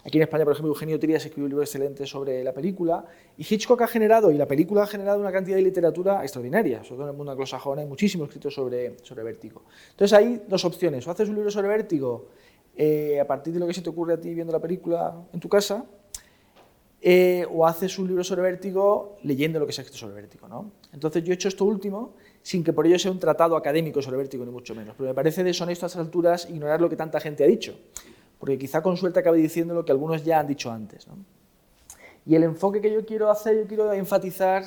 aquí 0.05 0.19
en 0.19 0.23
España, 0.23 0.45
por 0.45 0.53
ejemplo, 0.53 0.71
Eugenio 0.71 1.01
Trías 1.01 1.25
escribió 1.25 1.47
un 1.47 1.51
libro 1.51 1.65
excelente 1.65 2.07
sobre 2.07 2.45
la 2.45 2.53
película 2.53 3.07
y 3.39 3.43
Hitchcock 3.43 3.81
ha 3.81 3.87
generado, 3.87 4.31
y 4.31 4.37
la 4.37 4.47
película 4.47 4.83
ha 4.83 4.87
generado 4.87 5.19
una 5.19 5.33
cantidad 5.33 5.57
de 5.57 5.63
literatura 5.63 6.23
extraordinaria, 6.23 6.85
sobre 6.85 6.97
todo 6.97 7.05
en 7.05 7.11
el 7.13 7.17
mundo 7.17 7.33
anglosajón 7.33 7.79
hay 7.79 7.87
muchísimo 7.87 8.25
escrito 8.25 8.51
sobre, 8.51 8.99
sobre 9.03 9.23
vértigo. 9.23 9.63
Entonces 9.93 10.13
hay 10.17 10.43
dos 10.47 10.67
opciones, 10.67 11.07
o 11.07 11.11
haces 11.11 11.31
un 11.31 11.35
libro 11.35 11.51
sobre 11.51 11.69
vértigo 11.69 12.27
eh, 12.77 13.19
a 13.19 13.27
partir 13.27 13.55
de 13.55 13.61
lo 13.61 13.67
que 13.67 13.73
se 13.73 13.81
te 13.81 13.89
ocurre 13.89 14.15
a 14.15 14.21
ti 14.21 14.35
viendo 14.35 14.53
la 14.53 14.61
película 14.61 15.15
en 15.33 15.41
tu 15.41 15.49
casa, 15.49 15.87
eh, 17.09 17.47
o 17.55 17.65
haces 17.65 18.01
un 18.01 18.09
libro 18.09 18.25
sobre 18.25 18.43
vértigo 18.43 19.17
leyendo 19.23 19.61
lo 19.61 19.67
que 19.69 19.73
se 19.73 19.81
ha 19.81 19.85
escrito 19.85 20.01
sobre 20.01 20.17
vértigo. 20.17 20.49
¿no? 20.49 20.73
Entonces 20.93 21.23
yo 21.23 21.31
he 21.31 21.35
hecho 21.37 21.47
esto 21.47 21.65
último 21.65 22.15
sin 22.43 22.65
que 22.65 22.73
por 22.73 22.85
ello 22.85 22.99
sea 22.99 23.13
un 23.13 23.21
tratado 23.21 23.55
académico 23.55 24.03
sobre 24.03 24.17
vértigo, 24.17 24.45
ni 24.45 24.51
mucho 24.51 24.75
menos. 24.75 24.97
Pero 24.99 25.11
me 25.11 25.15
parece 25.15 25.45
deshonesto 25.45 25.87
a 25.87 25.87
estas 25.87 26.01
alturas 26.01 26.51
ignorar 26.51 26.81
lo 26.81 26.91
que 26.91 26.97
tanta 26.97 27.21
gente 27.21 27.45
ha 27.45 27.47
dicho, 27.47 27.79
porque 28.41 28.59
quizá 28.59 28.83
con 28.83 28.97
suerte 28.97 29.21
acabe 29.21 29.39
diciendo 29.39 29.73
lo 29.73 29.85
que 29.85 29.93
algunos 29.93 30.25
ya 30.25 30.41
han 30.41 30.49
dicho 30.49 30.69
antes. 30.69 31.07
Y 32.27 32.35
el 32.35 32.43
enfoque 32.43 32.81
que 32.81 32.93
yo 32.93 33.07
quiero 33.07 33.31
hacer, 33.31 33.57
yo 33.57 33.69
quiero 33.69 33.93
enfatizar 33.93 34.65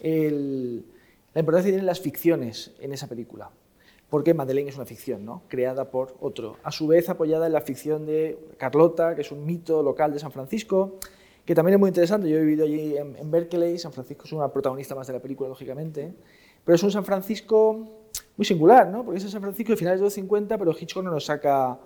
la 0.00 1.40
importancia 1.40 1.66
que 1.66 1.72
tienen 1.72 1.86
las 1.86 1.98
ficciones 1.98 2.70
en 2.78 2.92
esa 2.92 3.08
película. 3.08 3.50
Porque 4.08 4.34
Madeleine 4.34 4.70
es 4.70 4.76
una 4.76 4.86
ficción, 4.86 5.24
¿no? 5.24 5.42
creada 5.48 5.90
por 5.90 6.14
otro. 6.20 6.58
A 6.62 6.70
su 6.70 6.86
vez 6.86 7.08
apoyada 7.08 7.48
en 7.48 7.52
la 7.52 7.62
ficción 7.62 8.06
de 8.06 8.38
Carlota, 8.56 9.16
que 9.16 9.22
es 9.22 9.32
un 9.32 9.44
mito 9.44 9.82
local 9.82 10.12
de 10.12 10.20
San 10.20 10.30
Francisco, 10.30 11.00
que 11.44 11.54
también 11.54 11.74
es 11.74 11.80
muy 11.80 11.88
interesante. 11.88 12.28
Yo 12.28 12.36
he 12.36 12.40
vivido 12.40 12.64
allí 12.64 12.96
en, 12.96 13.30
Berkeley, 13.30 13.78
San 13.78 13.92
Francisco 13.92 14.24
es 14.24 14.32
una 14.32 14.48
protagonista 14.52 14.94
más 14.94 15.06
de 15.06 15.14
la 15.14 15.20
película, 15.20 15.48
lógicamente, 15.48 16.12
pero 16.64 16.76
es 16.76 16.82
un 16.82 16.92
San 16.92 17.04
Francisco 17.04 17.88
muy 18.36 18.44
singular, 18.44 18.88
¿no? 18.88 19.04
porque 19.04 19.18
es 19.18 19.30
San 19.30 19.42
Francisco 19.42 19.72
de 19.72 19.76
finales 19.76 20.00
de 20.00 20.04
los 20.04 20.14
50, 20.14 20.56
pero 20.56 20.72
Hitchcock 20.78 21.04
no 21.04 21.10
nos 21.10 21.24
saca, 21.24 21.78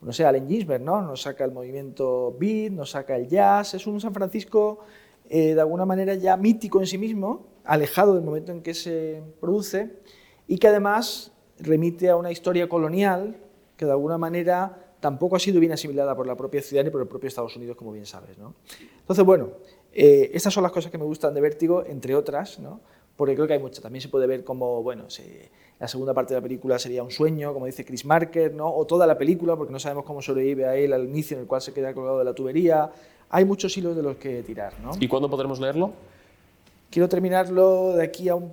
no 0.00 0.12
sé, 0.12 0.24
Allen 0.24 0.48
Ginsberg, 0.48 0.82
¿no? 0.82 1.00
nos 1.02 1.22
saca 1.22 1.44
el 1.44 1.52
movimiento 1.52 2.36
beat, 2.38 2.72
nos 2.72 2.90
saca 2.90 3.16
el 3.16 3.28
jazz, 3.28 3.74
es 3.74 3.86
un 3.86 4.00
San 4.00 4.12
Francisco 4.12 4.80
eh, 5.28 5.54
de 5.54 5.60
alguna 5.60 5.84
manera 5.84 6.14
ya 6.14 6.36
mítico 6.36 6.80
en 6.80 6.86
sí 6.86 6.98
mismo, 6.98 7.46
alejado 7.64 8.14
del 8.14 8.24
momento 8.24 8.52
en 8.52 8.62
que 8.62 8.74
se 8.74 9.22
produce, 9.40 10.00
y 10.46 10.58
que 10.58 10.68
además 10.68 11.32
remite 11.58 12.10
a 12.10 12.16
una 12.16 12.30
historia 12.30 12.68
colonial 12.68 13.36
que 13.76 13.84
de 13.84 13.90
alguna 13.90 14.18
manera 14.18 14.85
tampoco 15.00 15.36
ha 15.36 15.38
sido 15.38 15.60
bien 15.60 15.72
asimilada 15.72 16.14
por 16.14 16.26
la 16.26 16.36
propia 16.36 16.62
ciudad 16.62 16.84
ni 16.84 16.90
por 16.90 17.00
el 17.00 17.08
propio 17.08 17.28
Estados 17.28 17.56
Unidos, 17.56 17.76
como 17.76 17.92
bien 17.92 18.06
sabes. 18.06 18.38
¿no? 18.38 18.54
Entonces, 19.00 19.24
bueno, 19.24 19.50
eh, 19.92 20.30
estas 20.34 20.52
son 20.52 20.62
las 20.62 20.72
cosas 20.72 20.90
que 20.90 20.98
me 20.98 21.04
gustan 21.04 21.34
de 21.34 21.40
Vértigo, 21.40 21.84
entre 21.86 22.14
otras, 22.14 22.58
¿no? 22.58 22.80
porque 23.16 23.34
creo 23.34 23.46
que 23.46 23.54
hay 23.54 23.58
muchas. 23.58 23.82
También 23.82 24.02
se 24.02 24.08
puede 24.08 24.26
ver 24.26 24.44
como, 24.44 24.82
bueno, 24.82 25.04
la 25.78 25.88
segunda 25.88 26.12
parte 26.14 26.34
de 26.34 26.40
la 26.40 26.42
película 26.42 26.78
sería 26.78 27.02
un 27.02 27.10
sueño, 27.10 27.52
como 27.52 27.66
dice 27.66 27.84
Chris 27.84 28.04
Marker, 28.04 28.54
¿no? 28.54 28.72
o 28.74 28.86
toda 28.86 29.06
la 29.06 29.16
película, 29.16 29.56
porque 29.56 29.72
no 29.72 29.78
sabemos 29.78 30.04
cómo 30.04 30.22
sobrevive 30.22 30.66
a 30.66 30.76
él 30.76 30.92
al 30.92 31.04
inicio 31.04 31.36
en 31.36 31.42
el 31.42 31.46
cual 31.46 31.62
se 31.62 31.72
queda 31.72 31.94
colgado 31.94 32.18
de 32.18 32.24
la 32.24 32.34
tubería. 32.34 32.90
Hay 33.30 33.44
muchos 33.44 33.76
hilos 33.76 33.96
de 33.96 34.02
los 34.02 34.16
que 34.16 34.42
tirar. 34.42 34.78
¿no? 34.80 34.92
¿Y 35.00 35.08
cuándo 35.08 35.28
podremos 35.28 35.60
leerlo? 35.60 35.92
Quiero 36.90 37.08
terminarlo 37.08 37.94
de 37.94 38.04
aquí 38.04 38.28
a 38.28 38.34
un 38.36 38.52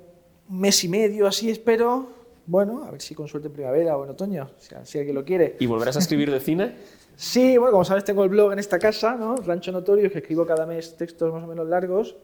mes 0.49 0.83
y 0.83 0.89
medio, 0.89 1.27
así 1.27 1.49
espero 1.49 2.22
bueno, 2.45 2.83
a 2.83 2.91
ver 2.91 3.01
si 3.01 3.15
con 3.15 3.27
suerte 3.27 3.47
en 3.47 3.53
primavera 3.53 3.97
o 3.97 4.03
en 4.03 4.11
otoño, 4.11 4.49
si, 4.83 4.97
alguien 4.97 5.15
lo 5.15 5.23
quiere. 5.23 5.55
¿Y 5.59 5.65
volverás 5.65 5.95
a 5.95 5.99
escribir 5.99 6.31
de 6.31 6.39
cine? 6.39 6.75
sí, 7.15 7.57
bueno, 7.57 7.71
como 7.71 7.85
sabes, 7.85 8.03
tengo 8.03 8.23
el 8.23 8.29
blog 8.29 8.53
en 8.53 8.59
esta 8.59 8.79
casa, 8.79 9.15
¿no? 9.15 9.35
Rancho 9.37 9.71
Notorio, 9.71 10.11
que 10.11 10.19
escribo 10.19 10.45
cada 10.45 10.65
mes 10.65 10.95
textos 10.97 11.31
más 11.33 11.43
o 11.43 11.47
menos 11.47 11.67
largos 11.67 12.15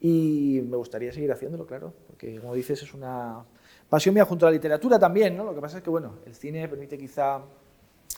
y 0.00 0.62
me 0.68 0.76
gustaría 0.76 1.12
seguir 1.12 1.30
haciéndolo, 1.30 1.66
claro, 1.66 1.92
porque 2.06 2.40
como 2.40 2.54
dices, 2.54 2.82
es 2.82 2.94
una 2.94 3.44
pasión 3.88 4.14
mía 4.14 4.24
junto 4.24 4.46
a 4.46 4.50
la 4.50 4.54
literatura 4.54 4.98
también, 4.98 5.36
¿no? 5.36 5.44
Lo 5.44 5.54
que 5.54 5.60
pasa 5.60 5.78
es 5.78 5.84
que, 5.84 5.90
bueno, 5.90 6.14
el 6.26 6.34
cine 6.34 6.68
permite 6.68 6.98
quizá... 6.98 7.40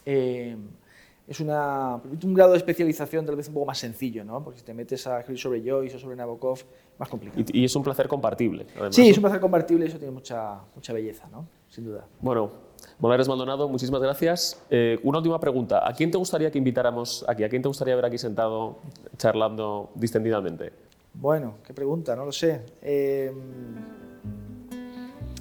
Eh, 0.06 0.56
es 1.26 1.40
una, 1.40 1.96
un 2.22 2.34
grado 2.34 2.52
de 2.52 2.58
especialización 2.58 3.24
tal 3.24 3.36
vez 3.36 3.48
un 3.48 3.54
poco 3.54 3.66
más 3.66 3.78
sencillo, 3.78 4.24
¿no? 4.24 4.44
Porque 4.44 4.58
si 4.58 4.64
te 4.64 4.74
metes 4.74 5.06
a 5.06 5.20
escribir 5.20 5.40
sobre 5.40 5.62
Joyce 5.62 5.96
o 5.96 5.98
sobre 5.98 6.16
Nabokov, 6.16 6.58
más 6.98 7.08
complicado. 7.08 7.42
Y, 7.52 7.64
es 7.64 7.74
un 7.74 7.82
placer 7.82 8.08
compartible. 8.08 8.66
sí, 8.90 9.08
es 9.08 9.16
un 9.16 9.22
placer 9.22 9.40
compartible 9.40 9.86
y 9.86 9.88
eso 9.88 9.98
tiene 9.98 10.12
mucha, 10.12 10.60
mucha 10.74 10.92
belleza, 10.92 11.26
¿no? 11.32 11.46
Sin 11.68 11.84
duda. 11.84 12.04
Bueno, 12.20 12.50
Molares 12.98 13.26
Maldonado, 13.26 13.68
muchísimas 13.68 14.02
gracias. 14.02 14.62
Eh, 14.68 14.98
una 15.02 15.18
última 15.18 15.40
pregunta. 15.40 15.88
¿A 15.88 15.92
quién 15.94 16.10
te 16.10 16.18
gustaría 16.18 16.50
que 16.50 16.58
invitáramos 16.58 17.24
aquí? 17.26 17.42
¿A 17.42 17.48
quién 17.48 17.62
te 17.62 17.68
gustaría 17.68 17.96
ver 17.96 18.04
aquí 18.04 18.18
sentado 18.18 18.78
charlando 19.16 19.90
distendidamente? 19.94 20.72
Bueno, 21.14 21.54
qué 21.66 21.72
pregunta, 21.72 22.14
no 22.14 22.26
lo 22.26 22.32
sé. 22.32 22.60
Eh, 22.82 23.32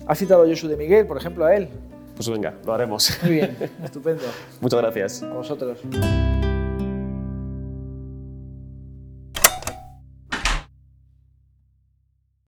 ¿Has 0.07 0.17
citado 0.17 0.43
a 0.43 0.47
Josu 0.47 0.67
de 0.67 0.77
Miguel, 0.77 1.05
por 1.07 1.17
ejemplo, 1.17 1.45
a 1.45 1.55
él? 1.55 1.67
Pues 2.15 2.29
venga, 2.29 2.53
lo 2.65 2.73
haremos. 2.73 3.11
Muy 3.23 3.31
bien, 3.31 3.57
estupendo. 3.83 4.23
Muchas 4.61 4.81
gracias. 4.81 5.23
A 5.23 5.33
vosotros. 5.33 5.79